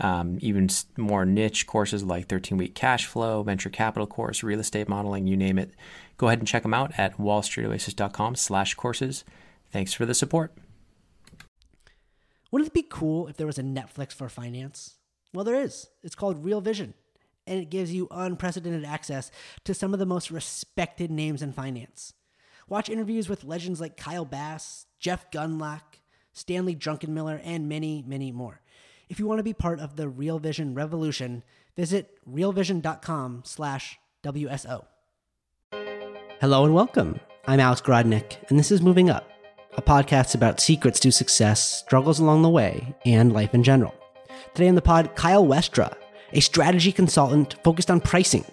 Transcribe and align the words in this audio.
um, 0.00 0.38
even 0.40 0.68
more 0.96 1.24
niche 1.24 1.66
courses 1.66 2.02
like 2.04 2.28
13 2.28 2.58
week 2.58 2.74
cash 2.74 3.06
flow, 3.06 3.42
venture 3.42 3.70
capital 3.70 4.06
course, 4.06 4.42
real 4.42 4.60
estate 4.60 4.88
modeling, 4.88 5.26
you 5.26 5.36
name 5.36 5.58
it 5.58 5.72
Go 6.16 6.28
ahead 6.28 6.38
and 6.38 6.48
check 6.48 6.62
them 6.62 6.74
out 6.74 6.92
at 6.96 7.18
wallstreetoasis.com 7.18 8.36
slash 8.36 8.74
courses. 8.74 9.24
Thanks 9.70 9.92
for 9.92 10.06
the 10.06 10.14
support. 10.14 10.52
Wouldn't 12.50 12.68
it 12.68 12.74
be 12.74 12.86
cool 12.88 13.26
if 13.26 13.36
there 13.36 13.46
was 13.46 13.58
a 13.58 13.62
Netflix 13.62 14.12
for 14.12 14.28
finance? 14.28 14.94
Well, 15.32 15.44
there 15.44 15.60
is. 15.60 15.88
It's 16.04 16.14
called 16.14 16.44
Real 16.44 16.60
Vision, 16.60 16.94
and 17.46 17.58
it 17.58 17.68
gives 17.68 17.92
you 17.92 18.06
unprecedented 18.12 18.84
access 18.84 19.32
to 19.64 19.74
some 19.74 19.92
of 19.92 19.98
the 19.98 20.06
most 20.06 20.30
respected 20.30 21.10
names 21.10 21.42
in 21.42 21.52
finance. 21.52 22.12
Watch 22.68 22.88
interviews 22.88 23.28
with 23.28 23.42
legends 23.42 23.80
like 23.80 23.96
Kyle 23.96 24.24
Bass, 24.24 24.86
Jeff 25.00 25.30
Gundlach, 25.32 25.82
Stanley 26.32 26.76
Druckenmiller, 26.76 27.40
and 27.42 27.68
many, 27.68 28.04
many 28.06 28.30
more. 28.30 28.60
If 29.14 29.20
you 29.20 29.28
want 29.28 29.38
to 29.38 29.44
be 29.44 29.54
part 29.54 29.78
of 29.78 29.94
the 29.94 30.08
Real 30.08 30.40
Vision 30.40 30.74
revolution, 30.74 31.44
visit 31.76 32.18
realvision.com 32.28 33.42
slash 33.44 33.96
WSO. 34.24 34.86
Hello 36.40 36.64
and 36.64 36.74
welcome. 36.74 37.20
I'm 37.46 37.60
Alex 37.60 37.80
Grodnick, 37.80 38.38
and 38.48 38.58
this 38.58 38.72
is 38.72 38.82
Moving 38.82 39.10
Up, 39.10 39.30
a 39.76 39.82
podcast 39.82 40.34
about 40.34 40.58
secrets 40.58 40.98
to 40.98 41.12
success, 41.12 41.78
struggles 41.78 42.18
along 42.18 42.42
the 42.42 42.48
way, 42.48 42.92
and 43.06 43.32
life 43.32 43.54
in 43.54 43.62
general. 43.62 43.94
Today 44.52 44.66
on 44.66 44.74
the 44.74 44.82
pod, 44.82 45.14
Kyle 45.14 45.46
Westra, 45.46 45.96
a 46.32 46.40
strategy 46.40 46.90
consultant 46.90 47.54
focused 47.62 47.92
on 47.92 48.00
pricing. 48.00 48.44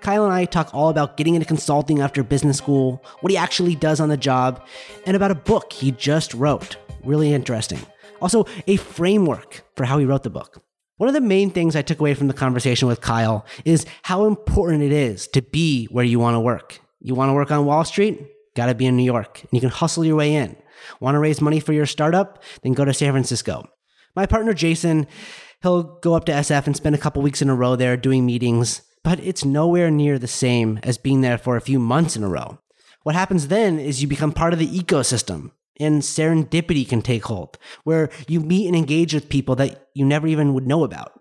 Kyle 0.00 0.24
and 0.24 0.34
I 0.34 0.46
talk 0.46 0.74
all 0.74 0.88
about 0.88 1.16
getting 1.16 1.36
into 1.36 1.46
consulting 1.46 2.00
after 2.00 2.24
business 2.24 2.58
school, 2.58 3.04
what 3.20 3.30
he 3.30 3.36
actually 3.36 3.76
does 3.76 4.00
on 4.00 4.08
the 4.08 4.16
job, 4.16 4.66
and 5.06 5.14
about 5.14 5.30
a 5.30 5.36
book 5.36 5.72
he 5.72 5.92
just 5.92 6.34
wrote. 6.34 6.76
Really 7.04 7.32
interesting. 7.32 7.78
Also, 8.22 8.46
a 8.68 8.76
framework 8.76 9.64
for 9.74 9.84
how 9.84 9.98
he 9.98 10.04
wrote 10.06 10.22
the 10.22 10.30
book. 10.30 10.62
One 10.96 11.08
of 11.08 11.14
the 11.14 11.20
main 11.20 11.50
things 11.50 11.74
I 11.74 11.82
took 11.82 11.98
away 11.98 12.14
from 12.14 12.28
the 12.28 12.34
conversation 12.34 12.86
with 12.86 13.00
Kyle 13.00 13.44
is 13.64 13.84
how 14.02 14.26
important 14.26 14.84
it 14.84 14.92
is 14.92 15.26
to 15.28 15.42
be 15.42 15.86
where 15.86 16.04
you 16.04 16.20
want 16.20 16.36
to 16.36 16.40
work. 16.40 16.78
You 17.00 17.16
want 17.16 17.30
to 17.30 17.34
work 17.34 17.50
on 17.50 17.66
Wall 17.66 17.84
Street? 17.84 18.24
Got 18.54 18.66
to 18.66 18.76
be 18.76 18.86
in 18.86 18.96
New 18.96 19.02
York. 19.02 19.40
And 19.40 19.50
you 19.50 19.60
can 19.60 19.70
hustle 19.70 20.04
your 20.04 20.14
way 20.14 20.36
in. 20.36 20.56
Want 21.00 21.16
to 21.16 21.18
raise 21.18 21.40
money 21.40 21.58
for 21.58 21.72
your 21.72 21.86
startup? 21.86 22.40
Then 22.62 22.74
go 22.74 22.84
to 22.84 22.94
San 22.94 23.12
Francisco. 23.12 23.68
My 24.14 24.26
partner 24.26 24.54
Jason, 24.54 25.08
he'll 25.60 25.82
go 25.82 26.14
up 26.14 26.24
to 26.26 26.32
SF 26.32 26.68
and 26.68 26.76
spend 26.76 26.94
a 26.94 26.98
couple 26.98 27.22
weeks 27.22 27.42
in 27.42 27.50
a 27.50 27.56
row 27.56 27.74
there 27.74 27.96
doing 27.96 28.24
meetings, 28.24 28.82
but 29.02 29.18
it's 29.18 29.44
nowhere 29.44 29.90
near 29.90 30.16
the 30.16 30.28
same 30.28 30.78
as 30.84 30.96
being 30.96 31.22
there 31.22 31.38
for 31.38 31.56
a 31.56 31.60
few 31.60 31.80
months 31.80 32.14
in 32.14 32.22
a 32.22 32.28
row. 32.28 32.58
What 33.02 33.16
happens 33.16 33.48
then 33.48 33.80
is 33.80 34.00
you 34.00 34.06
become 34.06 34.30
part 34.30 34.52
of 34.52 34.60
the 34.60 34.68
ecosystem 34.68 35.50
and 35.80 36.02
serendipity 36.02 36.88
can 36.88 37.02
take 37.02 37.24
hold, 37.24 37.58
where 37.84 38.10
you 38.28 38.40
meet 38.40 38.66
and 38.66 38.76
engage 38.76 39.14
with 39.14 39.28
people 39.28 39.56
that 39.56 39.88
you 39.94 40.04
never 40.04 40.26
even 40.26 40.54
would 40.54 40.66
know 40.66 40.84
about. 40.84 41.20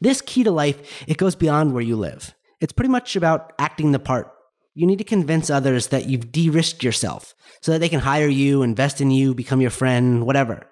This 0.00 0.20
key 0.20 0.44
to 0.44 0.50
life, 0.50 1.04
it 1.06 1.16
goes 1.16 1.34
beyond 1.34 1.72
where 1.72 1.82
you 1.82 1.96
live. 1.96 2.34
It's 2.60 2.72
pretty 2.72 2.90
much 2.90 3.16
about 3.16 3.52
acting 3.58 3.92
the 3.92 3.98
part 3.98 4.32
you 4.76 4.86
need 4.86 4.98
to 4.98 5.04
convince 5.04 5.48
others 5.48 5.86
that 5.88 6.06
you've 6.06 6.30
de 6.30 6.50
risked 6.50 6.84
yourself 6.84 7.34
so 7.62 7.72
that 7.72 7.78
they 7.78 7.88
can 7.88 8.00
hire 8.00 8.28
you, 8.28 8.62
invest 8.62 9.00
in 9.00 9.10
you, 9.10 9.34
become 9.34 9.62
your 9.62 9.70
friend, 9.70 10.26
whatever. 10.26 10.66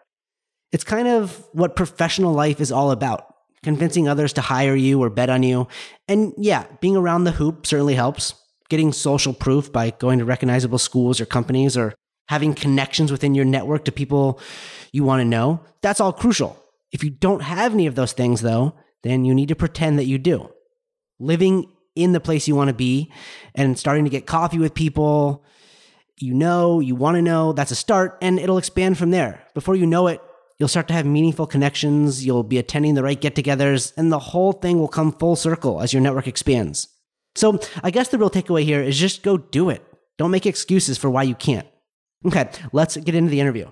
It's 0.72 0.84
kind 0.84 1.08
of 1.08 1.48
what 1.52 1.74
professional 1.74 2.34
life 2.34 2.60
is 2.60 2.70
all 2.70 2.90
about 2.90 3.34
convincing 3.62 4.06
others 4.06 4.34
to 4.34 4.42
hire 4.42 4.76
you 4.76 5.02
or 5.02 5.08
bet 5.08 5.30
on 5.30 5.42
you. 5.42 5.66
And 6.06 6.34
yeah, 6.36 6.66
being 6.80 6.96
around 6.96 7.24
the 7.24 7.32
hoop 7.32 7.66
certainly 7.66 7.94
helps. 7.94 8.34
Getting 8.68 8.92
social 8.92 9.32
proof 9.32 9.72
by 9.72 9.90
going 9.90 10.18
to 10.18 10.24
recognizable 10.24 10.78
schools 10.78 11.20
or 11.20 11.26
companies 11.26 11.76
or 11.76 11.94
having 12.26 12.54
connections 12.54 13.12
within 13.12 13.34
your 13.34 13.44
network 13.44 13.84
to 13.84 13.92
people 13.92 14.40
you 14.92 15.04
want 15.04 15.20
to 15.20 15.24
know, 15.24 15.60
that's 15.82 16.00
all 16.00 16.12
crucial. 16.12 16.58
If 16.92 17.04
you 17.04 17.10
don't 17.10 17.42
have 17.42 17.74
any 17.74 17.86
of 17.86 17.94
those 17.94 18.12
things, 18.12 18.40
though, 18.40 18.74
then 19.02 19.24
you 19.24 19.34
need 19.34 19.48
to 19.48 19.56
pretend 19.56 19.98
that 19.98 20.06
you 20.06 20.18
do. 20.18 20.50
Living 21.18 21.70
in 21.94 22.12
the 22.12 22.20
place 22.20 22.48
you 22.48 22.56
want 22.56 22.68
to 22.68 22.74
be 22.74 23.12
and 23.54 23.78
starting 23.78 24.04
to 24.04 24.10
get 24.10 24.26
coffee 24.26 24.58
with 24.58 24.74
people 24.74 25.44
you 26.20 26.34
know, 26.34 26.80
you 26.80 26.94
want 26.94 27.16
to 27.16 27.22
know, 27.22 27.52
that's 27.52 27.70
a 27.70 27.76
start, 27.76 28.18
and 28.22 28.38
it'll 28.38 28.58
expand 28.58 28.98
from 28.98 29.10
there. 29.10 29.42
Before 29.52 29.74
you 29.74 29.86
know 29.86 30.06
it, 30.06 30.22
you'll 30.58 30.68
start 30.68 30.88
to 30.88 30.94
have 30.94 31.06
meaningful 31.06 31.46
connections, 31.46 32.24
you'll 32.24 32.44
be 32.44 32.58
attending 32.58 32.94
the 32.94 33.02
right 33.02 33.20
get 33.20 33.34
togethers, 33.34 33.92
and 33.96 34.12
the 34.12 34.18
whole 34.18 34.52
thing 34.52 34.78
will 34.78 34.88
come 34.88 35.12
full 35.12 35.36
circle 35.36 35.82
as 35.82 35.92
your 35.92 36.02
network 36.02 36.28
expands. 36.28 36.88
So, 37.34 37.58
I 37.82 37.90
guess 37.90 38.08
the 38.08 38.18
real 38.18 38.30
takeaway 38.30 38.62
here 38.62 38.80
is 38.80 38.98
just 38.98 39.24
go 39.24 39.36
do 39.36 39.70
it. 39.70 39.84
Don't 40.18 40.30
make 40.30 40.46
excuses 40.46 40.98
for 40.98 41.10
why 41.10 41.24
you 41.24 41.34
can't. 41.34 41.66
Okay, 42.26 42.48
let's 42.72 42.96
get 42.96 43.14
into 43.14 43.30
the 43.30 43.40
interview. 43.40 43.70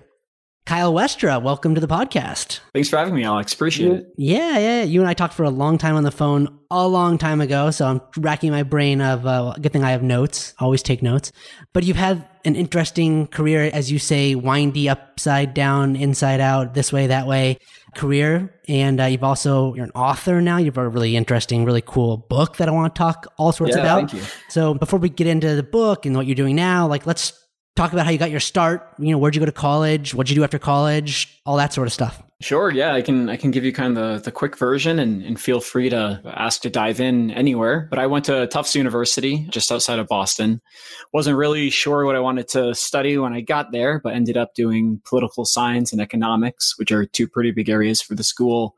Kyle 0.65 0.93
Westra, 0.93 1.41
welcome 1.41 1.75
to 1.75 1.81
the 1.81 1.87
podcast. 1.87 2.59
Thanks 2.71 2.87
for 2.87 2.97
having 2.97 3.15
me, 3.15 3.23
Alex. 3.23 3.51
Appreciate 3.51 3.91
it. 3.91 4.13
Yeah, 4.15 4.57
yeah. 4.59 4.83
You 4.83 5.01
and 5.01 5.09
I 5.09 5.13
talked 5.13 5.33
for 5.33 5.43
a 5.43 5.49
long 5.49 5.77
time 5.77 5.95
on 5.95 6.03
the 6.03 6.11
phone 6.11 6.59
a 6.71 6.87
long 6.87 7.17
time 7.17 7.41
ago, 7.41 7.69
so 7.71 7.85
I'm 7.85 8.01
racking 8.15 8.51
my 8.51 8.63
brain 8.63 9.01
of 9.01 9.25
uh, 9.25 9.55
good 9.59 9.73
thing 9.73 9.83
I 9.83 9.91
have 9.91 10.03
notes. 10.03 10.53
Always 10.59 10.81
take 10.81 11.01
notes. 11.01 11.33
But 11.73 11.83
you've 11.83 11.97
had 11.97 12.29
an 12.45 12.55
interesting 12.55 13.27
career, 13.27 13.69
as 13.73 13.91
you 13.91 13.99
say, 13.99 14.35
windy, 14.35 14.87
upside 14.87 15.53
down, 15.53 15.97
inside 15.97 16.39
out, 16.39 16.75
this 16.75 16.93
way, 16.93 17.07
that 17.07 17.27
way 17.27 17.57
career. 17.95 18.57
And 18.69 19.01
uh, 19.01 19.05
you've 19.05 19.23
also 19.23 19.73
you're 19.73 19.85
an 19.85 19.91
author 19.91 20.41
now. 20.41 20.57
You 20.57 20.65
have 20.65 20.77
a 20.77 20.87
really 20.87 21.17
interesting, 21.17 21.65
really 21.65 21.83
cool 21.85 22.17
book 22.17 22.57
that 22.57 22.69
I 22.69 22.71
want 22.71 22.95
to 22.95 22.97
talk 22.97 23.27
all 23.37 23.51
sorts 23.51 23.75
yeah, 23.75 23.81
about. 23.81 24.11
Thank 24.11 24.13
you. 24.13 24.29
So 24.47 24.73
before 24.75 24.99
we 24.99 25.09
get 25.09 25.27
into 25.27 25.55
the 25.55 25.63
book 25.63 26.05
and 26.05 26.15
what 26.15 26.25
you're 26.25 26.35
doing 26.35 26.55
now, 26.55 26.87
like 26.87 27.05
let's 27.05 27.42
talk 27.75 27.93
about 27.93 28.05
how 28.05 28.11
you 28.11 28.17
got 28.17 28.31
your 28.31 28.39
start. 28.39 28.87
You 28.99 29.11
know, 29.11 29.17
where'd 29.17 29.35
you 29.35 29.39
go 29.39 29.45
to 29.45 29.51
college? 29.51 30.13
What'd 30.13 30.29
you 30.29 30.35
do 30.35 30.43
after 30.43 30.59
college? 30.59 31.41
All 31.45 31.57
that 31.57 31.73
sort 31.73 31.87
of 31.87 31.93
stuff. 31.93 32.21
Sure. 32.41 32.71
Yeah, 32.71 32.93
I 32.93 33.01
can 33.01 33.29
I 33.29 33.37
can 33.37 33.51
give 33.51 33.63
you 33.63 33.71
kind 33.71 33.97
of 33.97 34.17
the, 34.17 34.25
the 34.25 34.31
quick 34.31 34.57
version 34.57 34.99
and, 34.99 35.23
and 35.23 35.39
feel 35.39 35.61
free 35.61 35.89
to 35.89 36.21
ask 36.25 36.61
to 36.63 36.69
dive 36.69 36.99
in 36.99 37.31
anywhere. 37.31 37.87
But 37.89 37.99
I 37.99 38.07
went 38.07 38.25
to 38.25 38.47
Tufts 38.47 38.75
University 38.75 39.47
just 39.49 39.71
outside 39.71 39.97
of 39.97 40.07
Boston. 40.07 40.59
Wasn't 41.13 41.37
really 41.37 41.69
sure 41.69 42.05
what 42.05 42.17
I 42.17 42.19
wanted 42.19 42.49
to 42.49 42.75
study 42.75 43.17
when 43.17 43.31
I 43.31 43.39
got 43.39 43.71
there, 43.71 44.01
but 44.03 44.13
ended 44.13 44.35
up 44.35 44.55
doing 44.55 44.99
political 45.05 45.45
science 45.45 45.93
and 45.93 46.01
economics, 46.01 46.77
which 46.77 46.91
are 46.91 47.05
two 47.05 47.29
pretty 47.29 47.51
big 47.51 47.69
areas 47.69 48.01
for 48.01 48.13
the 48.13 48.23
school. 48.23 48.75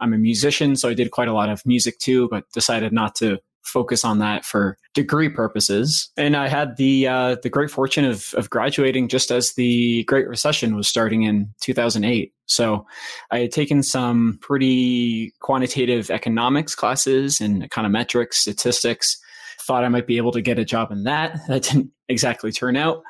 I'm 0.00 0.12
a 0.12 0.18
musician, 0.18 0.74
so 0.74 0.88
I 0.88 0.94
did 0.94 1.12
quite 1.12 1.28
a 1.28 1.34
lot 1.34 1.50
of 1.50 1.64
music 1.64 2.00
too, 2.00 2.28
but 2.30 2.50
decided 2.52 2.92
not 2.92 3.14
to 3.16 3.38
focus 3.64 4.04
on 4.04 4.18
that 4.18 4.44
for 4.44 4.78
degree 4.94 5.28
purposes. 5.28 6.10
And 6.16 6.36
I 6.36 6.48
had 6.48 6.76
the 6.76 7.08
uh, 7.08 7.36
the 7.42 7.50
great 7.50 7.70
fortune 7.70 8.04
of 8.04 8.32
of 8.34 8.50
graduating 8.50 9.08
just 9.08 9.30
as 9.30 9.54
the 9.54 10.04
Great 10.04 10.28
Recession 10.28 10.76
was 10.76 10.88
starting 10.88 11.22
in 11.22 11.52
2008. 11.60 12.32
So 12.46 12.86
I 13.30 13.38
had 13.38 13.50
taken 13.50 13.82
some 13.82 14.38
pretty 14.40 15.32
quantitative 15.40 16.10
economics 16.10 16.74
classes 16.74 17.40
and 17.40 17.68
econometrics, 17.68 18.34
statistics. 18.34 19.18
Thought 19.60 19.84
I 19.84 19.88
might 19.88 20.06
be 20.06 20.18
able 20.18 20.32
to 20.32 20.42
get 20.42 20.58
a 20.58 20.64
job 20.64 20.92
in 20.92 21.04
that. 21.04 21.38
That 21.48 21.62
didn't 21.62 21.90
exactly 22.08 22.52
turn 22.52 22.76
out. 22.76 23.02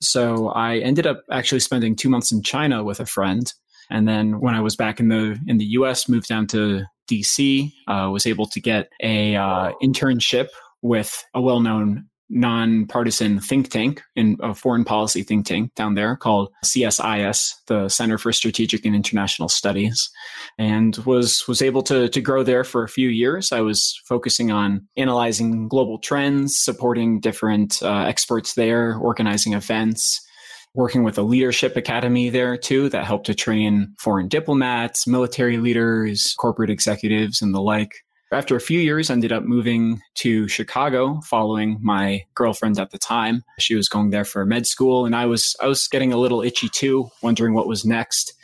So 0.00 0.48
I 0.48 0.78
ended 0.78 1.06
up 1.06 1.22
actually 1.30 1.60
spending 1.60 1.96
two 1.96 2.08
months 2.08 2.32
in 2.32 2.42
China 2.42 2.82
with 2.82 3.00
a 3.00 3.06
friend. 3.06 3.52
And 3.90 4.06
then 4.06 4.40
when 4.40 4.54
I 4.54 4.60
was 4.60 4.76
back 4.76 5.00
in 5.00 5.08
the 5.08 5.38
in 5.46 5.58
the 5.58 5.64
U.S., 5.64 6.08
moved 6.08 6.28
down 6.28 6.46
to 6.48 6.84
DC, 7.10 7.72
uh, 7.86 8.10
was 8.12 8.26
able 8.26 8.46
to 8.46 8.60
get 8.60 8.90
a 9.02 9.34
uh, 9.36 9.72
internship 9.82 10.48
with 10.82 11.24
a 11.34 11.40
well-known 11.40 12.08
nonpartisan 12.30 13.40
think 13.40 13.70
tank 13.70 14.02
in 14.14 14.36
a 14.42 14.54
foreign 14.54 14.84
policy 14.84 15.22
think 15.22 15.46
tank 15.46 15.74
down 15.74 15.94
there 15.94 16.16
called 16.16 16.52
CSIS, 16.64 17.54
the 17.66 17.88
Center 17.88 18.18
for 18.18 18.32
Strategic 18.32 18.84
and 18.84 18.94
International 18.94 19.48
Studies, 19.48 20.10
and 20.58 20.96
was 20.98 21.46
was 21.48 21.62
able 21.62 21.82
to 21.82 22.08
to 22.08 22.20
grow 22.20 22.42
there 22.42 22.64
for 22.64 22.82
a 22.82 22.88
few 22.88 23.08
years. 23.08 23.52
I 23.52 23.60
was 23.60 24.00
focusing 24.04 24.50
on 24.50 24.86
analyzing 24.96 25.68
global 25.68 25.98
trends, 25.98 26.58
supporting 26.58 27.20
different 27.20 27.82
uh, 27.82 28.04
experts 28.06 28.54
there, 28.54 28.96
organizing 28.98 29.54
events, 29.54 30.20
working 30.78 31.02
with 31.02 31.18
a 31.18 31.22
leadership 31.22 31.76
academy 31.76 32.30
there 32.30 32.56
too 32.56 32.88
that 32.88 33.04
helped 33.04 33.26
to 33.26 33.34
train 33.34 33.92
foreign 33.98 34.28
diplomats, 34.28 35.08
military 35.08 35.58
leaders, 35.58 36.36
corporate 36.38 36.70
executives, 36.70 37.42
and 37.42 37.52
the 37.52 37.60
like. 37.60 37.96
After 38.30 38.54
a 38.54 38.60
few 38.60 38.78
years, 38.78 39.10
I 39.10 39.14
ended 39.14 39.32
up 39.32 39.42
moving 39.42 40.00
to 40.18 40.46
Chicago 40.46 41.20
following 41.24 41.78
my 41.82 42.22
girlfriend 42.36 42.78
at 42.78 42.92
the 42.92 42.98
time. 42.98 43.42
She 43.58 43.74
was 43.74 43.88
going 43.88 44.10
there 44.10 44.24
for 44.24 44.46
med 44.46 44.68
school, 44.68 45.04
and 45.04 45.16
I 45.16 45.26
was 45.26 45.56
I 45.60 45.66
was 45.66 45.88
getting 45.88 46.12
a 46.12 46.16
little 46.16 46.42
itchy 46.42 46.68
too, 46.68 47.08
wondering 47.22 47.54
what 47.54 47.66
was 47.66 47.84
next, 47.84 48.34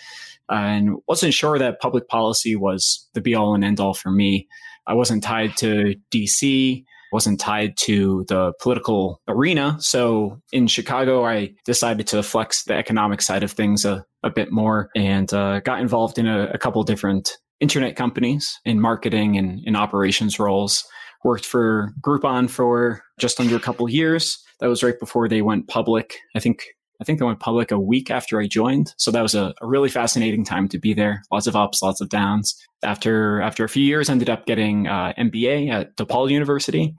and 0.48 0.96
wasn't 1.06 1.34
sure 1.34 1.56
that 1.60 1.80
public 1.80 2.08
policy 2.08 2.56
was 2.56 3.08
the 3.14 3.20
be 3.20 3.36
all 3.36 3.54
and 3.54 3.64
end 3.64 3.78
all 3.78 3.94
for 3.94 4.10
me. 4.10 4.48
I 4.88 4.94
wasn't 4.94 5.22
tied 5.22 5.56
to 5.58 5.94
DC 6.12 6.84
wasn't 7.14 7.38
tied 7.38 7.76
to 7.76 8.24
the 8.26 8.52
political 8.60 9.20
arena. 9.28 9.76
So 9.78 10.40
in 10.52 10.66
Chicago, 10.66 11.24
I 11.24 11.54
decided 11.64 12.08
to 12.08 12.24
flex 12.24 12.64
the 12.64 12.74
economic 12.74 13.22
side 13.22 13.44
of 13.44 13.52
things 13.52 13.84
a, 13.84 14.04
a 14.24 14.30
bit 14.30 14.50
more 14.50 14.90
and 14.96 15.32
uh, 15.32 15.60
got 15.60 15.80
involved 15.80 16.18
in 16.18 16.26
a, 16.26 16.48
a 16.48 16.58
couple 16.58 16.82
different 16.82 17.30
internet 17.60 17.94
companies 17.94 18.58
in 18.64 18.80
marketing 18.80 19.38
and 19.38 19.60
in 19.64 19.76
operations 19.76 20.40
roles. 20.40 20.84
Worked 21.22 21.46
for 21.46 21.94
Groupon 22.04 22.50
for 22.50 23.00
just 23.20 23.38
under 23.38 23.54
a 23.54 23.60
couple 23.60 23.88
years. 23.88 24.36
That 24.58 24.66
was 24.66 24.82
right 24.82 24.98
before 24.98 25.28
they 25.28 25.40
went 25.40 25.68
public. 25.68 26.18
I 26.34 26.40
think 26.40 26.64
I 27.00 27.04
think 27.04 27.18
they 27.18 27.24
went 27.24 27.40
public 27.40 27.70
a 27.70 27.78
week 27.78 28.10
after 28.10 28.40
I 28.40 28.46
joined. 28.46 28.94
So 28.98 29.10
that 29.10 29.22
was 29.22 29.34
a, 29.34 29.52
a, 29.60 29.66
really 29.66 29.88
fascinating 29.88 30.44
time 30.44 30.68
to 30.68 30.78
be 30.78 30.94
there. 30.94 31.22
Lots 31.32 31.46
of 31.46 31.56
ups, 31.56 31.82
lots 31.82 32.00
of 32.00 32.08
downs. 32.08 32.54
After 32.82 33.40
after 33.40 33.64
a 33.64 33.68
few 33.68 33.84
years, 33.84 34.08
ended 34.08 34.30
up 34.30 34.46
getting 34.46 34.86
uh, 34.86 35.12
MBA 35.18 35.70
at 35.70 35.96
DePaul 35.96 36.30
University, 36.30 36.94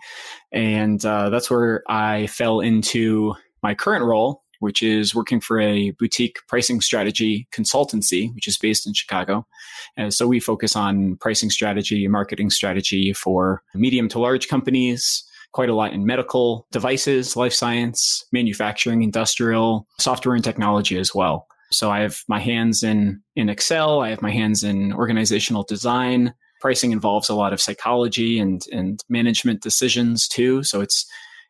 and 0.51 1.03
uh, 1.05 1.29
that's 1.29 1.49
where 1.49 1.83
I 1.87 2.27
fell 2.27 2.59
into 2.59 3.35
my 3.61 3.73
current 3.73 4.03
role, 4.03 4.43
which 4.59 4.81
is 4.81 5.15
working 5.15 5.39
for 5.39 5.59
a 5.59 5.91
boutique 5.91 6.37
pricing 6.47 6.81
strategy 6.81 7.47
consultancy, 7.55 8.33
which 8.33 8.47
is 8.47 8.57
based 8.57 8.87
in 8.87 8.93
Chicago. 8.93 9.45
And 9.95 10.13
so 10.13 10.27
we 10.27 10.39
focus 10.39 10.75
on 10.75 11.17
pricing 11.17 11.49
strategy, 11.49 12.07
marketing 12.07 12.49
strategy 12.49 13.13
for 13.13 13.61
medium 13.75 14.09
to 14.09 14.19
large 14.19 14.47
companies 14.47 15.23
quite 15.55 15.69
a 15.69 15.73
lot 15.73 15.93
in 15.93 16.05
medical 16.05 16.67
devices, 16.73 17.37
life 17.37 17.53
science, 17.53 18.25
manufacturing, 18.33 19.03
industrial, 19.03 19.87
software 20.01 20.35
and 20.35 20.43
technology 20.43 20.99
as 20.99 21.15
well. 21.15 21.47
So 21.71 21.89
I 21.89 22.01
have 22.01 22.19
my 22.27 22.41
hands 22.41 22.83
in 22.83 23.21
in 23.37 23.47
Excel, 23.47 24.01
I 24.01 24.09
have 24.09 24.21
my 24.21 24.31
hands 24.31 24.63
in 24.65 24.91
organizational 24.91 25.63
design. 25.63 26.33
Pricing 26.59 26.91
involves 26.91 27.29
a 27.29 27.35
lot 27.35 27.53
of 27.53 27.61
psychology 27.61 28.37
and 28.37 28.61
and 28.73 29.01
management 29.07 29.61
decisions 29.61 30.27
too. 30.27 30.61
So 30.63 30.81
it's 30.81 31.05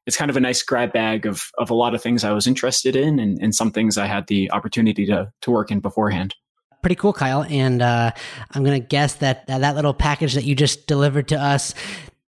it's 0.05 0.17
kind 0.17 0.29
of 0.29 0.37
a 0.37 0.39
nice 0.39 0.61
grab 0.61 0.93
bag 0.93 1.25
of 1.25 1.49
of 1.57 1.71
a 1.71 1.75
lot 1.75 1.95
of 1.95 2.01
things 2.03 2.23
I 2.23 2.31
was 2.31 2.45
interested 2.45 2.95
in 2.95 3.17
and, 3.17 3.39
and 3.41 3.55
some 3.55 3.71
things 3.71 3.97
I 3.97 4.05
had 4.05 4.27
the 4.27 4.51
opportunity 4.51 5.07
to 5.07 5.31
to 5.41 5.51
work 5.51 5.71
in 5.71 5.79
beforehand 5.79 6.35
pretty 6.83 7.01
cool, 7.01 7.13
Kyle. 7.13 7.43
And 7.49 7.81
uh, 7.81 8.11
I'm 8.51 8.63
gonna 8.63 8.79
guess 8.79 9.15
that, 9.15 9.47
that 9.47 9.61
that 9.61 9.75
little 9.75 9.95
package 9.95 10.35
that 10.35 10.43
you 10.43 10.53
just 10.53 10.85
delivered 10.85 11.29
to 11.29 11.35
us 11.35 11.73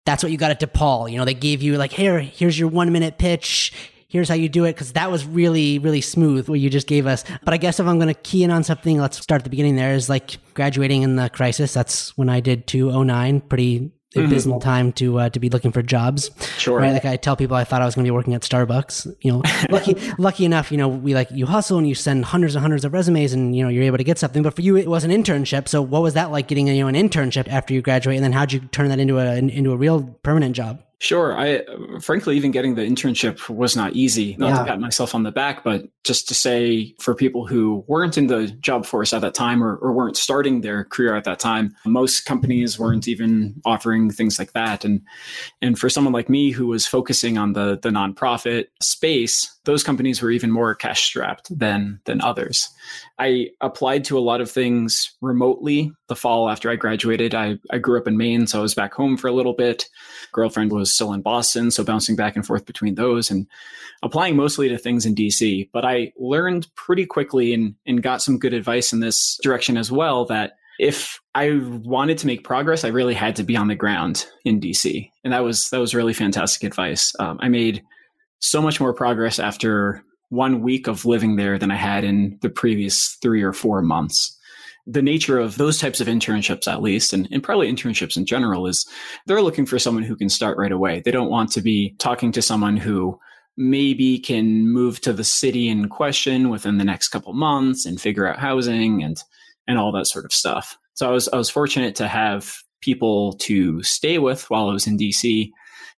that's 0.06 0.24
what 0.24 0.32
you 0.32 0.38
got 0.38 0.52
at 0.52 0.60
DePaul. 0.60 1.12
You 1.12 1.18
know, 1.18 1.26
they 1.26 1.34
gave 1.34 1.62
you 1.62 1.78
like, 1.78 1.92
here, 1.92 2.20
here's 2.20 2.58
your 2.58 2.70
one 2.70 2.92
minute 2.92 3.18
pitch. 3.18 3.74
Here's 4.08 4.30
how 4.30 4.36
you 4.36 4.48
do 4.48 4.66
it. 4.66 4.78
Cause 4.78 4.94
that 4.94 5.10
was 5.10 5.26
really, 5.26 5.80
really 5.80 6.02
smooth 6.02 6.48
what 6.48 6.60
you 6.60 6.70
just 6.70 6.88
gave 6.88 7.08
us. 7.08 7.24
But 7.44 7.54
I 7.54 7.58
guess 7.58 7.80
if 7.80 7.88
I'm 7.88 7.98
going 7.98 8.14
to 8.14 8.20
key 8.22 8.44
in 8.44 8.52
on 8.52 8.64
something, 8.64 9.00
let's 9.00 9.18
start 9.18 9.42
at 9.42 9.44
the 9.44 9.50
beginning 9.50 9.76
there 9.76 9.96
is 9.96 10.08
like 10.08 10.38
graduating 10.54 11.02
in 11.02 11.16
the 11.16 11.30
crisis. 11.30 11.74
That's 11.74 12.16
when 12.18 12.30
I 12.30 12.40
did 12.40 12.68
209. 12.68 13.42
Pretty 13.42 13.92
mm-hmm. 14.16 14.26
abysmal 14.26 14.60
time 14.60 14.92
to 14.94 15.20
uh, 15.20 15.30
to 15.30 15.40
be 15.40 15.50
looking 15.50 15.72
for 15.72 15.82
jobs. 15.82 16.32
Sure. 16.58 16.80
Right. 16.80 16.94
Like 16.94 17.06
I 17.06 17.18
tell 17.18 17.36
people 17.36 17.56
I 17.56 17.64
thought 17.64 17.82
I 17.82 17.86
was 17.86 17.96
going 17.96 18.06
to 18.06 18.08
be 18.08 18.12
working 18.12 18.34
at 18.34 18.42
Starbucks. 18.42 19.16
You 19.22 19.34
know, 19.34 19.42
lucky 19.70 19.96
lucky 20.18 20.46
enough, 20.46 20.72
you 20.72 20.78
know, 20.78 20.88
we 20.88 21.14
like 21.14 21.30
you 21.32 21.46
hustle 21.46 21.78
and 21.78 21.88
you 21.88 21.96
send 21.96 22.26
hundreds 22.26 22.56
and 22.56 22.62
hundreds 22.62 22.86
of 22.86 22.94
resumes 22.94 23.34
and 23.34 23.56
you 23.56 23.64
know 23.64 23.70
you're 23.70 23.84
able 23.84 23.98
to 23.98 24.04
get 24.04 24.18
something. 24.18 24.44
But 24.44 24.56
for 24.56 24.62
you, 24.62 24.76
it 24.78 24.88
was 24.88 25.04
an 25.04 25.12
internship. 25.12 25.68
So 25.68 25.82
what 25.82 26.02
was 26.02 26.14
that 26.14 26.32
like 26.32 26.48
getting 26.48 26.68
you 26.68 26.84
know 26.84 26.88
an 26.88 26.96
internship 26.96 27.48
after 27.48 27.74
you 27.74 27.82
graduate, 27.82 28.18
and 28.18 28.24
then 28.24 28.34
how'd 28.34 28.52
you 28.52 28.60
turn 28.60 28.90
that 28.90 29.00
into 29.00 29.20
a 29.20 29.36
into 29.36 29.72
a 29.72 29.78
real 29.78 30.04
permanent 30.24 30.56
job? 30.56 30.82
Sure. 31.04 31.38
I 31.38 31.62
frankly, 32.00 32.38
even 32.38 32.52
getting 32.52 32.76
the 32.76 32.82
internship 32.82 33.50
was 33.50 33.76
not 33.76 33.92
easy. 33.92 34.38
Not 34.38 34.52
yeah. 34.52 34.60
to 34.60 34.64
pat 34.64 34.80
myself 34.80 35.14
on 35.14 35.24
the 35.24 35.34
back, 35.34 35.62
but 35.62 35.84
just 36.06 36.30
to 36.30 36.34
say 36.34 36.96
for 36.98 37.14
people 37.14 37.46
who 37.46 37.84
weren't 37.90 38.18
in 38.18 38.28
the 38.28 38.48
job 38.62 38.86
force 38.86 39.12
at 39.12 39.20
that 39.20 39.34
time 39.34 39.62
or, 39.62 39.76
or 39.76 39.92
weren't 39.92 40.16
starting 40.16 40.62
their 40.62 40.86
career 40.86 41.14
at 41.14 41.26
that 41.26 41.40
time, 41.40 41.76
most 41.86 42.22
companies 42.22 42.80
weren't 42.80 43.10
even 43.10 43.54
offering 43.66 44.12
things 44.12 44.40
like 44.40 44.54
that. 44.54 44.86
And 44.86 45.02
and 45.62 45.78
for 45.78 45.90
someone 45.90 46.14
like 46.14 46.30
me 46.30 46.52
who 46.52 46.68
was 46.68 46.88
focusing 46.88 47.38
on 47.38 47.52
the 47.52 47.78
the 47.84 47.90
nonprofit 47.90 48.68
space, 48.82 49.54
those 49.66 49.84
companies 49.84 50.22
were 50.22 50.32
even 50.32 50.52
more 50.52 50.76
cash 50.76 51.04
strapped 51.04 51.58
than 51.58 52.00
than 52.06 52.22
others. 52.22 52.70
I 53.18 53.50
applied 53.62 54.04
to 54.06 54.18
a 54.18 54.22
lot 54.22 54.42
of 54.42 54.52
things 54.52 55.16
remotely 55.22 55.92
the 56.08 56.16
fall 56.16 56.50
after 56.50 56.70
I 56.70 56.76
graduated. 56.76 57.34
I, 57.34 57.58
I 57.72 57.78
grew 57.78 58.00
up 58.00 58.08
in 58.08 58.18
Maine, 58.18 58.48
so 58.48 58.60
I 58.60 58.62
was 58.62 58.74
back 58.74 58.94
home 58.94 59.16
for 59.16 59.28
a 59.28 59.34
little 59.34 59.54
bit. 59.54 59.88
Girlfriend 60.34 60.72
was 60.72 60.94
still 60.94 61.14
in 61.14 61.22
Boston, 61.22 61.72
so 61.72 61.84
bouncing 61.84 62.16
back 62.16 62.36
and 62.36 62.46
forth 62.46 62.66
between 62.66 62.96
those 62.96 63.32
and 63.32 63.48
applying 64.02 64.36
mostly 64.36 64.68
to 64.70 64.78
things 64.78 65.06
in 65.06 65.16
DC. 65.16 65.70
But 65.72 65.86
I 65.86 66.12
learned 66.18 66.68
pretty 66.76 67.06
quickly 67.06 67.54
and, 67.54 67.76
and 67.86 68.04
got 68.04 68.22
some 68.22 68.40
good 68.40 68.54
advice 68.54 68.92
in 68.92 69.00
this 69.00 69.40
direction 69.42 69.78
as 69.78 69.92
well 69.92 70.26
that 70.26 70.54
if 70.80 71.22
I 71.36 71.62
wanted 71.84 72.18
to 72.20 72.28
make 72.28 72.44
progress, 72.44 72.84
I 72.84 72.90
really 72.90 73.14
had 73.14 73.36
to 73.38 73.44
be 73.44 73.56
on 73.56 73.68
the 73.68 73.76
ground 73.76 74.26
in 74.44 74.60
DC, 74.60 75.10
and 75.24 75.32
that 75.32 75.44
was 75.44 75.70
that 75.70 75.80
was 75.80 75.96
really 75.96 76.14
fantastic 76.14 76.64
advice. 76.64 77.14
Um, 77.20 77.38
I 77.42 77.48
made 77.48 77.84
so 78.44 78.62
much 78.62 78.80
more 78.80 78.94
progress 78.94 79.40
after 79.40 80.04
one 80.28 80.62
week 80.62 80.88
of 80.88 81.06
living 81.06 81.38
there 81.38 81.58
than 81.58 81.72
I 81.72 81.78
had 81.78 82.04
in 82.04 82.38
the 82.42 82.50
previous 82.50 83.18
three 83.22 83.42
or 83.42 83.54
four 83.54 83.82
months. 83.82 84.38
The 84.86 85.02
nature 85.02 85.40
of 85.40 85.58
those 85.58 85.80
types 85.80 86.02
of 86.02 86.08
internships, 86.08 86.68
at 86.68 86.82
least, 86.82 87.14
and, 87.14 87.28
and 87.32 87.42
probably 87.42 87.72
internships 87.72 88.18
in 88.18 88.26
general, 88.26 88.68
is 88.68 88.86
they're 89.26 89.42
looking 89.42 89.66
for 89.66 89.80
someone 89.80 90.04
who 90.04 90.18
can 90.18 90.28
start 90.28 90.58
right 90.58 90.74
away. 90.74 91.02
They 91.06 91.12
don't 91.12 91.30
want 91.30 91.54
to 91.54 91.62
be 91.62 91.96
talking 92.00 92.34
to 92.34 92.42
someone 92.42 92.76
who 92.76 93.18
maybe 93.56 94.20
can 94.20 94.68
move 94.68 95.00
to 95.02 95.14
the 95.14 95.24
city 95.24 95.70
in 95.70 95.88
question 95.88 96.50
within 96.50 96.80
the 96.80 96.84
next 96.84 97.10
couple 97.10 97.32
months 97.34 97.86
and 97.86 98.02
figure 98.02 98.28
out 98.28 98.40
housing 98.40 99.04
and 99.04 99.24
and 99.68 99.78
all 99.78 99.94
that 99.94 100.08
sort 100.08 100.26
of 100.26 100.34
stuff. 100.34 100.78
So 100.96 101.08
I 101.08 101.12
was 101.12 101.30
I 101.30 101.38
was 101.38 101.50
fortunate 101.50 101.96
to 101.96 102.10
have 102.10 102.58
people 102.82 103.34
to 103.34 103.82
stay 103.84 104.20
with 104.20 104.50
while 104.50 104.68
I 104.68 104.74
was 104.74 104.86
in 104.86 104.98
DC 104.98 105.52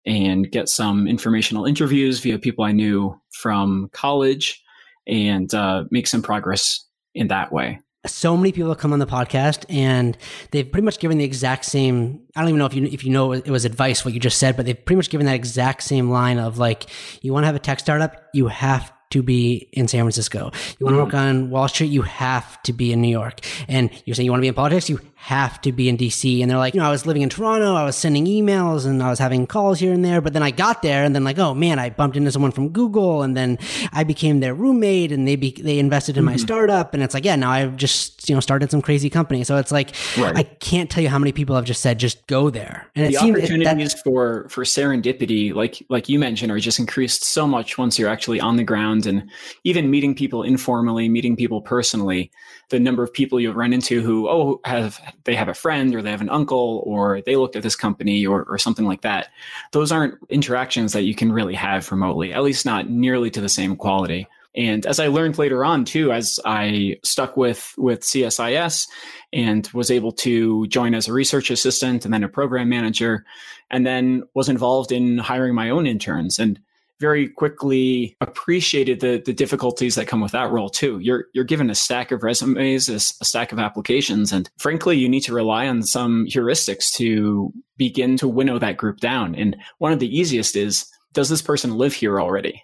and 0.06 0.52
get 0.52 0.69
some 0.69 1.07
informational 1.07 1.66
interviews 1.66 2.19
via 2.19 2.38
people 2.38 2.63
I 2.63 2.72
knew 2.72 3.19
from 3.31 3.90
college 3.92 4.62
and 5.07 5.54
uh, 5.54 5.86
make 5.92 6.07
some 6.07 6.22
progress 6.22 6.86
in 7.13 7.28
that 7.30 7.52
way. 7.52 7.80
So 8.06 8.38
many 8.38 8.52
people 8.52 8.69
have 8.69 8.78
come 8.78 8.94
on 8.94 9.00
the 9.00 9.07
podcast 9.07 9.66
and 9.68 10.16
they've 10.52 10.72
pretty 10.72 10.86
much 10.86 11.00
given 11.00 11.18
the 11.18 11.24
exact 11.24 11.66
same. 11.66 12.22
I 12.36 12.42
don't 12.42 12.50
even 12.50 12.60
know 12.60 12.68
if 12.68 12.75
you 12.75 12.84
if 12.86 13.04
you 13.04 13.10
know 13.10 13.31
it 13.31 13.50
was 13.50 13.66
advice 13.66 14.06
what 14.06 14.13
you 14.13 14.19
just 14.19 14.38
said, 14.38 14.56
but 14.56 14.68
they've 14.68 14.86
pretty 14.86 14.98
much 14.98 15.10
given 15.10 15.25
that 15.25 15.34
exact 15.34 15.81
same 15.81 16.12
line 16.12 16.38
of 16.38 16.60
like, 16.60 16.86
you 17.22 17.34
want 17.34 17.44
to 17.44 17.48
have 17.48 17.56
a 17.56 17.60
tech 17.60 17.80
startup, 17.80 18.16
you 18.34 18.48
have 18.48 18.94
to 19.12 19.24
be 19.24 19.69
in 19.74 19.88
San 19.88 20.01
Francisco. 20.01 20.51
You 20.78 20.86
want 20.86 20.96
to 20.96 21.04
work 21.04 21.13
mm-hmm. 21.13 21.46
on 21.46 21.50
Wall 21.50 21.68
Street, 21.68 21.88
you 21.88 22.04
have 22.04 22.62
to 22.63 22.74
be 22.74 22.92
in 22.92 23.01
New 23.01 23.10
York. 23.10 23.40
And 23.68 23.90
you're 24.06 24.13
saying 24.13 24.25
you 24.25 24.31
want 24.31 24.42
to 24.42 24.46
be 24.46 24.50
in 24.50 24.54
politics, 24.54 24.90
you 24.90 25.00
have 25.25 25.60
to 25.60 25.72
be 25.72 25.89
in 25.89 25.98
DC. 25.98 26.39
And 26.39 26.51
they're 26.51 26.60
like, 26.60 26.75
you 26.75 26.80
know, 26.80 26.86
I 26.86 26.92
was 26.92 27.07
living 27.07 27.24
in 27.24 27.30
Toronto, 27.30 27.74
I 27.74 27.83
was 27.83 27.95
sending 27.95 28.27
emails 28.27 28.86
and 28.86 29.01
I 29.01 29.10
was 29.10 29.18
having 29.18 29.48
calls 29.48 29.80
here 29.80 29.92
and 29.92 30.06
there. 30.06 30.22
But 30.22 30.33
then 30.33 30.44
I 30.44 30.51
got 30.51 30.83
there 30.83 31.04
and 31.04 31.16
then 31.16 31.24
like, 31.24 31.39
oh 31.39 31.56
man, 31.56 31.80
I 31.80 31.89
bumped 31.89 32.16
into 32.16 32.31
someone 32.31 32.51
from 32.51 32.69
Google 32.69 33.24
and 33.24 33.36
then 33.36 33.57
I 33.92 34.04
became 34.04 34.39
their 34.39 34.54
roommate 34.54 35.12
and 35.12 35.27
they 35.27 35.36
be, 35.36 35.50
they 35.51 35.79
invested 35.79 36.15
in 36.15 36.25
mm-hmm. 36.25 36.34
my 36.34 36.38
startup. 36.38 36.94
And 36.94 37.01
it's 37.01 37.15
like, 37.15 37.25
yeah, 37.25 37.36
now 37.36 37.50
I've 37.50 37.75
just, 37.75 38.29
you 38.29 38.36
know, 38.36 38.39
started 38.39 38.70
some 38.70 38.84
crazy 38.84 39.10
company. 39.10 39.44
So 39.44 39.58
it's 39.58 39.72
like, 39.72 39.96
right. 40.15 40.38
I 40.38 40.44
can't 40.44 40.91
tell 40.91 41.01
you 41.01 41.10
how 41.10 41.17
many 41.17 41.32
people 41.32 41.55
have 41.55 41.65
just 41.65 41.82
said, 41.82 41.98
just 41.98 42.27
go 42.27 42.51
there. 42.51 42.88
And 42.94 43.12
the 43.12 43.17
opportunities 43.17 43.96
it, 43.96 44.01
for, 44.03 44.48
for 44.50 44.63
serendipity, 44.63 45.55
like, 45.55 45.84
like 45.89 46.08
you 46.08 46.20
mentioned, 46.20 46.51
are 46.51 46.60
just 46.60 46.77
increased 46.77 47.24
so 47.24 47.48
much 47.48 47.79
once 47.79 47.98
you're 47.98 48.10
actually 48.10 48.41
on 48.41 48.58
the 48.58 48.63
ground 48.63 49.08
and 49.08 49.27
even 49.63 49.89
meeting 49.89 50.13
people 50.13 50.44
informally, 50.44 51.10
meeting 51.10 51.36
people 51.36 51.63
personally, 51.63 52.29
the 52.70 52.79
number 52.79 53.01
of 53.01 53.12
people 53.12 53.39
you'll 53.39 53.55
run 53.55 53.74
into 53.74 54.01
who, 54.01 54.29
oh, 54.29 54.62
have 54.65 55.01
they 55.24 55.36
have 55.36 55.48
a 55.48 55.53
friend 55.53 55.95
or 55.95 56.01
they 56.01 56.12
have 56.12 56.22
an 56.22 56.29
uncle 56.29 56.84
or 56.86 57.22
they 57.22 57.36
looked 57.36 57.55
at 57.55 57.63
this 57.63 57.75
company 57.75 58.25
or, 58.25 58.43
or 58.43 58.57
something 58.57 58.86
like 58.86 59.01
that. 59.01 59.29
Those 59.72 59.91
aren't 59.91 60.15
interactions 60.29 60.93
that 60.93 61.03
you 61.03 61.15
can 61.15 61.31
really 61.31 61.55
have 61.55 61.91
remotely, 61.91 62.34
at 62.34 62.43
least 62.43 62.65
not 62.65 62.89
nearly 62.89 63.31
to 63.31 63.41
the 63.41 63.50
same 63.50 63.75
quality. 63.75 64.27
And 64.55 64.86
as 64.86 65.00
I 65.00 65.07
learned 65.07 65.38
later 65.38 65.65
on 65.65 65.84
too, 65.84 66.12
as 66.12 66.39
I 66.45 66.98
stuck 67.03 67.36
with 67.36 67.74
with 67.77 68.01
CSIS 68.01 68.88
and 69.34 69.67
was 69.74 69.91
able 69.91 70.13
to 70.13 70.65
join 70.67 70.93
as 70.95 71.07
a 71.07 71.13
research 71.13 71.51
assistant 71.51 72.05
and 72.05 72.13
then 72.13 72.24
a 72.24 72.29
program 72.29 72.69
manager, 72.69 73.25
and 73.69 73.86
then 73.86 74.24
was 74.34 74.48
involved 74.48 74.91
in 74.91 75.17
hiring 75.17 75.55
my 75.55 75.69
own 75.69 75.86
interns. 75.86 76.39
And 76.39 76.60
very 77.00 77.28
quickly 77.28 78.16
appreciated 78.22 79.00
the 79.00 79.22
the 79.25 79.34
difficulties 79.34 79.96
that 79.96 80.08
come 80.08 80.22
with 80.22 80.32
that 80.32 80.52
role 80.52 80.70
too. 80.70 81.00
You're 81.00 81.25
you're 81.34 81.44
given 81.44 81.70
a 81.70 81.75
stack 81.75 82.12
of 82.12 82.24
resumes, 82.24 82.90
a, 82.90 82.96
a, 82.96 83.25
stack 83.25 83.52
of 83.52 83.60
applications, 83.60 84.32
and 84.32 84.50
frankly, 84.58 84.98
you 84.98 85.10
need 85.10 85.22
to 85.22 85.34
rely 85.34 85.68
on 85.68 85.84
some 85.84 86.25
heuristics 86.28 86.94
to 86.96 87.52
begin 87.78 88.18
to 88.18 88.28
winnow 88.28 88.60
that 88.60 88.78
group 88.78 89.00
down. 89.00 89.36
And 89.36 89.58
one 89.80 89.92
of 89.92 90.00
the 90.00 90.18
easiest 90.18 90.56
is, 90.56 90.86
does 91.14 91.30
this 91.30 91.42
person 91.42 91.78
live 91.78 91.94
here 91.94 92.20
already? 92.20 92.64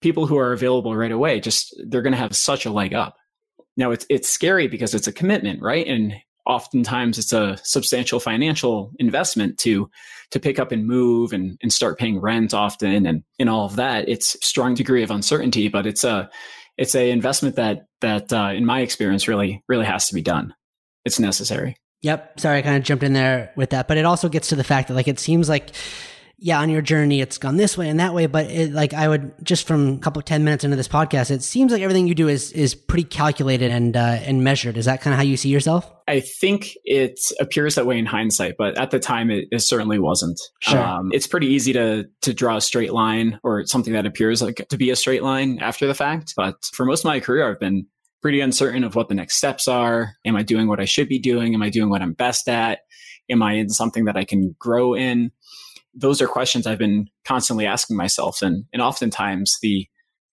People 0.00 0.26
who 0.26 0.38
are 0.38 0.52
available 0.52 0.94
right 0.96 1.12
away, 1.12 1.40
just 1.40 1.74
they're 1.88 2.02
going 2.02 2.12
to 2.12 2.18
have 2.18 2.36
such 2.36 2.66
a 2.66 2.72
leg 2.72 2.94
up. 2.94 3.16
Now 3.76 3.90
it's 3.90 4.06
it's 4.08 4.28
scary 4.28 4.68
because 4.68 4.94
it's 4.94 5.06
a 5.06 5.12
commitment, 5.12 5.60
right? 5.62 5.86
And 5.86 6.14
oftentimes 6.46 7.18
it's 7.18 7.32
a 7.32 7.58
substantial 7.62 8.20
financial 8.20 8.92
investment 8.98 9.58
to 9.58 9.90
to 10.30 10.40
pick 10.40 10.58
up 10.58 10.72
and 10.72 10.86
move 10.86 11.32
and, 11.32 11.56
and 11.62 11.72
start 11.72 11.98
paying 11.98 12.20
rent 12.20 12.54
often 12.54 13.06
and 13.06 13.22
and 13.38 13.50
all 13.50 13.66
of 13.66 13.76
that. 13.76 14.08
It's 14.08 14.36
strong 14.46 14.74
degree 14.74 15.02
of 15.02 15.10
uncertainty 15.10 15.68
but 15.68 15.86
it's 15.86 16.04
a 16.04 16.30
it's 16.78 16.94
a 16.94 17.10
investment 17.10 17.56
that 17.56 17.86
that 18.00 18.32
uh, 18.32 18.52
in 18.54 18.64
my 18.64 18.80
experience 18.80 19.28
really 19.28 19.62
really 19.68 19.86
has 19.86 20.08
to 20.08 20.14
be 20.14 20.22
done. 20.22 20.54
It's 21.04 21.20
necessary. 21.20 21.76
Yep. 22.02 22.40
Sorry 22.40 22.58
i 22.58 22.62
kind 22.62 22.76
of 22.76 22.82
jumped 22.84 23.04
in 23.04 23.12
there 23.12 23.52
with 23.56 23.70
that 23.70 23.88
but 23.88 23.96
it 23.96 24.04
also 24.04 24.28
gets 24.28 24.48
to 24.48 24.56
the 24.56 24.64
fact 24.64 24.88
that 24.88 24.94
like 24.94 25.08
it 25.08 25.18
seems 25.18 25.48
like 25.48 25.70
yeah, 26.38 26.60
on 26.60 26.68
your 26.68 26.82
journey, 26.82 27.20
it's 27.22 27.38
gone 27.38 27.56
this 27.56 27.78
way 27.78 27.88
and 27.88 27.98
that 27.98 28.12
way. 28.12 28.26
But 28.26 28.50
it, 28.50 28.72
like 28.72 28.92
I 28.92 29.08
would 29.08 29.32
just 29.42 29.66
from 29.66 29.94
a 29.94 29.98
couple 29.98 30.20
10 30.20 30.44
minutes 30.44 30.64
into 30.64 30.76
this 30.76 30.88
podcast, 30.88 31.30
it 31.30 31.42
seems 31.42 31.72
like 31.72 31.80
everything 31.80 32.06
you 32.06 32.14
do 32.14 32.28
is, 32.28 32.52
is 32.52 32.74
pretty 32.74 33.04
calculated 33.04 33.70
and, 33.70 33.96
uh, 33.96 34.00
and 34.00 34.44
measured. 34.44 34.76
Is 34.76 34.84
that 34.84 35.00
kind 35.00 35.14
of 35.14 35.18
how 35.18 35.24
you 35.24 35.38
see 35.38 35.48
yourself? 35.48 35.90
I 36.06 36.20
think 36.20 36.72
it 36.84 37.18
appears 37.40 37.74
that 37.76 37.86
way 37.86 37.98
in 37.98 38.06
hindsight, 38.06 38.56
but 38.58 38.78
at 38.78 38.90
the 38.90 38.98
time 38.98 39.30
it, 39.30 39.48
it 39.50 39.60
certainly 39.60 39.98
wasn't. 39.98 40.38
Sure. 40.60 40.78
Um, 40.78 41.10
it's 41.12 41.26
pretty 41.26 41.46
easy 41.46 41.72
to, 41.72 42.04
to 42.22 42.34
draw 42.34 42.56
a 42.56 42.60
straight 42.60 42.92
line 42.92 43.40
or 43.42 43.64
something 43.66 43.94
that 43.94 44.04
appears 44.04 44.42
like 44.42 44.66
to 44.68 44.76
be 44.76 44.90
a 44.90 44.96
straight 44.96 45.22
line 45.22 45.58
after 45.60 45.86
the 45.86 45.94
fact. 45.94 46.34
But 46.36 46.56
for 46.74 46.84
most 46.84 47.00
of 47.00 47.06
my 47.06 47.18
career, 47.18 47.50
I've 47.50 47.60
been 47.60 47.86
pretty 48.20 48.40
uncertain 48.40 48.84
of 48.84 48.94
what 48.94 49.08
the 49.08 49.14
next 49.14 49.36
steps 49.36 49.68
are. 49.68 50.12
Am 50.24 50.36
I 50.36 50.42
doing 50.42 50.68
what 50.68 50.80
I 50.80 50.84
should 50.84 51.08
be 51.08 51.18
doing? 51.18 51.54
Am 51.54 51.62
I 51.62 51.70
doing 51.70 51.88
what 51.88 52.02
I'm 52.02 52.12
best 52.12 52.48
at? 52.48 52.80
Am 53.28 53.42
I 53.42 53.54
in 53.54 53.68
something 53.70 54.04
that 54.04 54.16
I 54.16 54.24
can 54.24 54.54
grow 54.58 54.94
in? 54.94 55.32
Those 55.96 56.20
are 56.20 56.28
questions 56.28 56.66
I've 56.66 56.78
been 56.78 57.08
constantly 57.24 57.66
asking 57.66 57.96
myself. 57.96 58.42
And, 58.42 58.64
and 58.72 58.82
oftentimes 58.82 59.58
the, 59.62 59.86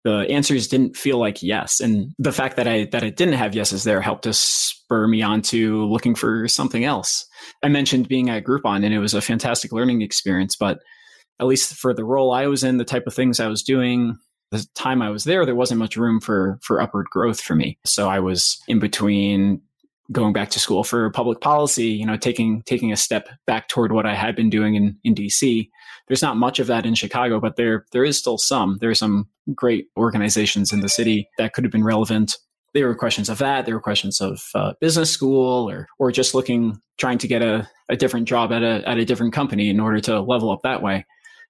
the 0.04 0.26
answers 0.30 0.68
didn't 0.68 0.98
feel 0.98 1.20
like 1.20 1.44
yes. 1.44 1.80
And 1.80 2.12
the 2.18 2.32
fact 2.32 2.56
that 2.56 2.68
I, 2.68 2.86
that 2.92 3.04
it 3.04 3.16
didn't 3.16 3.36
have 3.36 3.56
yeses 3.56 3.84
there 3.84 4.02
helped 4.02 4.24
to 4.24 4.34
spur 4.34 5.08
me 5.08 5.22
on 5.22 5.42
to 5.44 5.86
looking 5.86 6.16
for 6.16 6.48
something 6.48 6.84
else. 6.84 7.26
I 7.62 7.70
mentioned 7.70 8.08
being 8.08 8.30
at 8.30 8.44
Groupon 8.44 8.84
and 8.84 8.94
it 8.94 9.00
was 9.00 9.14
a 9.14 9.22
fantastic 9.22 9.72
learning 9.72 10.02
experience, 10.02 10.56
but 10.56 10.80
at 11.40 11.48
least 11.48 11.76
for 11.76 11.94
the 11.94 12.04
role 12.04 12.32
I 12.32 12.48
was 12.48 12.64
in, 12.64 12.78
the 12.78 12.86
type 12.86 13.06
of 13.06 13.14
things 13.14 13.40
I 13.40 13.48
was 13.48 13.64
doing, 13.64 14.18
the 14.52 14.66
time 14.76 15.02
I 15.02 15.10
was 15.10 15.24
there, 15.24 15.46
there 15.46 15.56
wasn't 15.56 15.80
much 15.80 15.96
room 15.96 16.20
for, 16.20 16.60
for 16.62 16.82
upward 16.82 17.08
growth 17.10 17.40
for 17.40 17.56
me. 17.56 17.80
So 17.86 18.10
I 18.10 18.20
was 18.20 18.62
in 18.68 18.80
between 18.80 19.62
going 20.12 20.34
back 20.34 20.50
to 20.50 20.60
school 20.60 20.84
for 20.84 21.10
public 21.12 21.42
policy, 21.42 21.88
you 21.88 22.06
know, 22.06 22.18
taking 22.18 22.62
taking 22.64 22.92
a 22.92 22.98
step 22.98 23.30
back 23.48 23.68
toward 23.68 23.92
what 23.92 24.06
I 24.06 24.16
had 24.16 24.36
been 24.36 24.50
doing 24.50 24.76
in, 24.76 24.98
in 25.04 25.16
DC. 25.16 25.70
There's 26.08 26.22
not 26.22 26.38
much 26.38 26.60
of 26.60 26.68
that 26.68 26.86
in 26.86 26.96
Chicago, 26.96 27.40
but 27.40 27.56
there 27.56 27.86
there 27.92 28.04
is 28.04 28.18
still 28.18 28.38
some. 28.38 28.78
There 28.82 28.90
are 28.90 28.96
some 28.96 29.28
great 29.56 29.88
organizations 29.98 30.74
in 30.74 30.82
the 30.82 30.90
city 30.90 31.30
that 31.38 31.54
could 31.54 31.64
have 31.64 31.72
been 31.72 31.84
relevant. 31.84 32.38
There 32.74 32.88
were 32.88 32.96
questions 32.96 33.30
of 33.30 33.38
that. 33.40 33.66
There 33.66 33.76
were 33.76 33.82
questions 33.82 34.22
of 34.22 34.44
uh, 34.56 34.74
business 34.82 35.12
school, 35.12 35.70
or 35.70 35.88
or 36.00 36.12
just 36.12 36.34
looking, 36.34 36.80
trying 36.98 37.18
to 37.20 37.28
get 37.28 37.42
a, 37.42 37.70
a 37.90 37.96
different 37.96 38.28
job 38.28 38.52
at 38.52 38.64
a 38.64 38.88
at 38.88 38.98
a 38.98 39.06
different 39.06 39.34
company 39.34 39.70
in 39.70 39.80
order 39.80 40.00
to 40.02 40.20
level 40.22 40.50
up 40.52 40.62
that 40.64 40.82
way. 40.82 41.06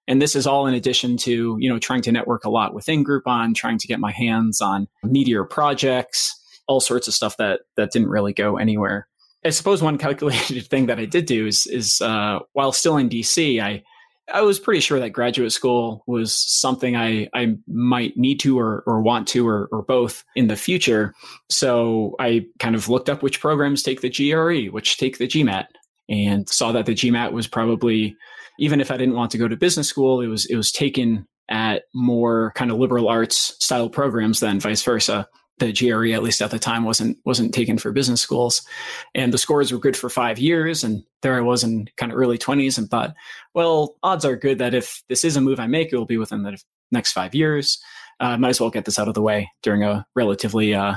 And 0.07 0.21
this 0.21 0.35
is 0.35 0.47
all 0.47 0.67
in 0.67 0.73
addition 0.73 1.17
to 1.17 1.57
you 1.59 1.69
know 1.69 1.79
trying 1.79 2.01
to 2.03 2.11
network 2.11 2.43
a 2.45 2.49
lot 2.49 2.73
within 2.73 3.05
Groupon, 3.05 3.55
trying 3.55 3.77
to 3.79 3.87
get 3.87 3.99
my 3.99 4.11
hands 4.11 4.61
on 4.61 4.87
meteor 5.03 5.43
projects, 5.43 6.40
all 6.67 6.79
sorts 6.79 7.07
of 7.07 7.13
stuff 7.13 7.37
that 7.37 7.61
that 7.77 7.91
didn't 7.91 8.09
really 8.09 8.33
go 8.33 8.57
anywhere. 8.57 9.07
I 9.43 9.49
suppose 9.49 9.81
one 9.81 9.97
calculated 9.97 10.67
thing 10.69 10.87
that 10.87 10.99
I 10.99 11.05
did 11.05 11.25
do 11.25 11.47
is 11.47 11.67
is 11.67 12.01
uh, 12.01 12.39
while 12.53 12.71
still 12.71 12.97
in 12.97 13.09
DC, 13.09 13.61
I 13.61 13.83
I 14.33 14.41
was 14.41 14.59
pretty 14.59 14.79
sure 14.79 14.99
that 14.99 15.09
graduate 15.09 15.51
school 15.51 16.03
was 16.07 16.33
something 16.33 16.95
I, 16.95 17.27
I 17.33 17.55
might 17.67 18.17
need 18.17 18.39
to 18.41 18.57
or, 18.57 18.83
or 18.85 19.01
want 19.01 19.27
to 19.29 19.47
or, 19.47 19.67
or 19.71 19.81
both 19.81 20.23
in 20.35 20.47
the 20.47 20.55
future. 20.55 21.13
So 21.49 22.15
I 22.19 22.45
kind 22.59 22.75
of 22.75 22.87
looked 22.87 23.09
up 23.09 23.23
which 23.23 23.41
programs 23.41 23.83
take 23.83 24.01
the 24.01 24.09
GRE, 24.09 24.71
which 24.71 24.97
take 24.97 25.17
the 25.17 25.27
GMAT, 25.27 25.65
and 26.09 26.47
saw 26.47 26.71
that 26.71 26.85
the 26.85 26.93
GMAT 26.93 27.31
was 27.33 27.47
probably, 27.47 28.15
even 28.59 28.79
if 28.79 28.91
I 28.91 28.97
didn't 28.97 29.15
want 29.15 29.31
to 29.31 29.37
go 29.37 29.47
to 29.47 29.55
business 29.55 29.87
school, 29.87 30.21
it 30.21 30.27
was 30.27 30.45
it 30.45 30.55
was 30.55 30.71
taken 30.71 31.27
at 31.49 31.83
more 31.93 32.53
kind 32.55 32.71
of 32.71 32.77
liberal 32.77 33.09
arts 33.09 33.55
style 33.63 33.89
programs 33.89 34.39
than 34.39 34.59
vice 34.59 34.83
versa 34.83 35.27
the 35.65 35.73
GRE, 35.73 36.13
at 36.13 36.23
least 36.23 36.41
at 36.41 36.51
the 36.51 36.59
time, 36.59 36.83
wasn't 36.83 37.17
wasn't 37.25 37.53
taken 37.53 37.77
for 37.77 37.91
business 37.91 38.21
schools, 38.21 38.61
and 39.15 39.33
the 39.33 39.37
scores 39.37 39.71
were 39.71 39.79
good 39.79 39.97
for 39.97 40.09
five 40.09 40.39
years. 40.39 40.83
And 40.83 41.03
there 41.21 41.35
I 41.35 41.41
was 41.41 41.63
in 41.63 41.87
kind 41.97 42.11
of 42.11 42.17
early 42.17 42.37
twenties, 42.37 42.77
and 42.77 42.89
thought, 42.89 43.13
well, 43.53 43.95
odds 44.03 44.25
are 44.25 44.35
good 44.35 44.59
that 44.59 44.73
if 44.73 45.03
this 45.09 45.23
is 45.23 45.35
a 45.35 45.41
move 45.41 45.59
I 45.59 45.67
make, 45.67 45.91
it 45.91 45.97
will 45.97 46.05
be 46.05 46.17
within 46.17 46.43
the 46.43 46.57
next 46.91 47.13
five 47.13 47.35
years. 47.35 47.79
Uh, 48.19 48.37
might 48.37 48.49
as 48.49 48.61
well 48.61 48.69
get 48.69 48.85
this 48.85 48.99
out 48.99 49.07
of 49.07 49.15
the 49.15 49.21
way 49.21 49.49
during 49.63 49.83
a 49.83 50.05
relatively 50.15 50.75
uh, 50.75 50.93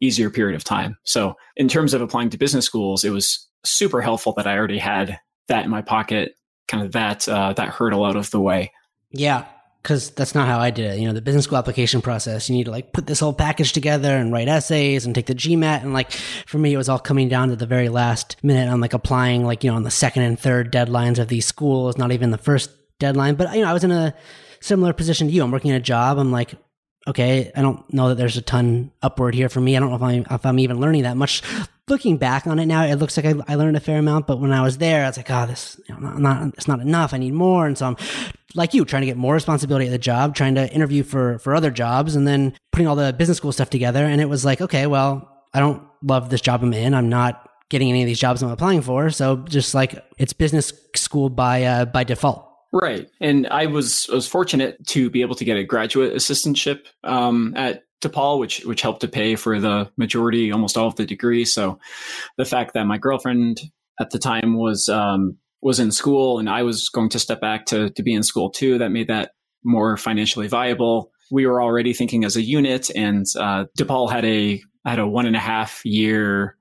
easier 0.00 0.30
period 0.30 0.56
of 0.56 0.64
time. 0.64 0.98
So, 1.04 1.36
in 1.56 1.68
terms 1.68 1.94
of 1.94 2.02
applying 2.02 2.30
to 2.30 2.38
business 2.38 2.66
schools, 2.66 3.04
it 3.04 3.10
was 3.10 3.48
super 3.64 4.02
helpful 4.02 4.34
that 4.34 4.46
I 4.46 4.56
already 4.56 4.78
had 4.78 5.18
that 5.48 5.64
in 5.64 5.70
my 5.70 5.82
pocket, 5.82 6.34
kind 6.68 6.84
of 6.84 6.92
that 6.92 7.28
uh, 7.28 7.52
that 7.54 7.68
hurdle 7.68 8.04
out 8.04 8.16
of 8.16 8.30
the 8.30 8.40
way. 8.40 8.72
Yeah, 9.10 9.46
because 9.86 10.10
that's 10.10 10.34
not 10.34 10.48
how 10.48 10.58
I 10.58 10.70
did 10.70 10.94
it. 10.94 10.98
You 10.98 11.06
know, 11.06 11.12
the 11.12 11.20
business 11.20 11.44
school 11.44 11.58
application 11.58 12.02
process, 12.02 12.48
you 12.48 12.56
need 12.56 12.64
to 12.64 12.72
like 12.72 12.92
put 12.92 13.06
this 13.06 13.20
whole 13.20 13.32
package 13.32 13.72
together 13.72 14.16
and 14.16 14.32
write 14.32 14.48
essays 14.48 15.06
and 15.06 15.14
take 15.14 15.26
the 15.26 15.34
GMAT. 15.34 15.82
And 15.82 15.92
like 15.92 16.10
for 16.10 16.58
me, 16.58 16.74
it 16.74 16.76
was 16.76 16.88
all 16.88 16.98
coming 16.98 17.28
down 17.28 17.50
to 17.50 17.56
the 17.56 17.66
very 17.66 17.88
last 17.88 18.36
minute. 18.42 18.68
I'm 18.68 18.80
like 18.80 18.94
applying 18.94 19.44
like, 19.44 19.62
you 19.62 19.70
know, 19.70 19.76
on 19.76 19.84
the 19.84 19.90
second 19.92 20.24
and 20.24 20.36
third 20.36 20.72
deadlines 20.72 21.20
of 21.20 21.28
these 21.28 21.46
schools, 21.46 21.96
not 21.96 22.10
even 22.10 22.32
the 22.32 22.36
first 22.38 22.72
deadline. 22.98 23.36
But, 23.36 23.54
you 23.54 23.62
know, 23.62 23.70
I 23.70 23.72
was 23.72 23.84
in 23.84 23.92
a 23.92 24.12
similar 24.58 24.92
position 24.92 25.28
to 25.28 25.32
you. 25.32 25.44
I'm 25.44 25.52
working 25.52 25.70
a 25.70 25.78
job. 25.78 26.18
I'm 26.18 26.32
like, 26.32 26.56
okay, 27.06 27.52
I 27.54 27.62
don't 27.62 27.88
know 27.94 28.08
that 28.08 28.16
there's 28.16 28.36
a 28.36 28.42
ton 28.42 28.90
upward 29.02 29.36
here 29.36 29.48
for 29.48 29.60
me. 29.60 29.76
I 29.76 29.78
don't 29.78 29.90
know 29.90 29.96
if 29.96 30.02
I'm, 30.02 30.26
if 30.28 30.44
I'm 30.44 30.58
even 30.58 30.80
learning 30.80 31.04
that 31.04 31.16
much. 31.16 31.44
Looking 31.88 32.16
back 32.16 32.48
on 32.48 32.58
it 32.58 32.66
now, 32.66 32.82
it 32.82 32.96
looks 32.96 33.16
like 33.16 33.26
I, 33.26 33.34
I 33.46 33.54
learned 33.54 33.76
a 33.76 33.80
fair 33.80 33.98
amount. 33.98 34.26
But 34.26 34.40
when 34.40 34.52
I 34.52 34.60
was 34.60 34.78
there, 34.78 35.04
I 35.04 35.08
was 35.08 35.16
like, 35.16 35.30
oh, 35.30 35.46
this, 35.46 35.80
you 35.88 35.94
know, 35.94 36.00
not, 36.00 36.18
not, 36.18 36.54
it's 36.54 36.66
not 36.66 36.80
enough. 36.80 37.14
I 37.14 37.18
need 37.18 37.32
more. 37.32 37.66
And 37.66 37.78
so 37.78 37.86
I'm 37.86 37.96
like 38.56 38.74
you, 38.74 38.84
trying 38.84 39.02
to 39.02 39.06
get 39.06 39.16
more 39.16 39.34
responsibility 39.34 39.86
at 39.86 39.90
the 39.90 39.98
job, 39.98 40.34
trying 40.34 40.56
to 40.56 40.68
interview 40.72 41.04
for 41.04 41.38
for 41.38 41.54
other 41.54 41.70
jobs, 41.70 42.16
and 42.16 42.26
then 42.26 42.54
putting 42.72 42.88
all 42.88 42.96
the 42.96 43.12
business 43.12 43.36
school 43.36 43.52
stuff 43.52 43.70
together. 43.70 44.04
And 44.04 44.20
it 44.20 44.28
was 44.28 44.44
like, 44.44 44.60
okay, 44.60 44.86
well, 44.86 45.30
I 45.54 45.60
don't 45.60 45.82
love 46.02 46.28
this 46.30 46.40
job 46.40 46.62
I'm 46.62 46.72
in. 46.72 46.92
I'm 46.94 47.08
not 47.08 47.48
getting 47.68 47.88
any 47.88 48.02
of 48.02 48.06
these 48.06 48.18
jobs 48.18 48.42
I'm 48.42 48.50
applying 48.50 48.82
for. 48.82 49.10
So 49.10 49.36
just 49.36 49.74
like 49.74 50.04
it's 50.18 50.32
business 50.32 50.72
school 50.94 51.28
by 51.28 51.64
uh, 51.64 51.84
by 51.84 52.04
default. 52.04 52.45
Right, 52.72 53.08
and 53.20 53.46
I 53.48 53.66
was 53.66 54.08
I 54.10 54.14
was 54.14 54.28
fortunate 54.28 54.84
to 54.88 55.08
be 55.08 55.22
able 55.22 55.36
to 55.36 55.44
get 55.44 55.56
a 55.56 55.64
graduate 55.64 56.14
assistantship 56.14 56.80
um, 57.04 57.54
at 57.56 57.84
DePaul, 58.02 58.38
which 58.38 58.64
which 58.64 58.82
helped 58.82 59.00
to 59.00 59.08
pay 59.08 59.36
for 59.36 59.60
the 59.60 59.90
majority, 59.96 60.52
almost 60.52 60.76
all 60.76 60.88
of 60.88 60.96
the 60.96 61.06
degree. 61.06 61.44
So 61.44 61.78
the 62.36 62.44
fact 62.44 62.74
that 62.74 62.84
my 62.84 62.98
girlfriend 62.98 63.60
at 64.00 64.10
the 64.10 64.18
time 64.18 64.58
was 64.58 64.88
um, 64.88 65.38
was 65.62 65.80
in 65.80 65.90
school 65.90 66.38
and 66.38 66.48
I 66.48 66.62
was 66.62 66.88
going 66.88 67.08
to 67.10 67.18
step 67.18 67.40
back 67.40 67.66
to, 67.66 67.90
to 67.90 68.02
be 68.02 68.14
in 68.14 68.22
school 68.22 68.50
too. 68.50 68.78
That 68.78 68.90
made 68.90 69.08
that 69.08 69.32
more 69.64 69.96
financially 69.96 70.48
viable. 70.48 71.10
We 71.30 71.46
were 71.46 71.62
already 71.62 71.92
thinking 71.92 72.24
as 72.24 72.36
a 72.36 72.42
unit 72.42 72.90
and, 72.94 73.26
uh, 73.36 73.64
DePaul 73.76 74.10
had 74.10 74.24
a, 74.24 74.62
had 74.84 75.00
a 75.00 75.08
one 75.08 75.26
and 75.26 75.34
a 75.34 75.40
half 75.40 75.84
year, 75.84 76.55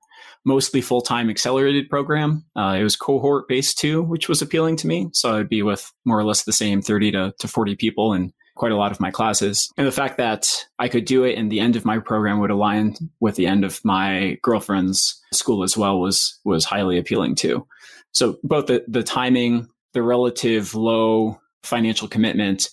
mostly 0.46 0.80
full 0.82 1.02
time 1.02 1.30
accelerated 1.30 1.90
program. 1.90 2.46
Uh, 2.56 2.78
it 2.80 2.84
was 2.84 2.96
cohort 2.96 3.48
based 3.48 3.78
too, 3.78 4.02
which 4.02 4.30
was 4.30 4.42
appealing 4.42 4.78
to 4.78 4.88
me. 4.88 5.10
So 5.14 5.38
I'd 5.38 5.50
be 5.50 5.64
with 5.64 5.92
more 6.06 6.20
or 6.20 6.24
less 6.24 6.44
the 6.44 6.54
same 6.54 6.82
30 6.82 7.12
to, 7.12 7.34
to 7.40 7.48
40 7.48 7.76
people 7.76 8.14
in 8.14 8.32
quite 8.56 8.72
a 8.72 8.78
lot 8.78 8.92
of 8.92 9.02
my 9.02 9.12
classes. 9.12 9.70
And 9.76 9.86
the 9.86 9.92
fact 9.92 10.18
that 10.18 10.50
I 10.80 10.88
could 10.88 11.06
do 11.06 11.26
it 11.26 11.38
and 11.38 11.52
the 11.52 11.60
end 11.60 11.76
of 11.76 11.84
my 11.84 12.00
program 12.00 12.40
would 12.40 12.52
align 12.52 12.96
with 13.20 13.36
the 13.36 13.48
end 13.48 13.66
of 13.66 13.84
my 13.84 14.38
girlfriend's 14.42 15.22
school 15.34 15.64
as 15.64 15.76
well 15.76 16.00
was, 16.00 16.40
was 16.46 16.64
highly 16.64 16.98
appealing 16.98 17.36
too. 17.36 17.68
So 18.14 18.38
both 18.44 18.68
the, 18.68 18.86
the 18.88 19.04
timing, 19.04 19.68
the 19.94 20.02
relative 20.02 20.74
low 20.74 21.42
financial 21.64 22.08
commitment, 22.08 22.70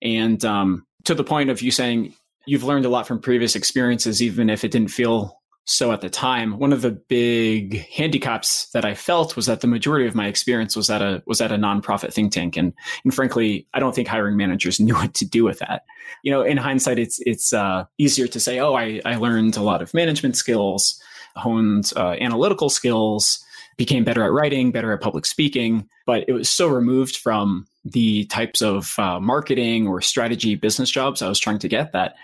and 0.00 0.44
um, 0.44 0.86
to 1.04 1.14
the 1.14 1.24
point 1.24 1.50
of 1.50 1.62
you 1.62 1.72
saying 1.72 2.14
you've 2.46 2.62
learned 2.62 2.84
a 2.84 2.90
lot 2.90 3.06
from 3.06 3.20
previous 3.20 3.56
experiences, 3.56 4.22
even 4.22 4.50
if 4.50 4.62
it 4.64 4.70
didn't 4.70 4.90
feel 4.90 5.40
so 5.64 5.92
at 5.92 6.00
the 6.00 6.10
time. 6.10 6.58
One 6.58 6.72
of 6.72 6.82
the 6.82 6.90
big 6.90 7.88
handicaps 7.88 8.70
that 8.72 8.84
I 8.84 8.94
felt 8.94 9.34
was 9.34 9.46
that 9.46 9.60
the 9.60 9.66
majority 9.66 10.06
of 10.06 10.14
my 10.14 10.26
experience 10.26 10.76
was 10.76 10.90
at 10.90 11.02
a 11.02 11.22
was 11.26 11.40
at 11.40 11.52
a 11.52 11.56
nonprofit 11.56 12.12
think 12.12 12.32
tank, 12.32 12.56
and 12.56 12.72
and 13.04 13.14
frankly, 13.14 13.66
I 13.72 13.80
don't 13.80 13.94
think 13.94 14.08
hiring 14.08 14.36
managers 14.36 14.80
knew 14.80 14.94
what 14.94 15.14
to 15.14 15.24
do 15.24 15.44
with 15.44 15.58
that. 15.60 15.82
You 16.22 16.30
know, 16.30 16.42
in 16.42 16.56
hindsight, 16.56 16.98
it's 16.98 17.20
it's 17.24 17.52
uh, 17.52 17.84
easier 17.98 18.26
to 18.28 18.40
say, 18.40 18.58
oh, 18.58 18.74
I, 18.74 19.00
I 19.04 19.16
learned 19.16 19.56
a 19.56 19.62
lot 19.62 19.82
of 19.82 19.94
management 19.94 20.36
skills, 20.36 21.00
honed 21.36 21.92
uh, 21.96 22.16
analytical 22.20 22.68
skills 22.70 23.44
became 23.76 24.04
better 24.04 24.22
at 24.22 24.30
writing, 24.30 24.70
better 24.70 24.92
at 24.92 25.00
public 25.00 25.26
speaking, 25.26 25.88
but 26.06 26.24
it 26.28 26.32
was 26.32 26.48
so 26.48 26.68
removed 26.68 27.16
from 27.16 27.66
the 27.84 28.24
types 28.26 28.62
of 28.62 28.96
uh, 28.98 29.18
marketing 29.18 29.88
or 29.88 30.00
strategy 30.00 30.54
business 30.54 30.90
jobs 30.90 31.22
I 31.22 31.28
was 31.28 31.40
trying 31.40 31.58
to 31.58 31.68
get 31.68 31.92
that 31.92 32.14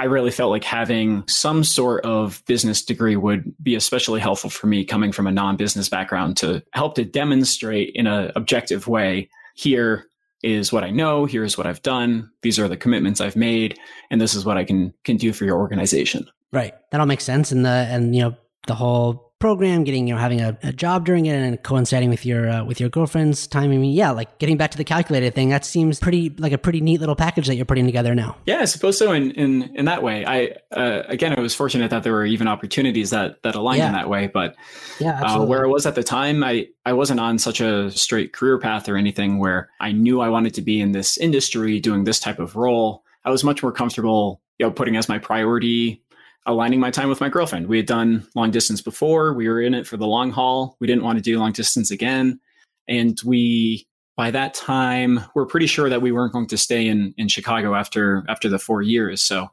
I 0.00 0.04
really 0.04 0.30
felt 0.30 0.50
like 0.50 0.64
having 0.64 1.24
some 1.28 1.62
sort 1.62 2.06
of 2.06 2.42
business 2.46 2.82
degree 2.82 3.16
would 3.16 3.54
be 3.62 3.74
especially 3.74 4.18
helpful 4.18 4.48
for 4.48 4.66
me 4.66 4.82
coming 4.82 5.12
from 5.12 5.26
a 5.26 5.30
non-business 5.30 5.90
background 5.90 6.38
to 6.38 6.62
help 6.72 6.94
to 6.94 7.04
demonstrate 7.04 7.92
in 7.94 8.06
an 8.06 8.32
objective 8.34 8.88
way 8.88 9.28
here 9.54 10.06
is 10.42 10.72
what 10.72 10.84
I 10.84 10.90
know, 10.90 11.26
here's 11.26 11.58
what 11.58 11.66
I've 11.66 11.82
done, 11.82 12.30
these 12.40 12.58
are 12.58 12.66
the 12.66 12.78
commitments 12.78 13.20
I've 13.20 13.36
made, 13.36 13.78
and 14.10 14.18
this 14.18 14.34
is 14.34 14.46
what 14.46 14.56
I 14.56 14.64
can 14.64 14.94
can 15.04 15.18
do 15.18 15.34
for 15.34 15.44
your 15.44 15.58
organization. 15.58 16.26
Right. 16.50 16.72
That 16.92 17.00
all 17.00 17.06
makes 17.06 17.24
sense. 17.24 17.52
And 17.52 17.66
the 17.66 17.68
and 17.68 18.16
you 18.16 18.22
know, 18.22 18.36
the 18.68 18.74
whole 18.74 19.29
program, 19.40 19.82
getting 19.82 20.06
you 20.06 20.14
know 20.14 20.20
having 20.20 20.40
a, 20.40 20.56
a 20.62 20.72
job 20.72 21.04
during 21.04 21.26
it, 21.26 21.32
and 21.34 21.60
coinciding 21.62 22.10
with 22.10 22.24
your 22.24 22.48
uh, 22.48 22.64
with 22.64 22.78
your 22.78 22.88
girlfriend's 22.88 23.46
time. 23.46 23.72
I 23.72 23.76
mean, 23.76 23.92
yeah, 23.92 24.10
like 24.10 24.38
getting 24.38 24.56
back 24.56 24.70
to 24.70 24.78
the 24.78 24.84
calculated 24.84 25.34
thing. 25.34 25.48
That 25.48 25.64
seems 25.64 25.98
pretty 25.98 26.30
like 26.38 26.52
a 26.52 26.58
pretty 26.58 26.80
neat 26.80 27.00
little 27.00 27.16
package 27.16 27.48
that 27.48 27.56
you're 27.56 27.64
putting 27.64 27.86
together 27.86 28.14
now. 28.14 28.36
Yeah, 28.46 28.60
I 28.60 28.66
suppose 28.66 28.96
so. 28.96 29.12
In 29.12 29.32
in 29.32 29.74
in 29.74 29.86
that 29.86 30.02
way, 30.02 30.24
I 30.24 30.56
uh, 30.70 31.02
again, 31.08 31.36
I 31.36 31.40
was 31.40 31.54
fortunate 31.54 31.90
that 31.90 32.04
there 32.04 32.12
were 32.12 32.26
even 32.26 32.46
opportunities 32.46 33.10
that 33.10 33.42
that 33.42 33.56
aligned 33.56 33.78
yeah. 33.78 33.88
in 33.88 33.92
that 33.94 34.08
way. 34.08 34.28
But 34.28 34.54
yeah, 35.00 35.20
uh, 35.20 35.44
where 35.44 35.64
I 35.64 35.68
was 35.68 35.86
at 35.86 35.96
the 35.96 36.04
time, 36.04 36.44
I 36.44 36.68
I 36.84 36.92
wasn't 36.92 37.18
on 37.18 37.38
such 37.38 37.60
a 37.60 37.90
straight 37.90 38.32
career 38.32 38.58
path 38.58 38.88
or 38.88 38.96
anything 38.96 39.38
where 39.38 39.70
I 39.80 39.92
knew 39.92 40.20
I 40.20 40.28
wanted 40.28 40.54
to 40.54 40.62
be 40.62 40.80
in 40.80 40.92
this 40.92 41.18
industry 41.18 41.80
doing 41.80 42.04
this 42.04 42.20
type 42.20 42.38
of 42.38 42.54
role. 42.54 43.04
I 43.24 43.30
was 43.30 43.44
much 43.44 43.62
more 43.62 43.72
comfortable, 43.72 44.40
you 44.58 44.66
know, 44.66 44.72
putting 44.72 44.96
as 44.96 45.08
my 45.08 45.18
priority 45.18 46.02
aligning 46.46 46.80
my 46.80 46.90
time 46.90 47.08
with 47.08 47.20
my 47.20 47.28
girlfriend. 47.28 47.66
We 47.66 47.76
had 47.76 47.86
done 47.86 48.26
long 48.34 48.50
distance 48.50 48.80
before. 48.80 49.34
We 49.34 49.48
were 49.48 49.60
in 49.60 49.74
it 49.74 49.86
for 49.86 49.96
the 49.96 50.06
long 50.06 50.30
haul. 50.30 50.76
We 50.80 50.86
didn't 50.86 51.04
want 51.04 51.18
to 51.18 51.22
do 51.22 51.38
long 51.38 51.52
distance 51.52 51.90
again. 51.90 52.40
And 52.88 53.18
we 53.24 53.86
by 54.16 54.30
that 54.30 54.54
time 54.54 55.20
we're 55.34 55.46
pretty 55.46 55.66
sure 55.66 55.88
that 55.88 56.02
we 56.02 56.12
weren't 56.12 56.32
going 56.32 56.46
to 56.48 56.58
stay 56.58 56.86
in 56.86 57.14
in 57.16 57.28
Chicago 57.28 57.74
after 57.74 58.24
after 58.28 58.48
the 58.48 58.58
4 58.58 58.82
years. 58.82 59.22
So 59.22 59.50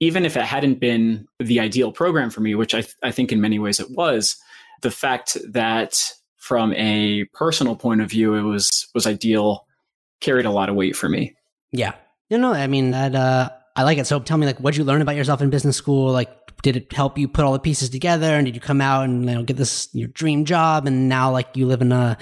even 0.00 0.24
if 0.24 0.36
it 0.36 0.42
hadn't 0.42 0.78
been 0.80 1.26
the 1.38 1.60
ideal 1.60 1.90
program 1.90 2.30
for 2.30 2.40
me, 2.40 2.54
which 2.54 2.74
I, 2.74 2.82
th- 2.82 2.96
I 3.02 3.10
think 3.10 3.32
in 3.32 3.40
many 3.40 3.58
ways 3.58 3.80
it 3.80 3.90
was, 3.90 4.36
the 4.82 4.90
fact 4.90 5.38
that 5.48 5.98
from 6.36 6.74
a 6.74 7.24
personal 7.32 7.76
point 7.76 8.02
of 8.02 8.10
view 8.10 8.34
it 8.34 8.42
was 8.42 8.88
was 8.94 9.06
ideal 9.06 9.66
carried 10.20 10.46
a 10.46 10.50
lot 10.50 10.68
of 10.68 10.74
weight 10.74 10.96
for 10.96 11.08
me. 11.08 11.34
Yeah. 11.72 11.94
You 12.28 12.38
know, 12.38 12.52
I 12.52 12.66
mean 12.66 12.90
that 12.90 13.14
uh 13.14 13.50
I 13.76 13.82
like 13.82 13.98
it. 13.98 14.06
So 14.06 14.18
tell 14.20 14.38
me, 14.38 14.46
like, 14.46 14.58
what 14.58 14.72
did 14.72 14.78
you 14.78 14.84
learn 14.84 15.02
about 15.02 15.16
yourself 15.16 15.42
in 15.42 15.50
business 15.50 15.76
school? 15.76 16.10
Like, 16.10 16.30
did 16.62 16.76
it 16.76 16.92
help 16.92 17.18
you 17.18 17.28
put 17.28 17.44
all 17.44 17.52
the 17.52 17.58
pieces 17.58 17.90
together? 17.90 18.34
And 18.34 18.46
did 18.46 18.54
you 18.54 18.60
come 18.60 18.80
out 18.80 19.04
and 19.04 19.24
you 19.24 19.34
know 19.34 19.42
get 19.42 19.56
this 19.56 19.88
your 19.92 20.08
dream 20.08 20.44
job? 20.44 20.86
And 20.86 21.08
now, 21.08 21.30
like, 21.30 21.56
you 21.56 21.66
live 21.66 21.82
in 21.82 21.92
a 21.92 22.16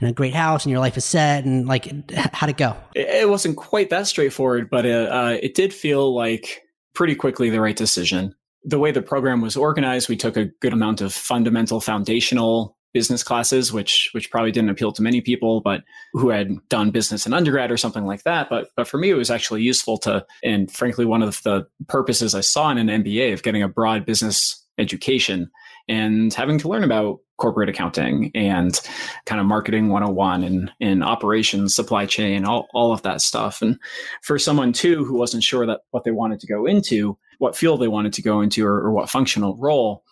in 0.00 0.06
a 0.06 0.12
great 0.12 0.34
house 0.34 0.64
and 0.64 0.70
your 0.70 0.80
life 0.80 0.96
is 0.96 1.04
set. 1.04 1.44
And 1.44 1.66
like, 1.66 1.90
how'd 2.34 2.50
it 2.50 2.58
go? 2.58 2.76
It 2.94 3.28
wasn't 3.28 3.56
quite 3.56 3.90
that 3.90 4.06
straightforward, 4.06 4.70
but 4.70 4.86
it, 4.86 5.08
uh, 5.08 5.38
it 5.42 5.54
did 5.54 5.74
feel 5.74 6.14
like 6.14 6.62
pretty 6.94 7.14
quickly 7.14 7.50
the 7.50 7.60
right 7.60 7.76
decision. 7.76 8.34
The 8.64 8.78
way 8.78 8.90
the 8.90 9.02
program 9.02 9.40
was 9.40 9.56
organized, 9.56 10.08
we 10.08 10.16
took 10.16 10.36
a 10.36 10.46
good 10.60 10.72
amount 10.72 11.00
of 11.00 11.14
fundamental 11.14 11.80
foundational 11.80 12.77
business 12.92 13.22
classes, 13.22 13.72
which 13.72 14.10
which 14.12 14.30
probably 14.30 14.52
didn't 14.52 14.70
appeal 14.70 14.92
to 14.92 15.02
many 15.02 15.20
people, 15.20 15.60
but 15.60 15.82
who 16.12 16.30
had 16.30 16.56
done 16.68 16.90
business 16.90 17.26
in 17.26 17.34
undergrad 17.34 17.70
or 17.70 17.76
something 17.76 18.06
like 18.06 18.22
that. 18.24 18.48
But 18.48 18.70
but 18.76 18.88
for 18.88 18.98
me, 18.98 19.10
it 19.10 19.14
was 19.14 19.30
actually 19.30 19.62
useful 19.62 19.98
to, 19.98 20.24
and 20.42 20.70
frankly, 20.70 21.04
one 21.04 21.22
of 21.22 21.42
the 21.42 21.66
purposes 21.86 22.34
I 22.34 22.40
saw 22.40 22.70
in 22.70 22.78
an 22.78 23.02
MBA 23.02 23.32
of 23.32 23.42
getting 23.42 23.62
a 23.62 23.68
broad 23.68 24.06
business 24.06 24.64
education 24.78 25.50
and 25.88 26.32
having 26.32 26.58
to 26.58 26.68
learn 26.68 26.84
about 26.84 27.18
corporate 27.38 27.68
accounting 27.68 28.30
and 28.34 28.80
kind 29.26 29.40
of 29.40 29.46
marketing 29.46 29.88
101 29.88 30.42
and 30.42 30.70
in 30.80 31.02
operations 31.02 31.74
supply 31.74 32.04
chain 32.04 32.44
all, 32.44 32.66
all 32.74 32.92
of 32.92 33.02
that 33.02 33.20
stuff 33.20 33.62
and 33.62 33.78
for 34.22 34.38
someone 34.38 34.72
too 34.72 35.04
who 35.04 35.16
wasn't 35.16 35.42
sure 35.42 35.64
that 35.64 35.80
what 35.90 36.04
they 36.04 36.10
wanted 36.10 36.40
to 36.40 36.46
go 36.46 36.66
into 36.66 37.16
what 37.38 37.56
field 37.56 37.80
they 37.80 37.88
wanted 37.88 38.12
to 38.12 38.22
go 38.22 38.40
into 38.40 38.66
or, 38.66 38.80
or 38.80 38.92
what 38.92 39.08
functional 39.08 39.56
role 39.56 40.02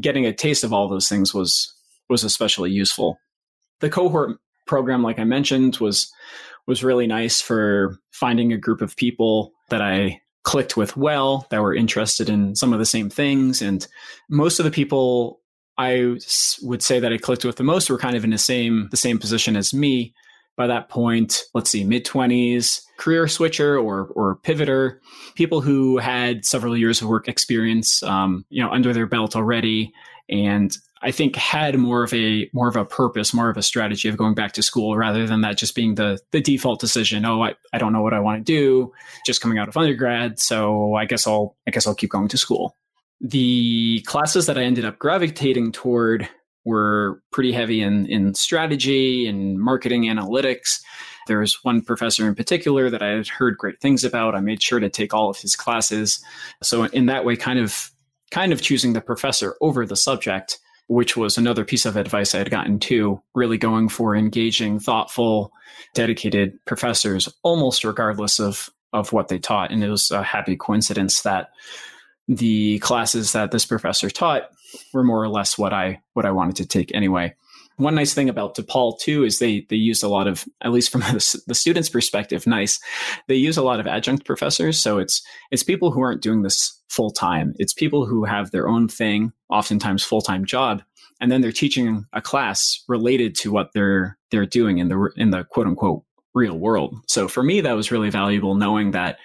getting 0.00 0.24
a 0.24 0.32
taste 0.32 0.64
of 0.64 0.72
all 0.72 0.88
those 0.88 1.08
things 1.08 1.34
was 1.34 1.74
was 2.10 2.24
especially 2.24 2.70
useful. 2.70 3.18
The 3.80 3.88
cohort 3.88 4.38
program, 4.66 5.02
like 5.02 5.18
I 5.18 5.24
mentioned, 5.24 5.78
was 5.78 6.12
was 6.66 6.84
really 6.84 7.06
nice 7.06 7.40
for 7.40 7.98
finding 8.12 8.52
a 8.52 8.58
group 8.58 8.82
of 8.82 8.96
people 8.96 9.52
that 9.70 9.80
I 9.80 10.20
clicked 10.42 10.76
with 10.76 10.96
well, 10.96 11.46
that 11.50 11.62
were 11.62 11.74
interested 11.74 12.28
in 12.28 12.54
some 12.54 12.72
of 12.72 12.78
the 12.78 12.86
same 12.86 13.10
things. 13.10 13.62
And 13.62 13.86
most 14.28 14.58
of 14.58 14.64
the 14.64 14.70
people 14.70 15.40
I 15.78 16.18
would 16.62 16.82
say 16.82 17.00
that 17.00 17.12
I 17.12 17.16
clicked 17.16 17.44
with 17.44 17.56
the 17.56 17.64
most 17.64 17.88
were 17.88 17.98
kind 17.98 18.16
of 18.16 18.24
in 18.24 18.30
the 18.30 18.38
same 18.38 18.88
the 18.90 18.96
same 18.96 19.18
position 19.18 19.56
as 19.56 19.72
me. 19.72 20.14
By 20.56 20.66
that 20.66 20.90
point, 20.90 21.42
let's 21.54 21.70
see, 21.70 21.84
mid 21.84 22.04
twenties, 22.04 22.82
career 22.98 23.26
switcher 23.28 23.78
or 23.78 24.08
or 24.14 24.36
pivoter, 24.36 24.98
people 25.36 25.62
who 25.62 25.96
had 25.96 26.44
several 26.44 26.76
years 26.76 27.00
of 27.00 27.08
work 27.08 27.28
experience, 27.28 28.02
um, 28.02 28.44
you 28.50 28.62
know, 28.62 28.70
under 28.70 28.92
their 28.92 29.06
belt 29.06 29.34
already, 29.34 29.90
and 30.28 30.76
I 31.02 31.10
think 31.12 31.34
had 31.34 31.78
more 31.78 32.02
of 32.02 32.12
a 32.12 32.50
more 32.52 32.68
of 32.68 32.76
a 32.76 32.84
purpose, 32.84 33.32
more 33.32 33.48
of 33.48 33.56
a 33.56 33.62
strategy 33.62 34.08
of 34.08 34.16
going 34.16 34.34
back 34.34 34.52
to 34.52 34.62
school 34.62 34.96
rather 34.96 35.26
than 35.26 35.40
that 35.40 35.56
just 35.56 35.74
being 35.74 35.94
the 35.94 36.18
the 36.30 36.40
default 36.40 36.80
decision. 36.80 37.24
Oh, 37.24 37.42
I, 37.42 37.54
I 37.72 37.78
don't 37.78 37.92
know 37.92 38.02
what 38.02 38.12
I 38.12 38.20
want 38.20 38.44
to 38.44 38.52
do, 38.52 38.92
just 39.24 39.40
coming 39.40 39.58
out 39.58 39.68
of 39.68 39.76
undergrad, 39.76 40.38
so 40.38 40.94
I 40.94 41.06
guess 41.06 41.26
I'll 41.26 41.56
I 41.66 41.70
guess 41.70 41.86
I'll 41.86 41.94
keep 41.94 42.10
going 42.10 42.28
to 42.28 42.38
school. 42.38 42.76
The 43.20 44.02
classes 44.06 44.46
that 44.46 44.58
I 44.58 44.62
ended 44.62 44.84
up 44.84 44.98
gravitating 44.98 45.72
toward 45.72 46.28
were 46.64 47.22
pretty 47.32 47.52
heavy 47.52 47.80
in 47.80 48.06
in 48.06 48.34
strategy 48.34 49.26
and 49.26 49.58
marketing 49.58 50.04
analytics. 50.04 50.82
There's 51.26 51.58
one 51.62 51.80
professor 51.80 52.28
in 52.28 52.34
particular 52.34 52.90
that 52.90 53.02
I 53.02 53.08
had 53.08 53.28
heard 53.28 53.56
great 53.56 53.80
things 53.80 54.04
about. 54.04 54.34
I 54.34 54.40
made 54.40 54.62
sure 54.62 54.80
to 54.80 54.90
take 54.90 55.14
all 55.14 55.30
of 55.30 55.38
his 55.38 55.56
classes. 55.56 56.22
So 56.62 56.84
in 56.84 57.06
that 57.06 57.24
way, 57.24 57.36
kind 57.36 57.58
of 57.58 57.90
kind 58.30 58.52
of 58.52 58.60
choosing 58.60 58.92
the 58.92 59.00
professor 59.00 59.56
over 59.62 59.86
the 59.86 59.96
subject 59.96 60.58
which 60.90 61.16
was 61.16 61.38
another 61.38 61.64
piece 61.64 61.86
of 61.86 61.96
advice 61.96 62.34
I 62.34 62.38
had 62.38 62.50
gotten 62.50 62.80
too, 62.80 63.22
really 63.32 63.58
going 63.58 63.88
for 63.88 64.16
engaging, 64.16 64.80
thoughtful, 64.80 65.52
dedicated 65.94 66.58
professors, 66.66 67.28
almost 67.44 67.84
regardless 67.84 68.40
of, 68.40 68.68
of 68.92 69.12
what 69.12 69.28
they 69.28 69.38
taught. 69.38 69.70
And 69.70 69.84
it 69.84 69.88
was 69.88 70.10
a 70.10 70.24
happy 70.24 70.56
coincidence 70.56 71.22
that 71.22 71.50
the 72.26 72.80
classes 72.80 73.30
that 73.34 73.52
this 73.52 73.64
professor 73.64 74.10
taught 74.10 74.50
were 74.92 75.04
more 75.04 75.22
or 75.22 75.28
less 75.28 75.56
what 75.56 75.72
I 75.72 76.00
what 76.14 76.26
I 76.26 76.32
wanted 76.32 76.56
to 76.56 76.66
take 76.66 76.92
anyway. 76.92 77.36
One 77.80 77.94
nice 77.94 78.12
thing 78.12 78.28
about 78.28 78.56
DePaul 78.56 78.98
too 78.98 79.24
is 79.24 79.38
they 79.38 79.66
they 79.70 79.76
use 79.76 80.02
a 80.02 80.08
lot 80.08 80.26
of 80.26 80.44
at 80.60 80.70
least 80.70 80.90
from 80.90 81.00
the, 81.00 81.42
the 81.46 81.54
student's 81.54 81.88
perspective, 81.88 82.46
nice. 82.46 82.78
They 83.26 83.36
use 83.36 83.56
a 83.56 83.62
lot 83.62 83.80
of 83.80 83.86
adjunct 83.86 84.26
professors, 84.26 84.78
so 84.78 84.98
it's 84.98 85.22
it's 85.50 85.62
people 85.62 85.90
who 85.90 86.02
aren't 86.02 86.22
doing 86.22 86.42
this 86.42 86.78
full 86.88 87.10
time. 87.10 87.54
It's 87.58 87.72
people 87.72 88.04
who 88.04 88.24
have 88.24 88.50
their 88.50 88.68
own 88.68 88.86
thing, 88.86 89.32
oftentimes 89.48 90.04
full 90.04 90.20
time 90.20 90.44
job, 90.44 90.82
and 91.20 91.32
then 91.32 91.40
they're 91.40 91.52
teaching 91.52 92.04
a 92.12 92.20
class 92.20 92.84
related 92.86 93.34
to 93.36 93.50
what 93.50 93.70
they're 93.72 94.18
they're 94.30 94.46
doing 94.46 94.78
in 94.78 94.88
the 94.88 95.10
in 95.16 95.30
the 95.30 95.44
quote 95.44 95.66
unquote 95.66 96.02
real 96.34 96.58
world. 96.58 96.94
So 97.08 97.28
for 97.28 97.42
me, 97.42 97.62
that 97.62 97.72
was 97.72 97.90
really 97.90 98.10
valuable, 98.10 98.54
knowing 98.54 98.90
that 98.90 99.18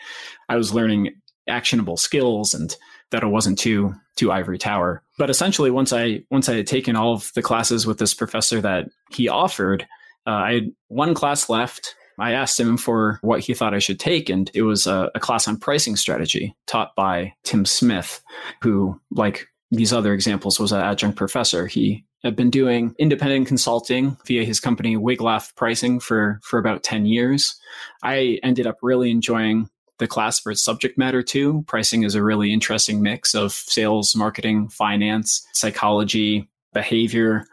I 0.49 0.55
was 0.55 0.73
learning 0.73 1.11
actionable 1.47 1.97
skills 1.97 2.53
and 2.53 2.75
that 3.11 3.23
it 3.23 3.27
wasn't 3.27 3.59
too 3.59 3.93
too 4.15 4.31
ivory 4.31 4.57
tower. 4.57 5.03
But 5.17 5.29
essentially, 5.29 5.71
once 5.71 5.93
I 5.93 6.23
once 6.29 6.49
I 6.49 6.55
had 6.55 6.67
taken 6.67 6.95
all 6.95 7.13
of 7.13 7.31
the 7.35 7.41
classes 7.41 7.87
with 7.87 7.99
this 7.99 8.13
professor 8.13 8.61
that 8.61 8.89
he 9.11 9.29
offered, 9.29 9.87
uh, 10.27 10.31
I 10.31 10.53
had 10.53 10.71
one 10.87 11.13
class 11.13 11.49
left 11.49 11.95
I 12.17 12.31
asked 12.31 12.59
him 12.59 12.77
for 12.77 13.19
what 13.21 13.41
he 13.41 13.53
thought 13.53 13.73
I 13.73 13.79
should 13.79 13.99
take, 13.99 14.29
and 14.29 14.49
it 14.53 14.61
was 14.61 14.87
a, 14.87 15.11
a 15.15 15.19
class 15.19 15.47
on 15.47 15.57
pricing 15.57 15.95
strategy 15.95 16.55
taught 16.65 16.95
by 16.95 17.33
Tim 17.43 17.65
Smith, 17.65 18.21
who, 18.61 18.99
like 19.11 19.47
these 19.71 19.91
other 19.91 20.13
examples, 20.13 20.59
was 20.59 20.71
an 20.71 20.81
adjunct 20.81 21.17
professor. 21.17 21.67
He 21.67 22.05
had 22.23 22.35
been 22.35 22.49
doing 22.49 22.95
independent 22.97 23.47
consulting 23.47 24.17
via 24.25 24.45
his 24.45 24.59
company 24.59 24.95
wiglaf 24.95 25.55
Pricing 25.55 25.99
for 25.99 26.39
for 26.43 26.57
about 26.57 26.83
10 26.83 27.05
years. 27.05 27.55
I 28.03 28.39
ended 28.43 28.65
up 28.65 28.77
really 28.81 29.11
enjoying 29.11 29.69
the 29.99 30.07
class 30.07 30.39
for 30.39 30.51
its 30.51 30.63
subject 30.63 30.97
matter 30.97 31.23
too. 31.23 31.63
Pricing 31.67 32.03
is 32.03 32.15
a 32.15 32.23
really 32.23 32.51
interesting 32.51 33.01
mix 33.01 33.33
of 33.33 33.51
sales, 33.53 34.15
marketing, 34.15 34.69
finance, 34.69 35.45
psychology, 35.53 36.49
behavior 36.73 37.45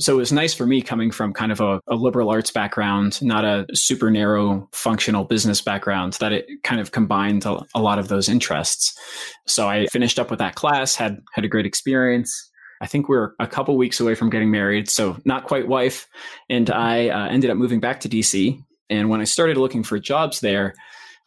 so 0.00 0.14
it 0.14 0.16
was 0.16 0.32
nice 0.32 0.54
for 0.54 0.66
me 0.66 0.80
coming 0.80 1.10
from 1.10 1.32
kind 1.32 1.52
of 1.52 1.60
a, 1.60 1.80
a, 1.86 1.94
liberal 1.94 2.30
arts 2.30 2.50
background, 2.50 3.20
not 3.22 3.44
a 3.44 3.66
super 3.74 4.10
narrow 4.10 4.68
functional 4.72 5.24
business 5.24 5.60
background, 5.60 6.14
that 6.14 6.32
it 6.32 6.46
kind 6.64 6.80
of 6.80 6.92
combined 6.92 7.44
a, 7.44 7.60
a 7.74 7.80
lot 7.80 7.98
of 7.98 8.08
those 8.08 8.28
interests. 8.28 8.98
So 9.46 9.68
I 9.68 9.86
finished 9.86 10.18
up 10.18 10.30
with 10.30 10.38
that 10.38 10.54
class, 10.54 10.94
had 10.94 11.20
had 11.34 11.44
a 11.44 11.48
great 11.48 11.66
experience. 11.66 12.50
I 12.80 12.86
think 12.86 13.08
we 13.08 13.16
are 13.16 13.34
a 13.38 13.46
couple 13.46 13.76
weeks 13.76 14.00
away 14.00 14.14
from 14.14 14.30
getting 14.30 14.50
married, 14.50 14.88
so 14.88 15.18
not 15.26 15.44
quite 15.44 15.68
wife. 15.68 16.08
And 16.48 16.70
I 16.70 17.08
uh, 17.08 17.28
ended 17.28 17.50
up 17.50 17.58
moving 17.58 17.80
back 17.80 18.00
to 18.00 18.08
DC. 18.08 18.58
And 18.88 19.10
when 19.10 19.20
I 19.20 19.24
started 19.24 19.58
looking 19.58 19.82
for 19.82 19.98
jobs 19.98 20.40
there, 20.40 20.74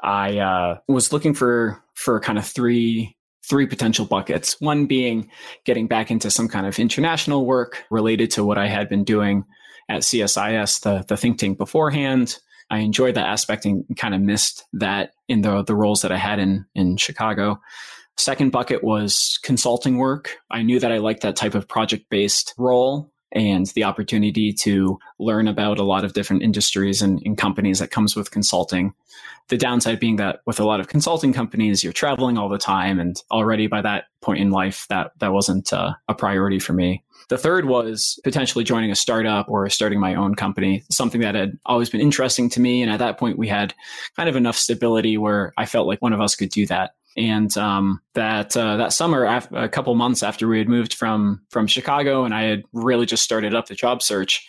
I 0.03 0.37
uh, 0.37 0.77
was 0.87 1.13
looking 1.13 1.33
for 1.33 1.81
for 1.95 2.19
kind 2.19 2.37
of 2.37 2.45
three 2.45 3.15
three 3.49 3.65
potential 3.65 4.05
buckets. 4.05 4.59
One 4.59 4.85
being 4.85 5.29
getting 5.65 5.87
back 5.87 6.11
into 6.11 6.31
some 6.31 6.47
kind 6.47 6.65
of 6.65 6.79
international 6.79 7.45
work 7.45 7.83
related 7.89 8.31
to 8.31 8.45
what 8.45 8.57
I 8.57 8.67
had 8.67 8.89
been 8.89 9.03
doing 9.03 9.43
at 9.89 10.01
CSIS, 10.01 10.81
the, 10.81 11.03
the 11.07 11.17
think 11.17 11.39
tank 11.39 11.57
beforehand. 11.57 12.37
I 12.69 12.79
enjoyed 12.79 13.15
that 13.15 13.27
aspect 13.27 13.65
and 13.65 13.85
kind 13.97 14.15
of 14.15 14.21
missed 14.21 14.63
that 14.73 15.11
in 15.27 15.41
the, 15.41 15.61
the 15.61 15.75
roles 15.75 16.01
that 16.01 16.11
I 16.11 16.17
had 16.17 16.39
in, 16.39 16.65
in 16.73 16.95
Chicago. 16.95 17.59
Second 18.15 18.51
bucket 18.51 18.83
was 18.83 19.39
consulting 19.43 19.97
work. 19.97 20.37
I 20.49 20.61
knew 20.61 20.79
that 20.79 20.91
I 20.91 20.99
liked 20.99 21.21
that 21.23 21.35
type 21.35 21.55
of 21.55 21.67
project 21.67 22.05
based 22.09 22.53
role 22.57 23.12
and 23.33 23.67
the 23.67 23.83
opportunity 23.83 24.53
to 24.53 24.99
learn 25.19 25.47
about 25.47 25.79
a 25.79 25.83
lot 25.83 26.05
of 26.05 26.13
different 26.13 26.43
industries 26.43 27.01
and, 27.01 27.21
and, 27.25 27.37
companies 27.37 27.79
that 27.79 27.91
comes 27.91 28.15
with 28.15 28.31
consulting. 28.31 28.93
The 29.49 29.57
downside 29.57 29.99
being 29.99 30.17
that 30.17 30.41
with 30.45 30.59
a 30.59 30.65
lot 30.65 30.79
of 30.79 30.87
consulting 30.87 31.33
companies, 31.33 31.83
you're 31.83 31.91
traveling 31.91 32.37
all 32.37 32.47
the 32.47 32.57
time, 32.57 32.99
and 32.99 33.21
already 33.31 33.67
by 33.67 33.81
that 33.81 34.05
point 34.21 34.39
in 34.39 34.51
life, 34.51 34.85
that 34.89 35.11
that 35.19 35.33
wasn't 35.33 35.73
uh, 35.73 35.93
a 36.07 36.15
priority 36.15 36.59
for 36.59 36.73
me. 36.73 37.03
The 37.29 37.37
third 37.37 37.65
was 37.65 38.19
potentially 38.23 38.63
joining 38.63 38.91
a 38.91 38.95
startup 38.95 39.49
or 39.49 39.69
starting 39.69 39.99
my 39.99 40.15
own 40.15 40.35
company, 40.35 40.83
something 40.91 41.21
that 41.21 41.35
had 41.35 41.57
always 41.65 41.89
been 41.89 42.01
interesting 42.01 42.49
to 42.51 42.59
me. 42.59 42.81
And 42.81 42.91
at 42.91 42.99
that 42.99 43.17
point, 43.17 43.37
we 43.37 43.47
had 43.47 43.73
kind 44.15 44.29
of 44.29 44.35
enough 44.35 44.57
stability 44.57 45.17
where 45.17 45.53
I 45.57 45.65
felt 45.65 45.87
like 45.87 46.01
one 46.01 46.13
of 46.13 46.21
us 46.21 46.35
could 46.35 46.49
do 46.49 46.65
that. 46.67 46.95
And 47.15 47.55
um, 47.57 48.01
that 48.13 48.55
uh, 48.57 48.77
that 48.77 48.93
summer, 48.93 49.25
a 49.51 49.69
couple 49.69 49.93
months 49.95 50.23
after 50.23 50.47
we 50.47 50.57
had 50.57 50.69
moved 50.69 50.93
from 50.93 51.41
from 51.49 51.67
Chicago, 51.67 52.25
and 52.25 52.33
I 52.33 52.43
had 52.43 52.63
really 52.73 53.05
just 53.05 53.23
started 53.23 53.53
up 53.53 53.67
the 53.67 53.75
job 53.75 54.01
search, 54.01 54.45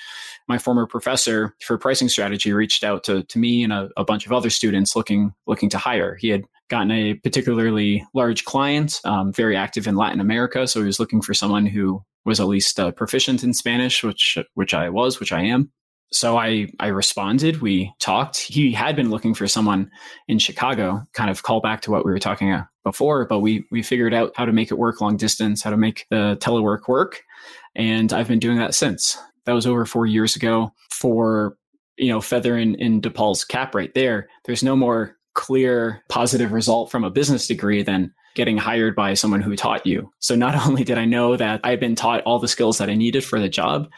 my 0.48 0.58
former 0.58 0.86
professor 0.86 1.54
for 1.62 1.78
pricing 1.78 2.08
strategy 2.08 2.52
reached 2.52 2.84
out 2.84 3.04
to 3.04 3.22
to 3.24 3.38
me 3.38 3.62
and 3.62 3.72
a, 3.72 3.90
a 3.96 4.04
bunch 4.04 4.26
of 4.26 4.32
other 4.32 4.50
students 4.50 4.96
looking 4.96 5.32
looking 5.46 5.68
to 5.70 5.78
hire. 5.78 6.16
He 6.16 6.28
had 6.28 6.44
gotten 6.68 6.90
a 6.90 7.14
particularly 7.14 8.06
large 8.14 8.44
client, 8.44 9.00
um, 9.04 9.32
very 9.32 9.56
active 9.56 9.86
in 9.86 9.96
Latin 9.96 10.20
America, 10.20 10.66
so 10.66 10.80
he 10.80 10.86
was 10.86 10.98
looking 10.98 11.20
for 11.20 11.34
someone 11.34 11.66
who 11.66 12.02
was 12.24 12.40
at 12.40 12.46
least 12.46 12.80
uh, 12.80 12.90
proficient 12.90 13.44
in 13.44 13.52
Spanish, 13.52 14.02
which 14.02 14.38
which 14.54 14.72
I 14.72 14.88
was, 14.88 15.20
which 15.20 15.32
I 15.32 15.42
am 15.42 15.70
so 16.14 16.36
I 16.36 16.68
I 16.80 16.88
responded. 16.88 17.60
We 17.60 17.92
talked. 17.98 18.38
He 18.38 18.72
had 18.72 18.96
been 18.96 19.10
looking 19.10 19.34
for 19.34 19.46
someone 19.46 19.90
in 20.28 20.38
Chicago, 20.38 21.02
kind 21.12 21.30
of 21.30 21.42
call 21.42 21.60
back 21.60 21.82
to 21.82 21.90
what 21.90 22.04
we 22.04 22.12
were 22.12 22.18
talking 22.18 22.52
about 22.52 22.66
before, 22.84 23.26
but 23.26 23.40
we 23.40 23.64
we 23.70 23.82
figured 23.82 24.14
out 24.14 24.32
how 24.36 24.44
to 24.44 24.52
make 24.52 24.70
it 24.70 24.78
work 24.78 25.00
long 25.00 25.16
distance, 25.16 25.62
how 25.62 25.70
to 25.70 25.76
make 25.76 26.06
the 26.10 26.36
telework 26.40 26.88
work, 26.88 27.22
and 27.74 28.12
I've 28.12 28.28
been 28.28 28.38
doing 28.38 28.58
that 28.58 28.74
since. 28.74 29.18
That 29.44 29.52
was 29.52 29.66
over 29.66 29.84
four 29.84 30.06
years 30.06 30.36
ago. 30.36 30.72
For 30.90 31.56
you 31.96 32.08
know, 32.08 32.20
feather 32.20 32.56
in, 32.56 32.74
in 32.76 33.00
DePaul's 33.00 33.44
cap 33.44 33.74
right 33.74 33.92
there. 33.94 34.28
There's 34.44 34.62
no 34.62 34.76
more 34.76 35.16
clear 35.34 36.02
positive 36.08 36.52
result 36.52 36.90
from 36.90 37.04
a 37.04 37.10
business 37.10 37.46
degree 37.46 37.82
than 37.82 38.12
getting 38.34 38.56
hired 38.56 38.96
by 38.96 39.14
someone 39.14 39.40
who 39.40 39.56
taught 39.56 39.86
you. 39.86 40.12
So 40.18 40.34
not 40.34 40.54
only 40.66 40.84
did 40.84 40.98
I 40.98 41.04
know 41.04 41.36
that 41.36 41.60
I 41.64 41.70
had 41.70 41.80
been 41.80 41.94
taught 41.94 42.22
all 42.22 42.38
the 42.38 42.48
skills 42.48 42.78
that 42.78 42.90
I 42.90 42.94
needed 42.94 43.24
for 43.24 43.40
the 43.40 43.48
job, 43.48 43.88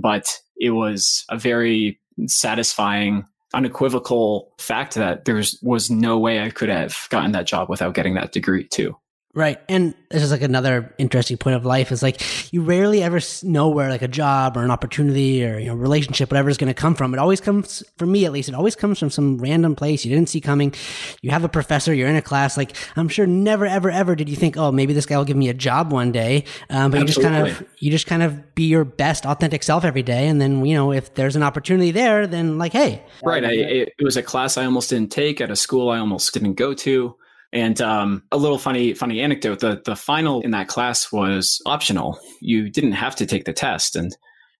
but 0.00 0.40
it 0.56 0.70
was 0.70 1.24
a 1.28 1.38
very 1.38 2.00
satisfying 2.26 3.24
unequivocal 3.52 4.52
fact 4.58 4.94
that 4.94 5.24
there 5.24 5.34
was 5.34 5.58
was 5.62 5.90
no 5.90 6.18
way 6.18 6.40
I 6.40 6.50
could 6.50 6.68
have 6.68 6.96
gotten 7.10 7.32
that 7.32 7.46
job 7.46 7.68
without 7.68 7.94
getting 7.94 8.14
that 8.14 8.32
degree 8.32 8.64
too. 8.64 8.96
Right. 9.32 9.60
And 9.68 9.94
this 10.10 10.24
is 10.24 10.32
like 10.32 10.42
another 10.42 10.92
interesting 10.98 11.36
point 11.36 11.54
of 11.54 11.64
life 11.64 11.92
is 11.92 12.02
like 12.02 12.20
you 12.52 12.62
rarely 12.62 13.00
ever 13.00 13.20
know 13.44 13.68
where 13.68 13.88
like 13.88 14.02
a 14.02 14.08
job 14.08 14.56
or 14.56 14.64
an 14.64 14.72
opportunity 14.72 15.44
or 15.44 15.56
you 15.56 15.68
know 15.68 15.76
relationship 15.76 16.32
whatever 16.32 16.50
is 16.50 16.56
going 16.56 16.66
to 16.66 16.74
come 16.74 16.96
from. 16.96 17.14
It 17.14 17.20
always 17.20 17.40
comes 17.40 17.84
for 17.96 18.06
me 18.06 18.24
at 18.24 18.32
least. 18.32 18.48
It 18.48 18.56
always 18.56 18.74
comes 18.74 18.98
from 18.98 19.08
some 19.08 19.38
random 19.38 19.76
place 19.76 20.04
you 20.04 20.12
didn't 20.12 20.30
see 20.30 20.40
coming. 20.40 20.74
You 21.22 21.30
have 21.30 21.44
a 21.44 21.48
professor, 21.48 21.94
you're 21.94 22.08
in 22.08 22.16
a 22.16 22.22
class. 22.22 22.56
Like 22.56 22.76
I'm 22.96 23.08
sure 23.08 23.24
never 23.24 23.66
ever 23.66 23.88
ever 23.88 24.16
did 24.16 24.28
you 24.28 24.34
think, 24.34 24.56
oh 24.56 24.72
maybe 24.72 24.94
this 24.94 25.06
guy 25.06 25.16
will 25.16 25.24
give 25.24 25.36
me 25.36 25.48
a 25.48 25.54
job 25.54 25.92
one 25.92 26.10
day. 26.10 26.44
Um, 26.68 26.90
but 26.90 27.00
Absolutely. 27.00 27.00
you 27.00 27.06
just 27.06 27.20
kind 27.22 27.46
of 27.46 27.68
you 27.78 27.90
just 27.92 28.06
kind 28.08 28.22
of 28.24 28.54
be 28.56 28.64
your 28.64 28.84
best 28.84 29.26
authentic 29.26 29.62
self 29.62 29.84
every 29.84 30.02
day, 30.02 30.26
and 30.26 30.40
then 30.40 30.64
you 30.66 30.74
know 30.74 30.90
if 30.90 31.14
there's 31.14 31.36
an 31.36 31.44
opportunity 31.44 31.92
there, 31.92 32.26
then 32.26 32.58
like 32.58 32.72
hey, 32.72 33.04
right. 33.22 33.44
I, 33.44 33.52
it 33.52 33.94
was 34.00 34.16
a 34.16 34.24
class 34.24 34.56
I 34.56 34.64
almost 34.64 34.90
didn't 34.90 35.12
take 35.12 35.40
at 35.40 35.52
a 35.52 35.56
school 35.56 35.88
I 35.88 35.98
almost 35.98 36.34
didn't 36.34 36.54
go 36.54 36.74
to. 36.74 37.14
And 37.52 37.80
um, 37.80 38.22
a 38.30 38.36
little 38.36 38.58
funny, 38.58 38.94
funny 38.94 39.20
anecdote: 39.20 39.60
the 39.60 39.82
the 39.84 39.96
final 39.96 40.40
in 40.42 40.52
that 40.52 40.68
class 40.68 41.10
was 41.10 41.60
optional. 41.66 42.18
You 42.40 42.70
didn't 42.70 42.92
have 42.92 43.16
to 43.16 43.26
take 43.26 43.44
the 43.44 43.52
test. 43.52 43.96
And 43.96 44.16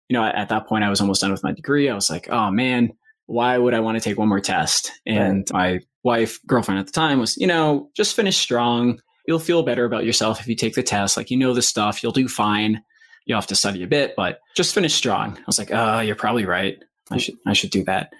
you 0.08 0.14
know, 0.14 0.24
at, 0.24 0.34
at 0.34 0.48
that 0.48 0.66
point, 0.66 0.82
I 0.84 0.90
was 0.90 1.00
almost 1.00 1.20
done 1.20 1.30
with 1.30 1.44
my 1.44 1.52
degree. 1.52 1.88
I 1.88 1.94
was 1.94 2.10
like, 2.10 2.28
oh 2.30 2.50
man, 2.50 2.92
why 3.26 3.56
would 3.56 3.74
I 3.74 3.80
want 3.80 3.96
to 3.96 4.02
take 4.02 4.18
one 4.18 4.28
more 4.28 4.40
test? 4.40 4.90
And 5.06 5.46
my 5.52 5.78
wife, 6.02 6.40
girlfriend 6.46 6.80
at 6.80 6.86
the 6.86 6.92
time, 6.92 7.20
was, 7.20 7.36
you 7.36 7.46
know, 7.46 7.88
just 7.96 8.16
finish 8.16 8.36
strong. 8.36 9.00
You'll 9.28 9.38
feel 9.38 9.62
better 9.62 9.84
about 9.84 10.04
yourself 10.04 10.40
if 10.40 10.48
you 10.48 10.56
take 10.56 10.74
the 10.74 10.82
test. 10.82 11.16
Like 11.16 11.30
you 11.30 11.36
know 11.36 11.54
the 11.54 11.62
stuff, 11.62 12.02
you'll 12.02 12.10
do 12.10 12.26
fine. 12.26 12.82
You'll 13.24 13.38
have 13.38 13.46
to 13.48 13.54
study 13.54 13.84
a 13.84 13.86
bit, 13.86 14.14
but 14.16 14.40
just 14.56 14.74
finish 14.74 14.94
strong. 14.94 15.36
I 15.36 15.42
was 15.46 15.60
like, 15.60 15.70
oh, 15.72 16.00
you're 16.00 16.16
probably 16.16 16.44
right. 16.44 16.76
I 17.12 17.18
should 17.18 17.36
I 17.46 17.52
should 17.52 17.70
do 17.70 17.84
that. 17.84 18.12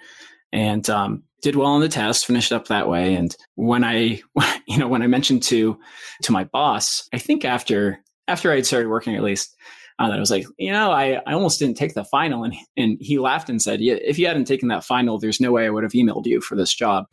And 0.53 0.89
um, 0.89 1.23
did 1.41 1.55
well 1.55 1.69
on 1.69 1.81
the 1.81 1.89
test, 1.89 2.25
finished 2.25 2.51
up 2.51 2.67
that 2.67 2.87
way. 2.87 3.15
And 3.15 3.35
when 3.55 3.83
I, 3.83 4.21
you 4.67 4.77
know, 4.77 4.87
when 4.87 5.01
I 5.01 5.07
mentioned 5.07 5.43
to 5.43 5.77
to 6.23 6.31
my 6.31 6.45
boss, 6.45 7.07
I 7.13 7.17
think 7.17 7.45
after 7.45 8.03
after 8.27 8.51
I 8.51 8.55
had 8.55 8.65
started 8.65 8.87
working 8.89 9.15
at 9.15 9.23
least, 9.23 9.55
uh, 9.99 10.09
I 10.09 10.19
was 10.19 10.31
like, 10.31 10.45
you 10.57 10.71
know, 10.71 10.91
I, 10.91 11.21
I 11.25 11.33
almost 11.33 11.59
didn't 11.59 11.77
take 11.77 11.93
the 11.93 12.05
final, 12.05 12.43
and 12.43 12.53
and 12.77 12.97
he 12.99 13.19
laughed 13.19 13.49
and 13.49 13.61
said, 13.61 13.81
yeah, 13.81 13.95
if 13.95 14.17
you 14.17 14.27
hadn't 14.27 14.45
taken 14.45 14.69
that 14.69 14.83
final, 14.83 15.19
there's 15.19 15.41
no 15.41 15.51
way 15.51 15.65
I 15.65 15.69
would 15.69 15.83
have 15.83 15.93
emailed 15.93 16.25
you 16.25 16.41
for 16.41 16.55
this 16.55 16.73
job. 16.73 17.05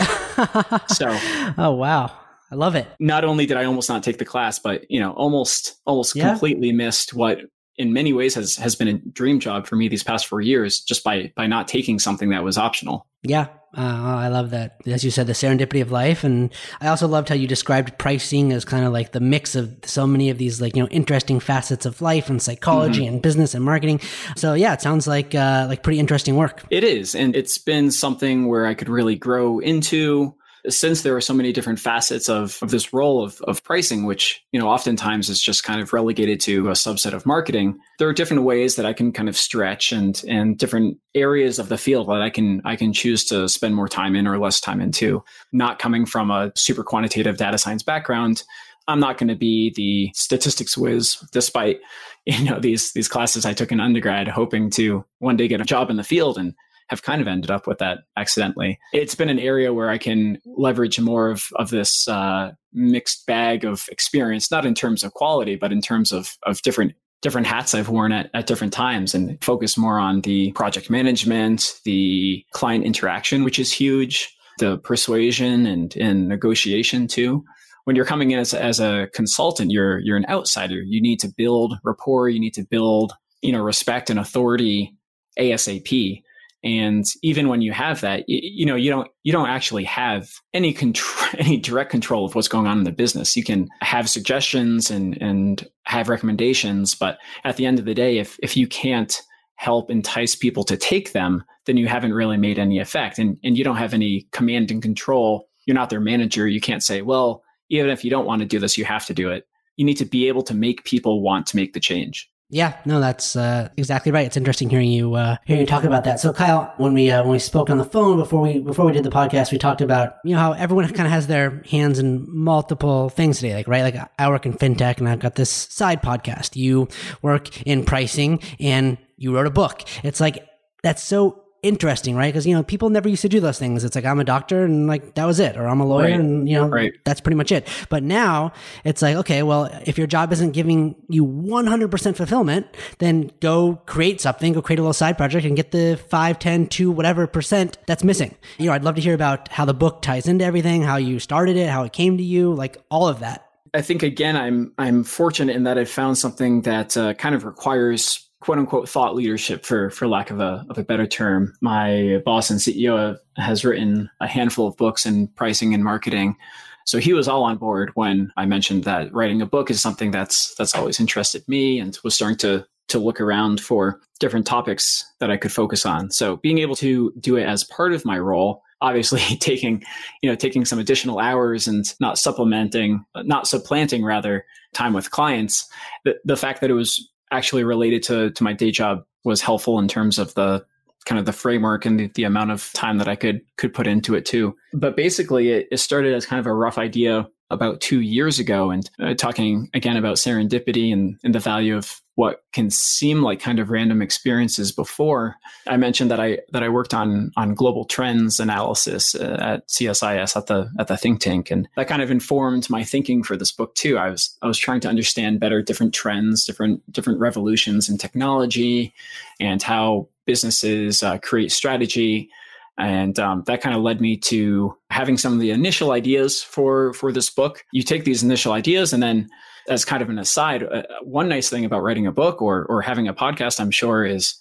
so, 0.89 1.09
oh 1.59 1.73
wow. 1.73 2.13
I 2.51 2.55
love 2.55 2.75
it. 2.77 2.87
Not 2.99 3.25
only 3.25 3.45
did 3.45 3.59
I 3.59 3.67
almost 3.67 3.91
not 3.91 4.03
take 4.03 4.17
the 4.17 4.25
class, 4.25 4.59
but 4.59 4.91
you 4.91 5.01
know, 5.01 5.13
almost 5.13 5.77
almost 5.85 6.17
yeah. 6.17 6.31
completely 6.31 6.73
missed 6.73 7.13
what 7.13 7.41
in 7.79 7.93
many 7.93 8.13
ways 8.13 8.35
has 8.35 8.57
has 8.57 8.75
been 8.75 8.89
a 8.89 8.95
dream 8.95 9.41
job 9.41 9.67
for 9.67 9.77
me 9.77 9.89
these 9.89 10.03
past 10.03 10.27
four 10.27 10.41
years 10.41 10.81
just 10.81 11.05
by 11.05 11.33
by 11.37 11.47
not 11.47 11.69
taking 11.69 11.99
something 11.99 12.31
that 12.31 12.45
was 12.45 12.59
optional. 12.59 13.07
Yeah, 13.23 13.49
uh, 13.77 13.81
I 13.81 14.29
love 14.29 14.51
that. 14.51 14.77
As 14.87 15.05
you 15.05 15.11
said, 15.11 15.27
the 15.27 15.33
serendipity 15.33 15.83
of 15.83 15.91
life, 15.91 16.25
and 16.25 16.53
I 16.81 16.89
also 16.89 17.07
loved 17.07 17.29
how 17.29 17.35
you 17.35 17.47
described 17.47 17.99
pricing 17.99 18.53
as 18.53 18.65
kind 18.65 18.85
of 18.85 18.93
like 18.93 19.13
the 19.13 19.21
mix 19.21 19.55
of 19.55 19.77
so 19.85 20.07
many 20.07 20.31
of 20.31 20.39
these 20.39 20.61
like 20.61 20.75
you 20.75 20.83
know 20.83 20.89
interesting 20.89 21.41
facets 21.41 21.87
of 21.87 22.03
life 22.03 22.29
and 22.29 22.43
psychology 22.43 23.03
mm-hmm. 23.03 23.15
and 23.15 23.23
business 23.23 23.55
and 23.55 23.65
marketing. 23.65 24.01
So 24.37 24.55
yeah, 24.55 24.73
it 24.73 24.83
sounds 24.83 25.07
like 25.07 25.35
uh, 25.35 25.67
like 25.69 25.83
pretty 25.83 26.01
interesting 26.01 26.37
work. 26.37 26.65
It 26.71 26.85
is, 26.85 27.15
and 27.15 27.37
it's 27.37 27.59
been 27.59 27.91
something 27.91 28.47
where 28.49 28.67
I 28.67 28.75
could 28.75 28.89
really 28.89 29.17
grow 29.17 29.61
into 29.61 30.35
since 30.69 31.03
there 31.03 31.17
are 31.17 31.21
so 31.21 31.35
many 31.35 31.53
different 31.53 31.79
facets 31.79 32.29
of, 32.29 32.59
of 32.63 32.71
this 32.71 32.93
role 32.93 33.23
of, 33.23 33.41
of 33.43 33.63
pricing, 33.63 34.05
which, 34.05 34.43
you 34.53 34.61
know, 34.61 34.69
oftentimes 34.69 35.29
is 35.29 35.41
just 35.41 35.65
kind 35.65 35.81
of 35.81 35.93
relegated 35.93 36.41
to 36.41 36.69
a 36.69 36.73
subset 36.73 37.13
of 37.13 37.27
marketing, 37.27 37.79
there 37.99 38.09
are 38.09 38.13
different 38.13 38.43
ways 38.43 38.77
that 38.77 38.87
I 38.87 38.93
can 38.93 39.13
kind 39.13 39.29
of 39.29 39.37
stretch 39.37 39.93
and 39.93 40.23
and 40.29 40.59
different 40.59 40.99
areas 41.15 41.59
of 41.59 41.69
the 41.69 41.79
field 41.79 42.09
that 42.09 42.23
I 42.23 42.31
can 42.31 42.61
I 42.65 42.77
can 42.77 42.93
choose 42.93 43.25
to 43.27 43.49
spend 43.49 43.75
more 43.75 43.89
time 43.89 44.17
in 44.17 44.27
or 44.27 44.39
less 44.39 44.61
time 44.61 44.81
into. 44.81 45.23
Not 45.53 45.79
coming 45.79 46.07
from 46.07 46.31
a 46.31 46.53
super 46.57 46.85
quantitative 46.85 47.37
data 47.37 47.59
science 47.59 47.83
background, 47.83 48.43
I'm 48.89 49.01
not 49.01 49.19
going 49.19 49.29
to 49.29 49.37
be 49.37 49.73
the 49.77 50.11
statistics 50.15 50.77
whiz, 50.77 51.17
despite 51.31 51.81
you 52.27 52.45
know 52.45 52.59
these 52.59 52.93
these 52.93 53.09
classes 53.09 53.47
I 53.47 53.53
took 53.53 53.71
in 53.71 53.81
undergrad, 53.81 54.29
hoping 54.29 54.71
to 54.73 55.05
one 55.19 55.37
day 55.37 55.49
get 55.49 55.61
a 55.61 55.65
job 55.65 55.91
in 55.91 55.97
the 55.97 56.05
field 56.05 56.39
and 56.39 56.55
have 56.89 57.03
kind 57.03 57.21
of 57.21 57.29
ended 57.29 57.51
up 57.51 57.67
with 57.67 57.79
that 57.79 57.99
accidentally. 58.17 58.79
It's 58.93 59.15
been 59.15 59.29
an 59.29 59.39
area 59.39 59.73
where 59.73 59.91
I 59.91 59.99
can 59.99 60.39
leverage 60.45 60.99
more 60.99 61.31
of, 61.31 61.45
of 61.57 61.71
this 61.71 62.09
uh, 62.09 62.53
mixed 62.73 63.27
bag 63.27 63.65
of 63.65 63.87
experience, 63.91 64.51
not 64.51 64.67
in 64.67 64.75
terms 64.75 65.05
of 65.05 65.15
quality, 65.15 65.57
but 65.57 65.73
in 65.73 65.81
terms 65.81 66.13
of, 66.13 66.37
of 66.45 66.63
different 66.63 66.95
different 67.21 67.49
hats 67.49 67.75
I've 67.75 67.89
worn 67.89 68.13
at, 68.13 68.31
at 68.33 68.47
different 68.47 68.73
times 68.73 69.13
and 69.13 69.43
focus 69.43 69.77
more 69.77 69.99
on 69.99 70.21
the 70.21 70.53
project 70.53 70.89
management, 70.89 71.75
the 71.85 72.45
client 72.53 72.85
interaction, 72.85 73.43
which 73.43 73.59
is 73.59 73.73
huge, 73.73 74.33
the 74.61 74.79
persuasion 74.79 75.67
and, 75.67 75.97
and 75.97 76.29
negotiation 76.29 77.09
too. 77.09 77.45
When 77.85 77.97
you're 77.97 78.05
coming 78.05 78.31
in 78.31 78.39
as, 78.39 78.55
as 78.55 78.79
a 78.79 79.09
consultant, 79.15 79.73
you're 79.73 79.99
you're 79.99 80.17
an 80.17 80.27
outsider. 80.29 80.81
You 80.81 81.01
need 81.01 81.19
to 81.21 81.29
build 81.29 81.75
rapport, 81.83 82.29
you 82.29 82.39
need 82.39 82.55
to 82.55 82.63
build, 82.63 83.15
you 83.43 83.51
know, 83.51 83.63
respect 83.63 84.11
and 84.11 84.21
authority 84.21 84.95
ASAP 85.39 86.23
and 86.65 87.05
even 87.23 87.49
when 87.49 87.63
you 87.63 87.73
have 87.73 88.01
that 88.01 88.25
you, 88.27 88.41
you, 88.43 88.67
know 88.67 88.75
you 88.75 88.91
don't 88.91 89.09
you 89.23 89.33
don't 89.33 89.49
actually 89.49 89.85
have 89.85 90.29
any 90.53 90.73
control 90.73 91.29
any 91.39 91.57
direct 91.57 91.91
control 91.91 92.25
of 92.25 92.35
what's 92.35 92.49
going 92.49 92.67
on 92.67 92.79
in 92.79 92.85
the 92.85 92.93
business. 92.93 93.37
You 93.37 93.45
can 93.45 93.69
have 93.81 94.09
suggestions 94.09 94.91
and 94.91 95.21
and 95.23 95.69
have 95.85 96.09
recommendations 96.09 96.95
but 96.95 97.19
at 97.45 97.57
the 97.57 97.67
end 97.67 97.79
of 97.79 97.85
the 97.85 97.95
day 97.95 98.19
if 98.19 98.39
if 98.43 98.57
you 98.57 98.67
can't 98.67 99.21
help 99.57 99.91
entice 99.91 100.37
people 100.37 100.65
to 100.65 100.77
take 100.77 101.13
them 101.13 101.45
then 101.67 101.77
you 101.77 101.87
haven't 101.87 102.15
really 102.15 102.37
made 102.37 102.59
any 102.59 102.79
effect. 102.79 103.19
And 103.19 103.39
and 103.45 103.57
you 103.57 103.65
don't 103.65 103.77
have 103.77 103.95
any 103.95 104.27
command 104.33 104.71
and 104.71 104.83
control. 104.83 105.49
You're 105.67 105.75
not 105.75 105.91
their 105.91 106.01
manager. 106.01 106.49
You 106.49 106.61
can't 106.61 106.83
say 106.83 107.03
well 107.03 107.43
even 107.71 107.91
if 107.91 108.03
you 108.03 108.11
don't 108.11 108.27
want 108.27 108.41
to 108.41 108.47
do 108.47 108.59
this 108.59 108.79
you 108.79 108.85
have 108.85 109.07
to 109.07 109.15
do 109.15 109.31
it. 109.31 109.47
You 109.77 109.85
need 109.85 109.99
to 109.99 110.05
be 110.05 110.27
able 110.27 110.43
to 110.43 110.55
make 110.55 110.83
people 110.83 111.23
want 111.23 111.47
to 111.49 111.57
make 111.57 111.73
the 111.73 111.81
change 111.81 112.29
yeah, 112.51 112.79
no, 112.87 112.99
that's 112.99 113.37
uh, 113.37 113.69
exactly 113.77 114.11
right. 114.11 114.25
It's 114.25 114.37
interesting 114.37 114.71
hearing 114.71 114.91
you 114.91 115.15
uh, 115.15 115.37
hearing 115.45 115.61
you 115.61 115.67
talk 115.67 115.85
about 115.85 116.05
that. 116.05 116.19
So, 116.19 116.33
Kyle, 116.33 116.73
when 116.79 116.95
we 116.95 117.11
uh, 117.11 117.23
when 117.23 117.33
we 117.33 117.39
spoke 117.39 117.69
on 117.69 117.77
the 117.77 117.85
phone 117.85 118.17
before 118.17 118.41
we 118.41 118.59
before 118.59 118.87
we 118.87 118.93
did 118.93 119.05
the 119.05 119.11
podcast, 119.11 119.53
we 119.53 119.59
talked 119.59 119.83
about 119.83 120.17
you 120.25 120.35
know 120.35 120.41
how 120.41 120.53
everyone 120.53 120.87
kind 120.89 121.07
of 121.07 121.13
has 121.13 121.27
their 121.27 121.63
hands 121.71 121.99
in 121.99 122.25
multiple 122.27 123.11
things 123.11 123.41
today. 123.41 123.55
Like 123.55 123.69
right, 123.69 123.83
like 123.83 124.11
I 124.19 124.31
work 124.31 124.47
in 124.47 124.55
fintech, 124.55 124.97
and 124.97 125.07
I've 125.07 125.19
got 125.19 125.35
this 125.35 125.51
side 125.51 126.03
podcast. 126.03 126.57
You 126.57 126.89
work 127.21 127.63
in 127.67 127.85
pricing, 127.85 128.41
and 128.59 128.97
you 129.19 129.35
wrote 129.35 129.47
a 129.47 129.51
book. 129.51 129.83
It's 130.03 130.21
like 130.21 130.49
that's 130.83 131.03
so 131.03 131.45
interesting, 131.63 132.15
right? 132.17 132.33
Because 132.33 132.47
you 132.47 132.55
know 132.55 132.63
people 132.63 132.91
never 132.91 133.09
used 133.09 133.23
to 133.23 133.29
do 133.29 133.41
those 133.41 133.59
things. 133.59 133.85
It's 133.85 133.95
like 133.97 134.05
I'm 134.05 134.21
a 134.21 134.25
doctor 134.25 134.65
and 134.65 134.87
like 134.87 135.15
that 135.15 135.25
was 135.25 135.41
it, 135.41 135.57
or 135.57 135.67
I'm 135.67 135.81
a 135.81 135.87
lawyer 135.87 136.05
Right. 136.11 136.21
and 136.21 136.49
you 136.49 136.55
know 136.57 136.69
Right. 136.69 136.93
that's 137.05 137.21
pretty 137.21 137.37
much 137.37 137.51
it. 137.53 137.67
But 137.89 138.03
now 138.03 138.53
it's 138.85 139.03
like 139.03 139.17
okay, 139.17 139.43
well, 139.43 139.65
if 139.87 139.99
your 139.99 140.07
job 140.07 140.33
isn't 140.33 140.53
giving 140.53 140.95
you 141.09 141.25
100% 141.25 142.17
fulfillment, 142.17 142.67
then 142.99 143.31
go 143.41 143.77
create 143.87 144.21
something, 144.21 144.53
go 144.53 144.63
create 144.63 144.79
a 144.79 144.83
little 144.83 144.93
side 144.93 145.17
project 145.17 145.45
and 145.47 145.57
get 145.57 145.71
the 145.73 145.99
5, 146.09 146.39
10, 146.39 146.67
2, 146.69 146.91
whatever 146.91 147.27
percent 147.27 147.79
that's 147.87 148.05
missing. 148.05 148.35
You 148.59 148.67
know, 148.67 148.73
I'd 148.73 148.85
love 148.85 148.95
to 148.97 149.01
hear 149.01 149.15
about 149.15 149.49
how 149.49 149.65
the 149.65 149.75
book 149.75 150.03
ties 150.03 150.29
into 150.29 150.45
everything, 150.45 150.83
how 150.83 150.97
you 150.97 151.19
started 151.19 151.57
it, 151.57 151.69
how 151.69 151.83
it 151.85 151.93
came 151.93 152.17
to 152.19 152.23
you, 152.25 152.55
like 152.55 152.77
all 152.91 153.09
of 153.09 153.21
that. 153.21 153.45
I 153.75 153.83
think 153.83 154.03
again, 154.03 154.35
I'm 154.37 154.73
I'm 154.79 155.05
fortunate 155.05 155.55
in 155.55 155.65
that 155.65 155.77
I 155.77 155.85
found 155.85 156.17
something 156.17 156.63
that 156.63 156.97
uh, 156.97 157.13
kind 157.15 157.35
of 157.35 157.45
requires 157.45 158.28
quote 158.41 158.59
unquote 158.59 158.89
thought 158.89 159.15
leadership 159.15 159.65
for 159.65 159.91
for 159.91 160.07
lack 160.07 160.31
of 160.31 160.41
a 160.41 160.65
of 160.71 160.79
a 160.79 160.85
better 160.85 161.07
term. 161.07 161.55
My 161.61 162.21
boss 162.25 162.51
and 162.51 162.61
CEO 162.61 163.17
has 163.37 163.65
written 163.65 164.11
a 164.21 164.27
handful 164.27 164.67
of 164.67 164.77
books 164.77 165.07
in 165.07 165.29
pricing 165.29 165.75
and 165.75 165.85
marketing. 165.85 166.37
So 166.85 166.99
he 166.99 167.13
was 167.13 167.29
all 167.29 167.45
on 167.45 167.59
board 167.59 167.91
when 167.95 168.33
I 168.37 168.47
mentioned 168.47 168.85
that 168.85 169.13
writing 169.13 169.43
a 169.43 169.47
book 169.47 169.71
is 169.71 169.81
something 169.81 170.11
that's 170.11 170.55
that's 170.55 170.75
always 170.75 171.01
interested 171.01 171.47
me 171.49 171.79
and 171.79 171.99
was 172.03 172.15
starting 172.15 172.39
to 172.39 172.65
to 172.89 172.99
look 172.99 173.21
around 173.21 173.61
for 173.61 174.01
different 174.19 174.47
topics 174.47 175.05
that 175.21 175.31
I 175.31 175.37
could 175.37 175.53
focus 175.53 175.85
on. 175.85 176.11
So 176.11 176.37
being 176.39 176.59
able 176.59 176.75
to 176.77 177.13
do 177.21 177.37
it 177.37 177.45
as 177.45 177.65
part 177.65 177.93
of 177.93 178.05
my 178.05 178.19
role, 178.19 178.63
obviously 178.81 179.21
taking, 179.41 179.83
you 180.23 180.31
know, 180.31 180.37
taking 180.37 180.65
some 180.65 180.79
additional 180.79 181.19
hours 181.19 181.69
and 181.69 181.85
not 182.01 182.19
supplementing, 182.19 183.05
not 183.17 183.47
supplanting 183.47 184.05
rather 184.05 184.45
time 184.73 184.93
with 184.93 185.11
clients, 185.11 185.69
the, 186.05 186.17
the 186.25 186.37
fact 186.37 186.61
that 186.61 186.71
it 186.71 186.75
was 186.75 187.11
actually 187.31 187.65
related 187.65 188.03
to, 188.05 188.31
to 188.31 188.45
my 188.45 188.53
day 188.53 188.71
job 188.71 189.05
was 189.25 189.41
helpful 189.41 189.79
in 189.79 189.89
terms 189.89 190.19
of 190.19 190.35
the 190.35 190.65
kind 191.05 191.19
of 191.19 191.25
the 191.25 191.33
framework 191.33 191.87
and 191.87 191.99
the, 191.99 192.07
the 192.15 192.25
amount 192.25 192.51
of 192.51 192.71
time 192.75 192.99
that 192.99 193.09
I 193.09 193.17
could 193.17 193.41
could 193.57 193.73
put 193.73 193.87
into 193.87 194.15
it 194.15 194.27
too. 194.27 194.57
But 194.75 194.97
basically 194.97 195.51
it, 195.51 195.69
it 195.71 195.79
started 195.79 196.15
as 196.15 196.27
kind 196.27 196.41
of 196.41 196.47
a 196.47 196.53
rough 196.53 196.79
idea 196.79 197.29
about 197.51 197.81
two 197.81 198.01
years 198.01 198.39
ago 198.39 198.71
and 198.71 198.91
uh, 199.01 199.15
talking 199.15 199.71
again 199.75 199.97
about 199.97 200.17
serendipity 200.17 200.93
and, 200.93 201.19
and 201.25 201.35
the 201.35 201.39
value 201.41 201.77
of 201.77 202.01
what 202.15 202.43
can 202.53 202.69
seem 202.69 203.23
like 203.23 203.39
kind 203.39 203.61
of 203.61 203.71
random 203.71 204.03
experiences 204.03 204.73
before 204.73 205.37
i 205.69 205.77
mentioned 205.77 206.11
that 206.11 206.19
i 206.19 206.37
that 206.51 206.65
i 206.65 206.69
worked 206.69 206.93
on 206.93 207.31
on 207.37 207.55
global 207.55 207.85
trends 207.85 208.41
analysis 208.41 209.15
uh, 209.15 209.37
at 209.41 209.69
csis 209.69 210.37
at 210.37 210.47
the 210.47 210.69
at 210.79 210.89
the 210.89 210.97
think 210.97 211.21
tank. 211.21 211.51
And 211.51 211.69
that 211.77 211.89
kind 211.89 212.03
of 212.03 212.11
informed 212.11 212.69
my 212.69 212.85
thinking 212.85 213.23
for 213.23 213.37
this 213.37 213.53
book 213.53 213.75
too. 213.75 213.99
I 213.99 214.11
was 214.11 214.37
i 214.43 214.47
was 214.47 214.59
trying 214.59 214.81
to 214.81 214.89
understand 214.89 215.41
better 215.41 215.63
different 215.63 215.95
trends 215.95 216.45
different 216.45 216.81
different 216.93 217.21
revolutions 217.21 217.89
in 217.89 217.99
technology 217.99 218.93
and 219.41 219.63
how 219.63 220.09
businesses 220.27 221.03
uh, 221.03 221.19
create 221.19 221.53
strategy 221.53 222.31
and 222.79 223.19
um, 223.19 223.43
that 223.47 223.61
kind 223.61 223.77
of 223.77 223.83
led 223.83 224.01
me 224.01 224.17
to 224.17 224.75
having 224.91 225.19
some 225.19 225.33
of 225.33 225.41
the 225.41 225.51
initial 225.51 225.91
ideas 225.91 226.43
for 226.43 226.93
for 226.95 227.13
this 227.13 227.29
book 227.29 227.65
you 227.73 227.83
take 227.83 228.05
these 228.05 228.23
initial 228.23 228.53
ideas 228.53 228.93
and 228.93 229.03
then 229.03 229.29
as 229.69 229.85
kind 229.85 230.01
of 230.01 230.09
an 230.09 230.19
aside 230.19 230.63
uh, 230.63 230.83
one 231.03 231.29
nice 231.29 231.51
thing 231.51 231.65
about 231.65 231.83
writing 231.83 232.07
a 232.07 232.13
book 232.13 232.41
or 232.41 232.65
or 232.67 232.81
having 232.81 233.09
a 233.09 233.15
podcast 233.15 233.61
i'm 233.61 233.71
sure 233.71 234.05
is 234.05 234.39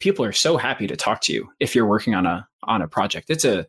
people 0.00 0.24
are 0.24 0.32
so 0.32 0.56
happy 0.56 0.86
to 0.86 0.96
talk 0.96 1.20
to 1.20 1.32
you 1.32 1.48
if 1.60 1.74
you're 1.74 1.86
working 1.86 2.14
on 2.14 2.26
a 2.26 2.46
on 2.64 2.82
a 2.82 2.88
project 2.88 3.30
it's 3.30 3.44
a 3.44 3.66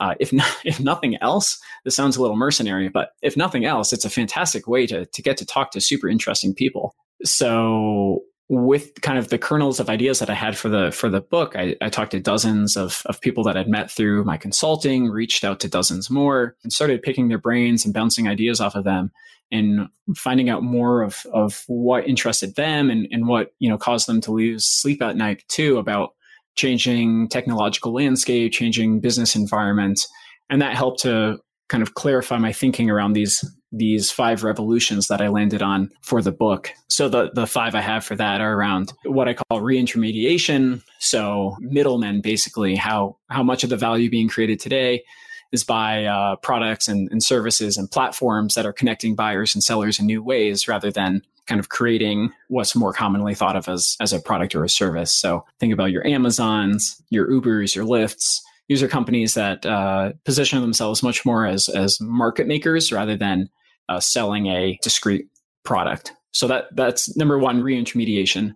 uh, 0.00 0.14
if 0.18 0.32
not, 0.32 0.48
if 0.64 0.80
nothing 0.80 1.16
else, 1.18 1.56
this 1.84 1.94
sounds 1.94 2.16
a 2.16 2.20
little 2.20 2.36
mercenary, 2.36 2.88
but 2.88 3.10
if 3.22 3.36
nothing 3.36 3.64
else, 3.64 3.92
it's 3.92 4.04
a 4.04 4.10
fantastic 4.10 4.66
way 4.66 4.86
to 4.88 5.06
to 5.06 5.22
get 5.22 5.36
to 5.36 5.46
talk 5.46 5.70
to 5.70 5.80
super 5.80 6.08
interesting 6.08 6.52
people. 6.52 6.94
So 7.24 8.24
with 8.48 9.00
kind 9.00 9.18
of 9.18 9.28
the 9.28 9.38
kernels 9.38 9.80
of 9.80 9.88
ideas 9.88 10.18
that 10.18 10.28
I 10.28 10.34
had 10.34 10.56
for 10.56 10.68
the 10.68 10.92
for 10.92 11.08
the 11.08 11.20
book, 11.20 11.56
I, 11.56 11.76
I 11.80 11.88
talked 11.88 12.10
to 12.10 12.20
dozens 12.20 12.76
of 12.76 13.02
of 13.06 13.20
people 13.20 13.42
that 13.44 13.56
I'd 13.56 13.68
met 13.68 13.90
through 13.90 14.24
my 14.24 14.36
consulting, 14.36 15.08
reached 15.08 15.44
out 15.44 15.60
to 15.60 15.68
dozens 15.68 16.10
more, 16.10 16.56
and 16.62 16.72
started 16.72 17.02
picking 17.02 17.28
their 17.28 17.38
brains 17.38 17.84
and 17.84 17.94
bouncing 17.94 18.28
ideas 18.28 18.60
off 18.60 18.74
of 18.74 18.84
them, 18.84 19.10
and 19.50 19.88
finding 20.14 20.50
out 20.50 20.62
more 20.62 21.02
of 21.02 21.26
of 21.32 21.64
what 21.68 22.06
interested 22.06 22.54
them 22.54 22.90
and 22.90 23.08
and 23.10 23.28
what 23.28 23.54
you 23.60 23.68
know 23.68 23.78
caused 23.78 24.06
them 24.06 24.20
to 24.20 24.32
lose 24.32 24.66
sleep 24.66 25.00
at 25.00 25.16
night 25.16 25.42
too 25.48 25.78
about 25.78 26.14
changing 26.54 27.28
technological 27.28 27.94
landscape, 27.94 28.52
changing 28.52 29.00
business 29.00 29.34
environment, 29.34 30.06
and 30.50 30.60
that 30.60 30.76
helped 30.76 31.00
to 31.00 31.38
kind 31.68 31.82
of 31.82 31.94
clarify 31.94 32.38
my 32.38 32.52
thinking 32.52 32.90
around 32.90 33.12
these 33.12 33.44
these 33.76 34.10
five 34.10 34.44
revolutions 34.44 35.08
that 35.08 35.20
I 35.20 35.28
landed 35.28 35.60
on 35.60 35.90
for 36.02 36.22
the 36.22 36.30
book. 36.30 36.70
So 36.88 37.08
the 37.08 37.30
the 37.34 37.46
five 37.46 37.74
I 37.74 37.80
have 37.80 38.04
for 38.04 38.14
that 38.16 38.40
are 38.40 38.54
around 38.54 38.92
what 39.04 39.28
I 39.28 39.34
call 39.34 39.60
reintermediation. 39.60 40.82
So 41.00 41.56
middlemen, 41.60 42.20
basically, 42.20 42.76
how 42.76 43.16
how 43.30 43.42
much 43.42 43.64
of 43.64 43.70
the 43.70 43.76
value 43.76 44.10
being 44.10 44.28
created 44.28 44.60
today 44.60 45.04
is 45.52 45.64
by 45.64 46.04
uh, 46.04 46.36
products 46.36 46.88
and, 46.88 47.08
and 47.12 47.22
services 47.22 47.76
and 47.76 47.90
platforms 47.90 48.54
that 48.54 48.66
are 48.66 48.72
connecting 48.72 49.14
buyers 49.14 49.54
and 49.54 49.62
sellers 49.62 50.00
in 50.00 50.06
new 50.06 50.22
ways 50.22 50.66
rather 50.66 50.90
than 50.90 51.22
kind 51.46 51.60
of 51.60 51.68
creating 51.68 52.32
what's 52.48 52.74
more 52.74 52.92
commonly 52.92 53.34
thought 53.34 53.56
of 53.56 53.68
as 53.68 53.96
as 54.00 54.12
a 54.12 54.20
product 54.20 54.54
or 54.54 54.64
a 54.64 54.68
service. 54.68 55.12
So 55.12 55.44
think 55.58 55.72
about 55.72 55.90
your 55.90 56.06
Amazons, 56.06 57.02
your 57.10 57.28
Ubers, 57.28 57.74
your 57.74 57.84
Lyfts. 57.84 58.40
These 58.68 58.82
are 58.82 58.88
companies 58.88 59.34
that 59.34 59.66
uh, 59.66 60.12
position 60.24 60.60
themselves 60.60 61.02
much 61.02 61.24
more 61.26 61.46
as 61.46 61.68
as 61.68 62.00
market 62.00 62.46
makers 62.46 62.92
rather 62.92 63.16
than 63.16 63.48
uh, 63.88 64.00
selling 64.00 64.46
a 64.46 64.78
discrete 64.82 65.26
product. 65.64 66.12
So 66.32 66.48
that 66.48 66.74
that's 66.74 67.16
number 67.16 67.38
one, 67.38 67.62
reintermediation. 67.62 68.54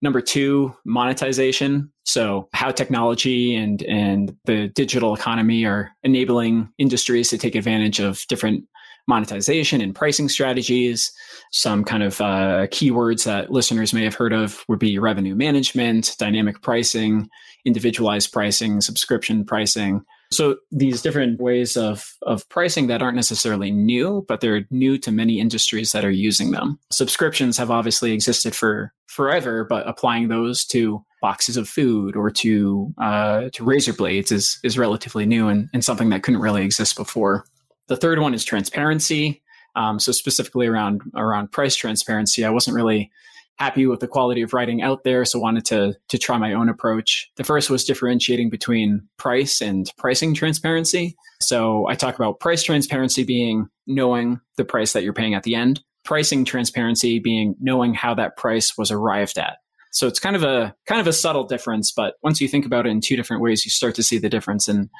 Number 0.00 0.20
two, 0.20 0.74
monetization. 0.84 1.92
So 2.04 2.48
how 2.52 2.70
technology 2.70 3.54
and 3.54 3.82
and 3.82 4.36
the 4.44 4.68
digital 4.68 5.14
economy 5.14 5.64
are 5.64 5.90
enabling 6.02 6.68
industries 6.78 7.30
to 7.30 7.38
take 7.38 7.54
advantage 7.54 7.98
of 8.00 8.24
different 8.28 8.64
monetization 9.08 9.80
and 9.80 9.94
pricing 9.94 10.28
strategies. 10.28 11.10
Some 11.50 11.82
kind 11.82 12.02
of 12.02 12.20
uh, 12.20 12.68
keywords 12.68 13.24
that 13.24 13.50
listeners 13.50 13.92
may 13.92 14.04
have 14.04 14.14
heard 14.14 14.32
of 14.32 14.64
would 14.68 14.78
be 14.78 14.98
revenue 14.98 15.34
management, 15.34 16.14
dynamic 16.18 16.60
pricing, 16.62 17.28
individualized 17.64 18.32
pricing, 18.32 18.80
subscription 18.80 19.44
pricing. 19.44 20.04
So 20.30 20.56
these 20.70 21.00
different 21.00 21.40
ways 21.40 21.74
of, 21.76 22.14
of 22.22 22.46
pricing 22.50 22.86
that 22.88 23.00
aren't 23.00 23.16
necessarily 23.16 23.70
new, 23.70 24.26
but 24.28 24.42
they're 24.42 24.66
new 24.70 24.98
to 24.98 25.10
many 25.10 25.40
industries 25.40 25.92
that 25.92 26.04
are 26.04 26.10
using 26.10 26.50
them. 26.50 26.78
Subscriptions 26.92 27.56
have 27.56 27.70
obviously 27.70 28.12
existed 28.12 28.54
for 28.54 28.92
forever, 29.06 29.64
but 29.64 29.88
applying 29.88 30.28
those 30.28 30.66
to 30.66 31.02
boxes 31.22 31.56
of 31.56 31.66
food 31.66 32.14
or 32.14 32.30
to 32.30 32.94
uh, 33.02 33.48
to 33.52 33.64
razor 33.64 33.92
blades 33.92 34.30
is 34.30 34.60
is 34.62 34.78
relatively 34.78 35.26
new 35.26 35.48
and, 35.48 35.68
and 35.72 35.82
something 35.84 36.10
that 36.10 36.22
couldn't 36.22 36.40
really 36.40 36.62
exist 36.62 36.94
before. 36.94 37.44
The 37.88 37.96
third 37.96 38.20
one 38.20 38.34
is 38.34 38.44
transparency. 38.44 39.42
Um, 39.74 39.98
so 39.98 40.12
specifically 40.12 40.66
around 40.66 41.02
around 41.14 41.52
price 41.52 41.76
transparency, 41.76 42.44
I 42.44 42.50
wasn't 42.50 42.76
really 42.76 43.10
happy 43.58 43.86
with 43.86 44.00
the 44.00 44.08
quality 44.08 44.42
of 44.42 44.52
writing 44.52 44.82
out 44.82 45.04
there, 45.04 45.24
so 45.24 45.38
wanted 45.38 45.64
to 45.66 45.94
to 46.08 46.18
try 46.18 46.38
my 46.38 46.52
own 46.52 46.68
approach. 46.68 47.30
The 47.36 47.44
first 47.44 47.70
was 47.70 47.84
differentiating 47.84 48.50
between 48.50 49.08
price 49.18 49.60
and 49.60 49.90
pricing 49.98 50.34
transparency. 50.34 51.16
So 51.40 51.86
I 51.88 51.94
talk 51.94 52.14
about 52.16 52.40
price 52.40 52.62
transparency 52.62 53.24
being 53.24 53.68
knowing 53.86 54.40
the 54.56 54.64
price 54.64 54.92
that 54.92 55.02
you're 55.02 55.12
paying 55.12 55.34
at 55.34 55.42
the 55.42 55.54
end, 55.54 55.82
pricing 56.04 56.44
transparency 56.44 57.18
being 57.18 57.54
knowing 57.60 57.94
how 57.94 58.14
that 58.14 58.36
price 58.36 58.76
was 58.76 58.90
arrived 58.90 59.38
at. 59.38 59.58
So 59.90 60.06
it's 60.06 60.20
kind 60.20 60.36
of 60.36 60.42
a 60.42 60.74
kind 60.86 61.00
of 61.00 61.06
a 61.06 61.12
subtle 61.12 61.44
difference, 61.44 61.92
but 61.92 62.14
once 62.22 62.40
you 62.40 62.48
think 62.48 62.66
about 62.66 62.86
it 62.86 62.90
in 62.90 63.00
two 63.00 63.16
different 63.16 63.42
ways, 63.42 63.64
you 63.64 63.70
start 63.70 63.94
to 63.96 64.02
see 64.02 64.18
the 64.18 64.28
difference 64.28 64.68
in 64.68 64.90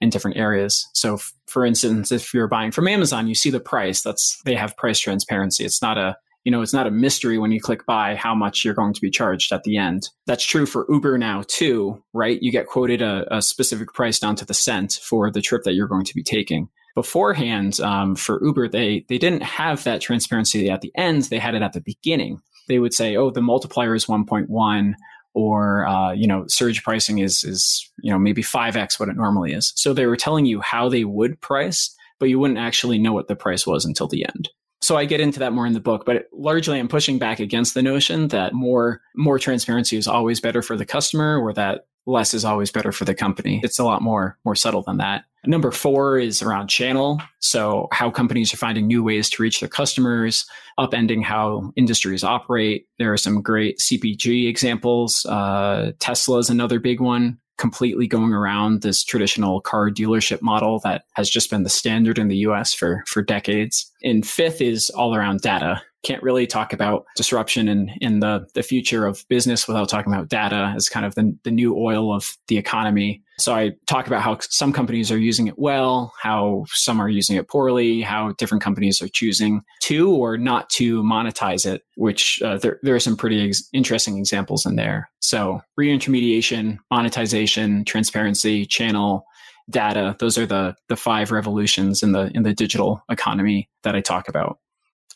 in 0.00 0.10
different 0.10 0.36
areas. 0.36 0.88
So 0.92 1.14
f- 1.14 1.32
for 1.46 1.64
instance, 1.64 2.12
if 2.12 2.34
you're 2.34 2.48
buying 2.48 2.70
from 2.70 2.88
Amazon, 2.88 3.28
you 3.28 3.34
see 3.34 3.50
the 3.50 3.60
price. 3.60 4.02
That's 4.02 4.40
they 4.44 4.54
have 4.54 4.76
price 4.76 4.98
transparency. 4.98 5.64
It's 5.64 5.82
not 5.82 5.98
a 5.98 6.16
you 6.44 6.50
know, 6.50 6.60
it's 6.60 6.74
not 6.74 6.86
a 6.86 6.90
mystery 6.90 7.38
when 7.38 7.52
you 7.52 7.60
click 7.60 7.86
buy 7.86 8.14
how 8.14 8.34
much 8.34 8.64
you're 8.64 8.74
going 8.74 8.92
to 8.92 9.00
be 9.00 9.10
charged 9.10 9.50
at 9.50 9.64
the 9.64 9.78
end. 9.78 10.10
That's 10.26 10.44
true 10.44 10.66
for 10.66 10.86
Uber 10.90 11.16
now 11.16 11.42
too, 11.48 12.02
right? 12.12 12.38
You 12.40 12.52
get 12.52 12.66
quoted 12.66 13.00
a, 13.00 13.24
a 13.34 13.40
specific 13.40 13.94
price 13.94 14.18
down 14.18 14.36
to 14.36 14.44
the 14.44 14.54
cent 14.54 15.00
for 15.02 15.30
the 15.30 15.40
trip 15.40 15.62
that 15.64 15.72
you're 15.72 15.88
going 15.88 16.04
to 16.04 16.14
be 16.14 16.22
taking. 16.22 16.68
Beforehand, 16.94 17.80
um, 17.80 18.14
for 18.14 18.44
Uber, 18.44 18.68
they 18.68 19.04
they 19.08 19.18
didn't 19.18 19.42
have 19.42 19.82
that 19.84 20.00
transparency 20.00 20.70
at 20.70 20.80
the 20.80 20.92
end. 20.94 21.24
They 21.24 21.38
had 21.38 21.54
it 21.54 21.62
at 21.62 21.72
the 21.72 21.80
beginning. 21.80 22.40
They 22.68 22.78
would 22.78 22.94
say, 22.94 23.16
"Oh, 23.16 23.30
the 23.30 23.42
multiplier 23.42 23.96
is 23.96 24.06
1.1." 24.06 24.94
or 25.34 25.86
uh, 25.86 26.12
you 26.12 26.26
know 26.26 26.44
surge 26.48 26.82
pricing 26.82 27.18
is 27.18 27.44
is 27.44 27.90
you 28.02 28.10
know 28.10 28.18
maybe 28.18 28.42
5x 28.42 28.98
what 28.98 29.08
it 29.08 29.16
normally 29.16 29.52
is. 29.52 29.72
So 29.76 29.92
they 29.92 30.06
were 30.06 30.16
telling 30.16 30.46
you 30.46 30.60
how 30.60 30.88
they 30.88 31.04
would 31.04 31.40
price 31.40 31.94
but 32.20 32.28
you 32.28 32.38
wouldn't 32.38 32.60
actually 32.60 32.96
know 32.96 33.12
what 33.12 33.28
the 33.28 33.36
price 33.36 33.66
was 33.66 33.84
until 33.84 34.06
the 34.06 34.24
end. 34.24 34.48
So 34.80 34.96
i 34.96 35.04
get 35.04 35.20
into 35.20 35.38
that 35.40 35.52
more 35.52 35.66
in 35.66 35.72
the 35.72 35.80
book 35.80 36.04
but 36.04 36.26
largely 36.32 36.78
i'm 36.78 36.88
pushing 36.88 37.18
back 37.18 37.40
against 37.40 37.72
the 37.74 37.82
notion 37.82 38.28
that 38.28 38.52
more 38.52 39.00
more 39.16 39.38
transparency 39.38 39.96
is 39.96 40.06
always 40.06 40.40
better 40.40 40.60
for 40.60 40.76
the 40.76 40.84
customer 40.84 41.38
or 41.38 41.54
that 41.54 41.86
less 42.06 42.34
is 42.34 42.44
always 42.44 42.70
better 42.70 42.92
for 42.92 43.06
the 43.06 43.14
company. 43.14 43.60
It's 43.64 43.78
a 43.78 43.84
lot 43.84 44.02
more 44.02 44.38
more 44.44 44.54
subtle 44.54 44.82
than 44.82 44.98
that 44.98 45.24
number 45.46 45.70
four 45.70 46.18
is 46.18 46.42
around 46.42 46.68
channel. 46.68 47.20
So 47.40 47.88
how 47.92 48.10
companies 48.10 48.52
are 48.52 48.58
finding 48.58 48.86
new 48.86 49.02
ways 49.02 49.30
to 49.30 49.42
reach 49.42 49.60
their 49.60 49.68
customers 49.68 50.46
upending 50.78 51.22
how 51.22 51.72
industries 51.76 52.24
operate. 52.24 52.86
There 52.98 53.12
are 53.12 53.18
some 53.18 53.42
great 53.42 53.78
cpg 53.78 54.48
examples. 54.48 55.24
Uh, 55.26 55.92
tesla 56.00 56.38
is 56.38 56.50
another 56.50 56.78
big 56.80 57.00
one 57.00 57.38
completely 57.56 58.06
going 58.06 58.32
around 58.32 58.82
this 58.82 59.04
traditional 59.04 59.60
car 59.60 59.90
dealership 59.90 60.42
model 60.42 60.80
that 60.80 61.04
has 61.14 61.30
just 61.30 61.50
been 61.50 61.62
the 61.62 61.70
standard 61.70 62.18
in 62.18 62.28
the 62.28 62.38
US 62.38 62.74
for, 62.74 63.04
for 63.06 63.22
decades. 63.22 63.90
And 64.02 64.26
fifth 64.26 64.60
is 64.60 64.90
all 64.90 65.14
around 65.14 65.40
data 65.40 65.80
can't 66.04 66.22
really 66.22 66.46
talk 66.46 66.72
about 66.72 67.04
disruption 67.16 67.68
in, 67.68 67.90
in 68.00 68.20
the, 68.20 68.46
the 68.54 68.62
future 68.62 69.06
of 69.06 69.24
business 69.28 69.66
without 69.66 69.88
talking 69.88 70.12
about 70.12 70.28
data 70.28 70.72
as 70.76 70.88
kind 70.88 71.04
of 71.04 71.14
the, 71.14 71.36
the 71.42 71.50
new 71.50 71.76
oil 71.76 72.14
of 72.14 72.36
the 72.48 72.58
economy. 72.58 73.22
So 73.38 73.54
I 73.54 73.72
talk 73.88 74.06
about 74.06 74.22
how 74.22 74.38
some 74.40 74.72
companies 74.72 75.10
are 75.10 75.18
using 75.18 75.48
it 75.48 75.58
well, 75.58 76.12
how 76.22 76.66
some 76.68 77.00
are 77.00 77.08
using 77.08 77.36
it 77.36 77.48
poorly, 77.48 78.02
how 78.02 78.32
different 78.38 78.62
companies 78.62 79.02
are 79.02 79.08
choosing 79.08 79.62
to 79.82 80.14
or 80.14 80.38
not 80.38 80.70
to 80.70 81.02
monetize 81.02 81.66
it, 81.66 81.82
which 81.96 82.40
uh, 82.42 82.58
there, 82.58 82.78
there 82.82 82.94
are 82.94 83.00
some 83.00 83.16
pretty 83.16 83.48
ex- 83.48 83.68
interesting 83.72 84.18
examples 84.18 84.64
in 84.64 84.76
there. 84.76 85.10
So 85.20 85.60
reintermediation, 85.80 86.78
monetization, 86.90 87.84
transparency, 87.84 88.66
channel, 88.66 89.24
data, 89.70 90.14
those 90.18 90.36
are 90.36 90.46
the 90.46 90.76
the 90.88 90.96
five 90.96 91.30
revolutions 91.30 92.02
in 92.02 92.12
the 92.12 92.30
in 92.34 92.42
the 92.42 92.52
digital 92.52 93.02
economy 93.10 93.68
that 93.82 93.94
I 93.94 94.00
talk 94.00 94.28
about. 94.28 94.58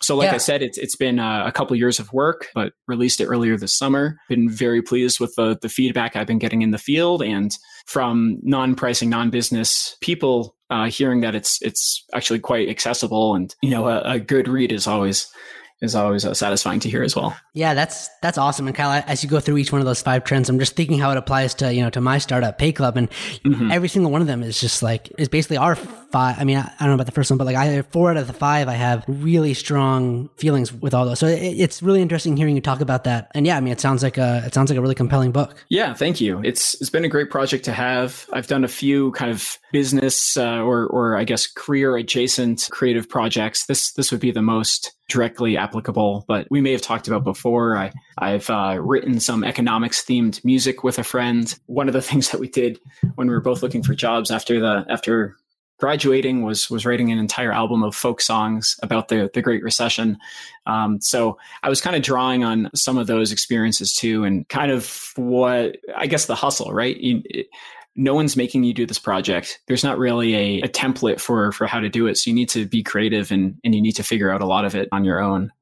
So, 0.00 0.16
like 0.16 0.28
yeah. 0.28 0.34
I 0.34 0.38
said, 0.38 0.62
it's 0.62 0.78
it's 0.78 0.96
been 0.96 1.18
uh, 1.18 1.44
a 1.46 1.52
couple 1.52 1.76
years 1.76 1.98
of 1.98 2.12
work, 2.12 2.48
but 2.54 2.72
released 2.86 3.20
it 3.20 3.26
earlier 3.26 3.56
this 3.56 3.76
summer. 3.76 4.16
Been 4.28 4.48
very 4.48 4.82
pleased 4.82 5.20
with 5.20 5.34
the 5.36 5.58
the 5.60 5.68
feedback 5.68 6.16
I've 6.16 6.26
been 6.26 6.38
getting 6.38 6.62
in 6.62 6.70
the 6.70 6.78
field 6.78 7.22
and 7.22 7.52
from 7.86 8.38
non-pricing, 8.42 9.08
non-business 9.10 9.96
people. 10.00 10.54
Uh, 10.70 10.90
hearing 10.90 11.22
that 11.22 11.34
it's 11.34 11.62
it's 11.62 12.04
actually 12.12 12.38
quite 12.38 12.68
accessible 12.68 13.34
and 13.34 13.54
you 13.62 13.70
know 13.70 13.88
a, 13.88 14.00
a 14.02 14.20
good 14.20 14.46
read 14.46 14.70
is 14.70 14.86
always 14.86 15.26
is 15.80 15.94
always 15.94 16.24
uh, 16.24 16.34
satisfying 16.34 16.80
to 16.80 16.90
hear 16.90 17.02
as 17.02 17.14
well. 17.14 17.36
Yeah, 17.54 17.74
that's 17.74 18.08
that's 18.20 18.38
awesome. 18.38 18.66
And 18.66 18.74
Kyle, 18.74 19.02
as 19.06 19.22
you 19.22 19.30
go 19.30 19.40
through 19.40 19.58
each 19.58 19.70
one 19.70 19.80
of 19.80 19.86
those 19.86 20.02
five 20.02 20.24
trends, 20.24 20.48
I'm 20.48 20.58
just 20.58 20.74
thinking 20.74 20.98
how 20.98 21.10
it 21.10 21.16
applies 21.16 21.54
to 21.54 21.72
you 21.72 21.82
know 21.82 21.90
to 21.90 22.00
my 22.00 22.18
startup, 22.18 22.58
Pay 22.58 22.72
Club, 22.72 22.96
and 22.96 23.10
mm-hmm. 23.10 23.70
every 23.70 23.88
single 23.88 24.10
one 24.10 24.20
of 24.20 24.26
them 24.26 24.42
is 24.42 24.60
just 24.60 24.82
like 24.82 25.12
is 25.18 25.28
basically 25.28 25.56
our 25.56 25.76
five. 25.76 26.36
I 26.38 26.44
mean, 26.44 26.56
I, 26.56 26.62
I, 26.62 26.74
don't 26.80 26.88
know 26.88 26.94
about 26.94 27.06
the 27.06 27.12
first 27.12 27.30
one, 27.30 27.38
but 27.38 27.44
like 27.44 27.56
I 27.56 27.82
four 27.82 28.10
out 28.10 28.16
of 28.16 28.26
the 28.26 28.32
five, 28.32 28.68
I 28.68 28.74
have 28.74 29.04
really 29.06 29.54
strong 29.54 30.28
feelings 30.36 30.72
with 30.72 30.94
all 30.94 31.06
those. 31.06 31.18
So 31.18 31.26
it, 31.26 31.40
it's 31.40 31.82
really 31.82 32.02
interesting 32.02 32.36
hearing 32.36 32.54
you 32.54 32.60
talk 32.60 32.80
about 32.80 33.04
that. 33.04 33.30
And 33.34 33.46
yeah, 33.46 33.56
I 33.56 33.60
mean, 33.60 33.72
it 33.72 33.80
sounds 33.80 34.02
like 34.02 34.18
a 34.18 34.42
it 34.46 34.54
sounds 34.54 34.70
like 34.70 34.78
a 34.78 34.82
really 34.82 34.94
compelling 34.94 35.32
book. 35.32 35.64
Yeah, 35.68 35.94
thank 35.94 36.20
you. 36.20 36.40
It's 36.42 36.74
it's 36.80 36.90
been 36.90 37.04
a 37.04 37.08
great 37.08 37.30
project 37.30 37.64
to 37.66 37.72
have. 37.72 38.26
I've 38.32 38.46
done 38.48 38.64
a 38.64 38.68
few 38.68 39.12
kind 39.12 39.30
of 39.30 39.58
business 39.72 40.36
uh, 40.36 40.60
or 40.60 40.86
or 40.86 41.16
I 41.16 41.24
guess 41.24 41.46
career 41.46 41.96
adjacent 41.96 42.68
creative 42.70 43.08
projects. 43.08 43.66
This 43.66 43.92
this 43.92 44.10
would 44.10 44.20
be 44.20 44.32
the 44.32 44.42
most 44.42 44.92
directly 45.08 45.56
applicable, 45.56 46.24
but 46.28 46.46
we 46.50 46.60
may 46.60 46.72
have 46.72 46.82
talked 46.82 47.08
about 47.08 47.24
before. 47.24 47.76
I, 47.76 47.92
I've 48.18 48.48
uh, 48.50 48.78
written 48.80 49.20
some 49.20 49.42
economics 49.42 50.04
themed 50.04 50.44
music 50.44 50.84
with 50.84 50.98
a 50.98 51.04
friend. 51.04 51.58
One 51.66 51.88
of 51.88 51.94
the 51.94 52.02
things 52.08 52.30
that 52.30 52.40
we 52.40 52.48
did 52.48 52.78
when 53.14 53.28
we 53.28 53.34
were 53.34 53.40
both 53.40 53.62
looking 53.62 53.82
for 53.82 53.94
jobs 53.94 54.30
after 54.30 54.60
the 54.60 54.84
after 54.88 55.36
graduating 55.78 56.42
was 56.42 56.68
was 56.68 56.84
writing 56.84 57.10
an 57.10 57.18
entire 57.18 57.52
album 57.52 57.82
of 57.82 57.94
folk 57.94 58.20
songs 58.20 58.76
about 58.82 59.08
the 59.08 59.30
the 59.32 59.42
Great 59.42 59.62
Recession. 59.62 60.18
Um, 60.66 61.00
so 61.00 61.38
I 61.62 61.68
was 61.68 61.80
kind 61.80 61.96
of 61.96 62.02
drawing 62.02 62.44
on 62.44 62.70
some 62.74 62.98
of 62.98 63.06
those 63.06 63.32
experiences 63.32 63.94
too, 63.94 64.24
and 64.24 64.46
kind 64.48 64.70
of 64.70 65.12
what 65.16 65.78
I 65.96 66.06
guess 66.06 66.26
the 66.26 66.34
hustle, 66.34 66.72
right? 66.72 66.96
You, 66.96 67.22
it, 67.24 67.46
no 67.98 68.14
one's 68.14 68.36
making 68.36 68.62
you 68.62 68.72
do 68.72 68.86
this 68.86 68.98
project. 68.98 69.58
There's 69.66 69.82
not 69.84 69.98
really 69.98 70.34
a, 70.34 70.60
a 70.62 70.68
template 70.68 71.20
for 71.20 71.52
for 71.52 71.66
how 71.66 71.80
to 71.80 71.88
do 71.88 72.06
it. 72.06 72.16
So 72.16 72.30
you 72.30 72.34
need 72.34 72.48
to 72.50 72.64
be 72.64 72.82
creative 72.82 73.30
and 73.30 73.58
and 73.64 73.74
you 73.74 73.82
need 73.82 73.96
to 73.96 74.04
figure 74.04 74.30
out 74.30 74.40
a 74.40 74.46
lot 74.46 74.64
of 74.64 74.74
it 74.74 74.88
on 74.92 75.04
your 75.04 75.20
own. 75.20 75.52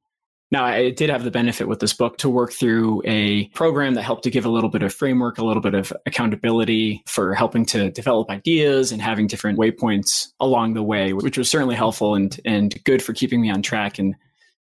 Now, 0.52 0.64
I 0.64 0.90
did 0.90 1.10
have 1.10 1.24
the 1.24 1.30
benefit 1.32 1.66
with 1.66 1.80
this 1.80 1.92
book 1.92 2.18
to 2.18 2.28
work 2.28 2.52
through 2.52 3.02
a 3.04 3.48
program 3.48 3.94
that 3.94 4.02
helped 4.02 4.22
to 4.24 4.30
give 4.30 4.44
a 4.44 4.48
little 4.48 4.70
bit 4.70 4.84
of 4.84 4.94
framework, 4.94 5.38
a 5.38 5.44
little 5.44 5.62
bit 5.62 5.74
of 5.74 5.92
accountability 6.06 7.02
for 7.08 7.34
helping 7.34 7.66
to 7.66 7.90
develop 7.90 8.30
ideas 8.30 8.92
and 8.92 9.02
having 9.02 9.26
different 9.26 9.58
waypoints 9.58 10.28
along 10.38 10.74
the 10.74 10.84
way, 10.84 11.12
which 11.12 11.36
was 11.36 11.50
certainly 11.50 11.74
helpful 11.74 12.14
and 12.14 12.38
and 12.44 12.82
good 12.84 13.02
for 13.02 13.12
keeping 13.12 13.40
me 13.40 13.50
on 13.50 13.62
track 13.62 13.98
and 13.98 14.14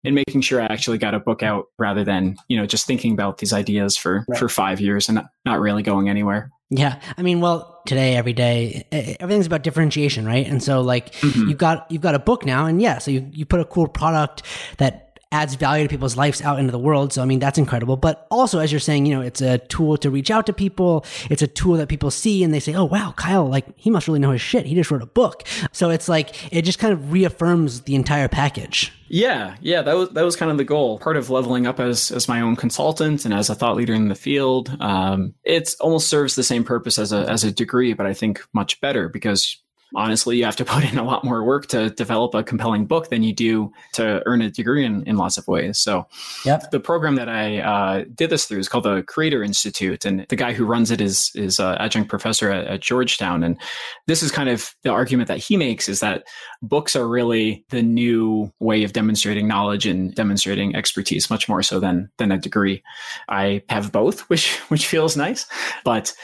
and 0.04 0.14
making 0.14 0.42
sure 0.42 0.60
I 0.60 0.66
actually 0.66 0.98
got 0.98 1.14
a 1.14 1.20
book 1.20 1.42
out 1.42 1.66
rather 1.78 2.04
than, 2.04 2.36
you 2.48 2.56
know, 2.56 2.66
just 2.66 2.86
thinking 2.86 3.12
about 3.12 3.38
these 3.38 3.52
ideas 3.52 3.96
for 3.96 4.24
right. 4.28 4.38
for 4.38 4.48
5 4.48 4.80
years 4.80 5.08
and 5.08 5.22
not 5.44 5.60
really 5.60 5.82
going 5.82 6.08
anywhere. 6.08 6.50
Yeah. 6.74 7.00
I 7.18 7.22
mean, 7.22 7.40
well, 7.40 7.82
today, 7.86 8.16
every 8.16 8.32
day, 8.32 8.86
everything's 8.90 9.46
about 9.46 9.62
differentiation, 9.62 10.24
right? 10.24 10.46
And 10.46 10.62
so 10.62 10.80
like 10.80 11.12
mm-hmm. 11.12 11.48
you've 11.48 11.58
got, 11.58 11.90
you've 11.90 12.02
got 12.02 12.14
a 12.14 12.18
book 12.18 12.46
now 12.46 12.66
and 12.66 12.80
yeah, 12.80 12.98
so 12.98 13.10
you, 13.10 13.28
you 13.30 13.44
put 13.44 13.60
a 13.60 13.64
cool 13.64 13.88
product 13.88 14.42
that 14.78 15.11
adds 15.32 15.54
value 15.54 15.84
to 15.84 15.88
people's 15.88 16.16
lives 16.16 16.40
out 16.42 16.58
into 16.58 16.70
the 16.70 16.78
world. 16.78 17.12
So, 17.12 17.22
I 17.22 17.24
mean, 17.24 17.40
that's 17.40 17.58
incredible. 17.58 17.96
But 17.96 18.26
also, 18.30 18.60
as 18.60 18.70
you're 18.70 18.80
saying, 18.80 19.06
you 19.06 19.14
know, 19.14 19.22
it's 19.22 19.40
a 19.40 19.58
tool 19.58 19.96
to 19.96 20.10
reach 20.10 20.30
out 20.30 20.46
to 20.46 20.52
people. 20.52 21.04
It's 21.30 21.42
a 21.42 21.46
tool 21.46 21.76
that 21.78 21.88
people 21.88 22.10
see 22.10 22.44
and 22.44 22.52
they 22.54 22.60
say, 22.60 22.74
oh, 22.74 22.84
wow, 22.84 23.14
Kyle, 23.16 23.48
like, 23.48 23.66
he 23.76 23.90
must 23.90 24.06
really 24.06 24.20
know 24.20 24.30
his 24.30 24.40
shit. 24.40 24.66
He 24.66 24.74
just 24.74 24.90
wrote 24.90 25.02
a 25.02 25.06
book. 25.06 25.44
So 25.72 25.90
it's 25.90 26.08
like, 26.08 26.52
it 26.52 26.62
just 26.62 26.78
kind 26.78 26.92
of 26.92 27.12
reaffirms 27.12 27.82
the 27.82 27.94
entire 27.94 28.28
package. 28.28 28.92
Yeah, 29.08 29.56
yeah, 29.60 29.82
that 29.82 29.94
was 29.94 30.08
that 30.10 30.24
was 30.24 30.36
kind 30.36 30.50
of 30.50 30.56
the 30.56 30.64
goal. 30.64 30.98
Part 30.98 31.18
of 31.18 31.28
leveling 31.28 31.66
up 31.66 31.78
as 31.78 32.10
as 32.10 32.28
my 32.28 32.40
own 32.40 32.56
consultant 32.56 33.26
and 33.26 33.34
as 33.34 33.50
a 33.50 33.54
thought 33.54 33.76
leader 33.76 33.92
in 33.92 34.08
the 34.08 34.14
field. 34.14 34.74
Um, 34.80 35.34
it 35.44 35.74
almost 35.80 36.08
serves 36.08 36.34
the 36.34 36.42
same 36.42 36.64
purpose 36.64 36.98
as 36.98 37.12
a 37.12 37.28
as 37.28 37.44
a 37.44 37.52
degree, 37.52 37.92
but 37.92 38.06
I 38.06 38.14
think 38.14 38.42
much 38.54 38.80
better 38.80 39.10
because 39.10 39.62
honestly, 39.94 40.36
you 40.36 40.44
have 40.44 40.56
to 40.56 40.64
put 40.72 40.84
in 40.84 40.98
a 40.98 41.04
lot 41.04 41.24
more 41.24 41.44
work 41.44 41.66
to 41.68 41.90
develop 41.90 42.34
a 42.34 42.42
compelling 42.42 42.86
book 42.86 43.10
than 43.10 43.22
you 43.22 43.32
do 43.32 43.72
to 43.94 44.22
earn 44.26 44.42
a 44.42 44.50
degree 44.50 44.84
in, 44.84 45.02
in 45.04 45.16
lots 45.16 45.38
of 45.38 45.46
ways. 45.48 45.78
So, 45.78 46.06
yep. 46.44 46.70
the 46.70 46.80
program 46.80 47.16
that 47.16 47.28
I 47.28 47.60
uh, 47.60 48.04
did 48.14 48.30
this 48.30 48.46
through 48.46 48.58
is 48.58 48.68
called 48.68 48.84
the 48.84 49.02
Creator 49.02 49.42
Institute, 49.42 50.04
and 50.04 50.26
the 50.28 50.36
guy 50.36 50.52
who 50.52 50.64
runs 50.64 50.90
it 50.90 51.00
is 51.00 51.30
is 51.34 51.60
uh, 51.60 51.76
adjunct 51.78 52.08
professor 52.08 52.50
at, 52.50 52.66
at 52.66 52.80
Georgetown. 52.80 53.42
And 53.42 53.58
this 54.06 54.22
is 54.22 54.30
kind 54.30 54.48
of 54.48 54.74
the 54.82 54.90
argument 54.90 55.28
that 55.28 55.38
he 55.38 55.56
makes 55.56 55.88
is 55.88 56.00
that 56.00 56.24
books 56.62 56.96
are 56.96 57.08
really 57.08 57.64
the 57.70 57.82
new 57.82 58.52
way 58.60 58.84
of 58.84 58.92
demonstrating 58.92 59.48
knowledge 59.48 59.86
and 59.86 60.14
demonstrating 60.14 60.74
expertise, 60.76 61.30
much 61.30 61.48
more 61.48 61.62
so 61.62 61.80
than 61.80 62.10
than 62.18 62.32
a 62.32 62.38
degree. 62.38 62.82
I 63.28 63.62
have 63.68 63.92
both, 63.92 64.20
which 64.30 64.56
which 64.68 64.86
feels 64.86 65.16
nice, 65.16 65.46
but 65.84 66.14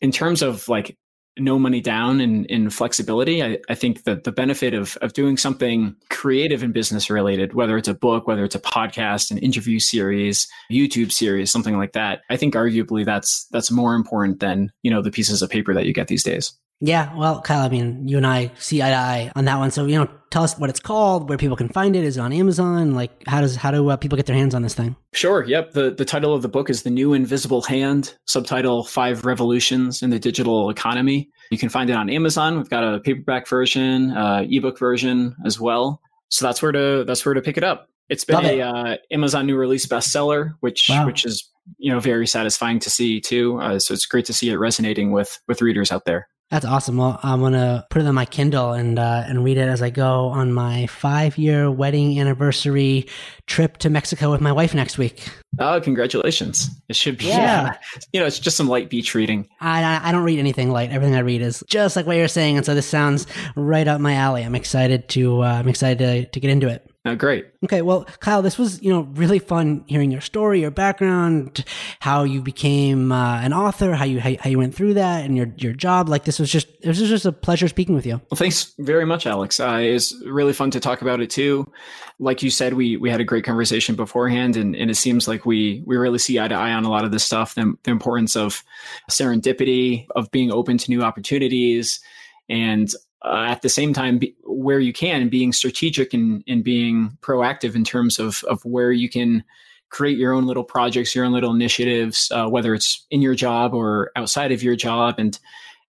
in 0.00 0.12
terms 0.12 0.42
of 0.42 0.68
like 0.68 0.96
no 1.38 1.58
money 1.58 1.80
down 1.80 2.20
in, 2.20 2.44
in 2.46 2.70
flexibility. 2.70 3.42
I, 3.42 3.58
I 3.68 3.74
think 3.74 4.04
that 4.04 4.24
the 4.24 4.32
benefit 4.32 4.74
of, 4.74 4.96
of 5.02 5.12
doing 5.12 5.36
something 5.36 5.96
creative 6.10 6.62
and 6.62 6.72
business 6.72 7.10
related, 7.10 7.54
whether 7.54 7.76
it's 7.76 7.88
a 7.88 7.94
book, 7.94 8.26
whether 8.26 8.44
it's 8.44 8.54
a 8.54 8.60
podcast, 8.60 9.30
an 9.30 9.38
interview 9.38 9.78
series, 9.78 10.48
YouTube 10.70 11.12
series, 11.12 11.50
something 11.50 11.76
like 11.76 11.92
that, 11.92 12.22
I 12.30 12.36
think 12.36 12.54
arguably 12.54 13.04
that's 13.04 13.46
that's 13.50 13.70
more 13.70 13.94
important 13.94 14.40
than, 14.40 14.72
you 14.82 14.90
know, 14.90 15.02
the 15.02 15.10
pieces 15.10 15.42
of 15.42 15.50
paper 15.50 15.74
that 15.74 15.86
you 15.86 15.92
get 15.92 16.08
these 16.08 16.24
days. 16.24 16.52
Yeah, 16.80 17.14
well, 17.16 17.40
Kyle, 17.42 17.64
I 17.64 17.68
mean, 17.68 18.06
you 18.06 18.18
and 18.18 18.26
I 18.26 18.52
see 18.58 18.82
eye 18.82 18.90
to 18.90 18.96
eye 18.96 19.32
on 19.34 19.46
that 19.46 19.58
one. 19.58 19.72
So, 19.72 19.86
you 19.86 19.98
know, 19.98 20.08
tell 20.30 20.42
us 20.42 20.58
what 20.58 20.70
it's 20.70 20.80
called, 20.80 21.28
where 21.28 21.38
people 21.38 21.56
can 21.56 21.68
find 21.68 21.96
it. 21.96 22.04
Is 22.04 22.16
it 22.16 22.20
on 22.20 22.32
Amazon? 22.32 22.94
Like, 22.94 23.10
how 23.26 23.40
does 23.40 23.56
how 23.56 23.70
do 23.70 23.88
uh, 23.88 23.96
people 23.96 24.16
get 24.16 24.26
their 24.26 24.36
hands 24.36 24.54
on 24.54 24.62
this 24.62 24.74
thing? 24.74 24.96
Sure. 25.12 25.44
Yep. 25.44 25.72
the 25.72 25.90
The 25.90 26.04
title 26.04 26.34
of 26.34 26.42
the 26.42 26.48
book 26.48 26.70
is 26.70 26.82
"The 26.82 26.90
New 26.90 27.14
Invisible 27.14 27.62
Hand." 27.62 28.14
Subtitle: 28.26 28.84
Five 28.84 29.24
Revolutions 29.24 30.02
in 30.02 30.10
the 30.10 30.18
Digital 30.18 30.70
Economy. 30.70 31.30
You 31.50 31.58
can 31.58 31.68
find 31.68 31.88
it 31.90 31.94
on 31.94 32.10
Amazon. 32.10 32.56
We've 32.56 32.68
got 32.68 32.84
a 32.84 33.00
paperback 33.00 33.48
version, 33.48 34.12
uh, 34.12 34.44
ebook 34.48 34.78
version 34.78 35.34
as 35.44 35.58
well. 35.58 36.00
So 36.28 36.44
that's 36.44 36.60
where 36.62 36.72
to 36.72 37.04
that's 37.06 37.24
where 37.24 37.34
to 37.34 37.42
pick 37.42 37.56
it 37.56 37.64
up. 37.64 37.88
It's 38.08 38.24
been 38.24 38.36
Love 38.36 38.44
a 38.44 38.58
it. 38.58 38.60
uh, 38.60 38.96
Amazon 39.10 39.46
new 39.46 39.56
release 39.56 39.86
bestseller, 39.86 40.54
which 40.60 40.86
wow. 40.88 41.06
which 41.06 41.24
is 41.24 41.50
you 41.78 41.92
know 41.92 42.00
very 42.00 42.26
satisfying 42.26 42.78
to 42.80 42.90
see 42.90 43.20
too. 43.20 43.58
Uh, 43.60 43.78
so 43.78 43.94
it's 43.94 44.06
great 44.06 44.24
to 44.26 44.32
see 44.32 44.50
it 44.50 44.56
resonating 44.56 45.10
with 45.12 45.40
with 45.48 45.62
readers 45.62 45.92
out 45.92 46.04
there. 46.04 46.28
That's 46.50 46.64
awesome. 46.64 46.96
Well, 46.96 47.20
I'm 47.22 47.40
gonna 47.40 47.86
put 47.90 48.00
it 48.00 48.08
on 48.08 48.14
my 48.14 48.24
Kindle 48.24 48.72
and 48.72 48.98
uh, 48.98 49.24
and 49.26 49.44
read 49.44 49.58
it 49.58 49.68
as 49.68 49.82
I 49.82 49.90
go 49.90 50.28
on 50.28 50.50
my 50.50 50.86
five 50.86 51.36
year 51.36 51.70
wedding 51.70 52.18
anniversary 52.18 53.06
trip 53.46 53.76
to 53.78 53.90
Mexico 53.90 54.30
with 54.30 54.40
my 54.40 54.52
wife 54.52 54.74
next 54.74 54.96
week. 54.96 55.28
Oh, 55.58 55.78
congratulations! 55.78 56.70
It 56.88 56.96
should 56.96 57.18
be. 57.18 57.26
Yeah. 57.26 57.76
you 58.14 58.20
know, 58.20 58.26
it's 58.26 58.38
just 58.38 58.56
some 58.56 58.66
light 58.66 58.88
beach 58.88 59.14
reading. 59.14 59.46
I 59.60 60.00
I 60.08 60.10
don't 60.10 60.24
read 60.24 60.38
anything 60.38 60.70
light. 60.70 60.90
Everything 60.90 61.16
I 61.16 61.20
read 61.20 61.42
is 61.42 61.62
just 61.68 61.96
like 61.96 62.06
what 62.06 62.16
you're 62.16 62.28
saying, 62.28 62.56
and 62.56 62.64
so 62.64 62.74
this 62.74 62.86
sounds 62.86 63.26
right 63.54 63.86
up 63.86 64.00
my 64.00 64.14
alley. 64.14 64.42
I'm 64.42 64.54
excited 64.54 65.06
to 65.10 65.42
uh, 65.42 65.46
I'm 65.46 65.68
excited 65.68 65.98
to 65.98 66.30
to 66.30 66.40
get 66.40 66.50
into 66.50 66.68
it. 66.68 66.90
Oh, 67.04 67.14
great. 67.14 67.46
Okay, 67.64 67.80
well, 67.80 68.04
Kyle, 68.20 68.42
this 68.42 68.58
was 68.58 68.82
you 68.82 68.90
know 68.90 69.02
really 69.12 69.38
fun 69.38 69.84
hearing 69.86 70.10
your 70.10 70.20
story, 70.20 70.60
your 70.60 70.72
background, 70.72 71.64
how 72.00 72.24
you 72.24 72.42
became 72.42 73.12
uh, 73.12 73.40
an 73.40 73.52
author, 73.52 73.94
how 73.94 74.04
you 74.04 74.20
how, 74.20 74.34
how, 74.40 74.50
you 74.50 74.58
went 74.58 74.74
through 74.74 74.94
that, 74.94 75.24
and 75.24 75.36
your 75.36 75.46
your 75.56 75.72
job. 75.72 76.08
Like 76.08 76.24
this 76.24 76.40
was 76.40 76.50
just 76.50 76.66
it 76.80 76.88
was 76.88 76.98
just 76.98 77.24
a 77.24 77.30
pleasure 77.30 77.68
speaking 77.68 77.94
with 77.94 78.04
you. 78.04 78.20
Well, 78.30 78.36
thanks 78.36 78.74
very 78.78 79.06
much, 79.06 79.26
Alex. 79.26 79.60
Uh, 79.60 79.78
it's 79.80 80.12
really 80.26 80.52
fun 80.52 80.72
to 80.72 80.80
talk 80.80 81.00
about 81.00 81.20
it 81.20 81.30
too. 81.30 81.70
Like 82.18 82.42
you 82.42 82.50
said, 82.50 82.74
we 82.74 82.96
we 82.96 83.08
had 83.08 83.20
a 83.20 83.24
great 83.24 83.44
conversation 83.44 83.94
beforehand, 83.94 84.56
and, 84.56 84.74
and 84.74 84.90
it 84.90 84.96
seems 84.96 85.28
like 85.28 85.46
we 85.46 85.84
we 85.86 85.96
really 85.96 86.18
see 86.18 86.40
eye 86.40 86.48
to 86.48 86.54
eye 86.56 86.72
on 86.72 86.84
a 86.84 86.90
lot 86.90 87.04
of 87.04 87.12
this 87.12 87.24
stuff. 87.24 87.54
The, 87.54 87.74
the 87.84 87.92
importance 87.92 88.34
of 88.34 88.64
serendipity, 89.08 90.06
of 90.16 90.30
being 90.32 90.50
open 90.50 90.78
to 90.78 90.90
new 90.90 91.02
opportunities, 91.02 92.00
and 92.48 92.92
uh, 93.22 93.46
at 93.48 93.62
the 93.62 93.68
same 93.68 93.92
time, 93.92 94.18
be, 94.18 94.34
where 94.44 94.80
you 94.80 94.92
can, 94.92 95.28
being 95.28 95.52
strategic 95.52 96.14
and, 96.14 96.44
and 96.46 96.62
being 96.62 97.16
proactive 97.20 97.74
in 97.74 97.84
terms 97.84 98.18
of, 98.18 98.44
of 98.44 98.64
where 98.64 98.92
you 98.92 99.08
can 99.08 99.44
create 99.90 100.18
your 100.18 100.32
own 100.32 100.46
little 100.46 100.64
projects, 100.64 101.14
your 101.14 101.24
own 101.24 101.32
little 101.32 101.54
initiatives, 101.54 102.30
uh, 102.32 102.46
whether 102.46 102.74
it's 102.74 103.06
in 103.10 103.22
your 103.22 103.34
job 103.34 103.74
or 103.74 104.10
outside 104.16 104.52
of 104.52 104.62
your 104.62 104.76
job, 104.76 105.16
and 105.18 105.38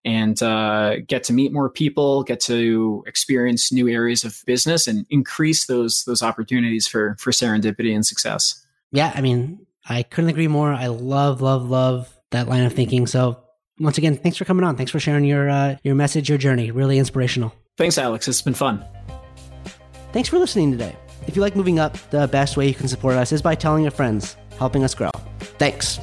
and 0.06 0.42
uh, 0.42 0.96
get 1.08 1.26
to 1.26 1.34
meet 1.34 1.52
more 1.52 1.70
people, 1.70 2.24
get 2.24 2.40
to 2.40 3.04
experience 3.06 3.70
new 3.70 3.90
areas 3.90 4.24
of 4.24 4.42
business, 4.46 4.88
and 4.88 5.06
increase 5.10 5.66
those 5.66 6.06
those 6.06 6.24
opportunities 6.24 6.88
for 6.88 7.16
for 7.20 7.32
serendipity 7.32 7.94
and 7.94 8.06
success. 8.06 8.66
Yeah, 8.92 9.12
I 9.14 9.22
mean, 9.22 9.66
I 9.88 10.04
couldn't 10.04 10.30
agree 10.30 10.48
more. 10.48 10.74
I 10.74 10.88
love, 10.88 11.42
love, 11.42 11.70
love 11.70 12.16
that 12.32 12.48
line 12.48 12.64
of 12.64 12.74
thinking. 12.74 13.08
So 13.08 13.38
once 13.80 13.98
again, 13.98 14.16
thanks 14.18 14.38
for 14.38 14.46
coming 14.46 14.64
on. 14.64 14.76
Thanks 14.76 14.92
for 14.92 15.00
sharing 15.00 15.26
your 15.26 15.50
uh, 15.50 15.78
your 15.84 15.96
message, 15.96 16.30
your 16.30 16.38
journey. 16.38 16.72
Really 16.72 16.98
inspirational. 16.98 17.54
Thanks, 17.78 17.98
Alex. 17.98 18.28
It's 18.28 18.42
been 18.42 18.54
fun. 18.54 18.84
Thanks 20.12 20.30
for 20.30 20.38
listening 20.40 20.72
today. 20.72 20.96
If 21.28 21.36
you 21.36 21.42
like 21.42 21.56
moving 21.56 21.80
up, 21.80 21.98
the 22.10 22.28
best 22.28 22.58
way 22.58 22.68
you 22.68 22.74
can 22.74 22.88
support 22.88 23.16
us 23.16 23.32
is 23.32 23.42
by 23.42 23.56
telling 23.56 23.84
your 23.84 23.92
friends, 23.92 24.36
helping 24.58 24.84
us 24.84 24.96
grow. 24.96 25.12
Thanks. 25.60 26.00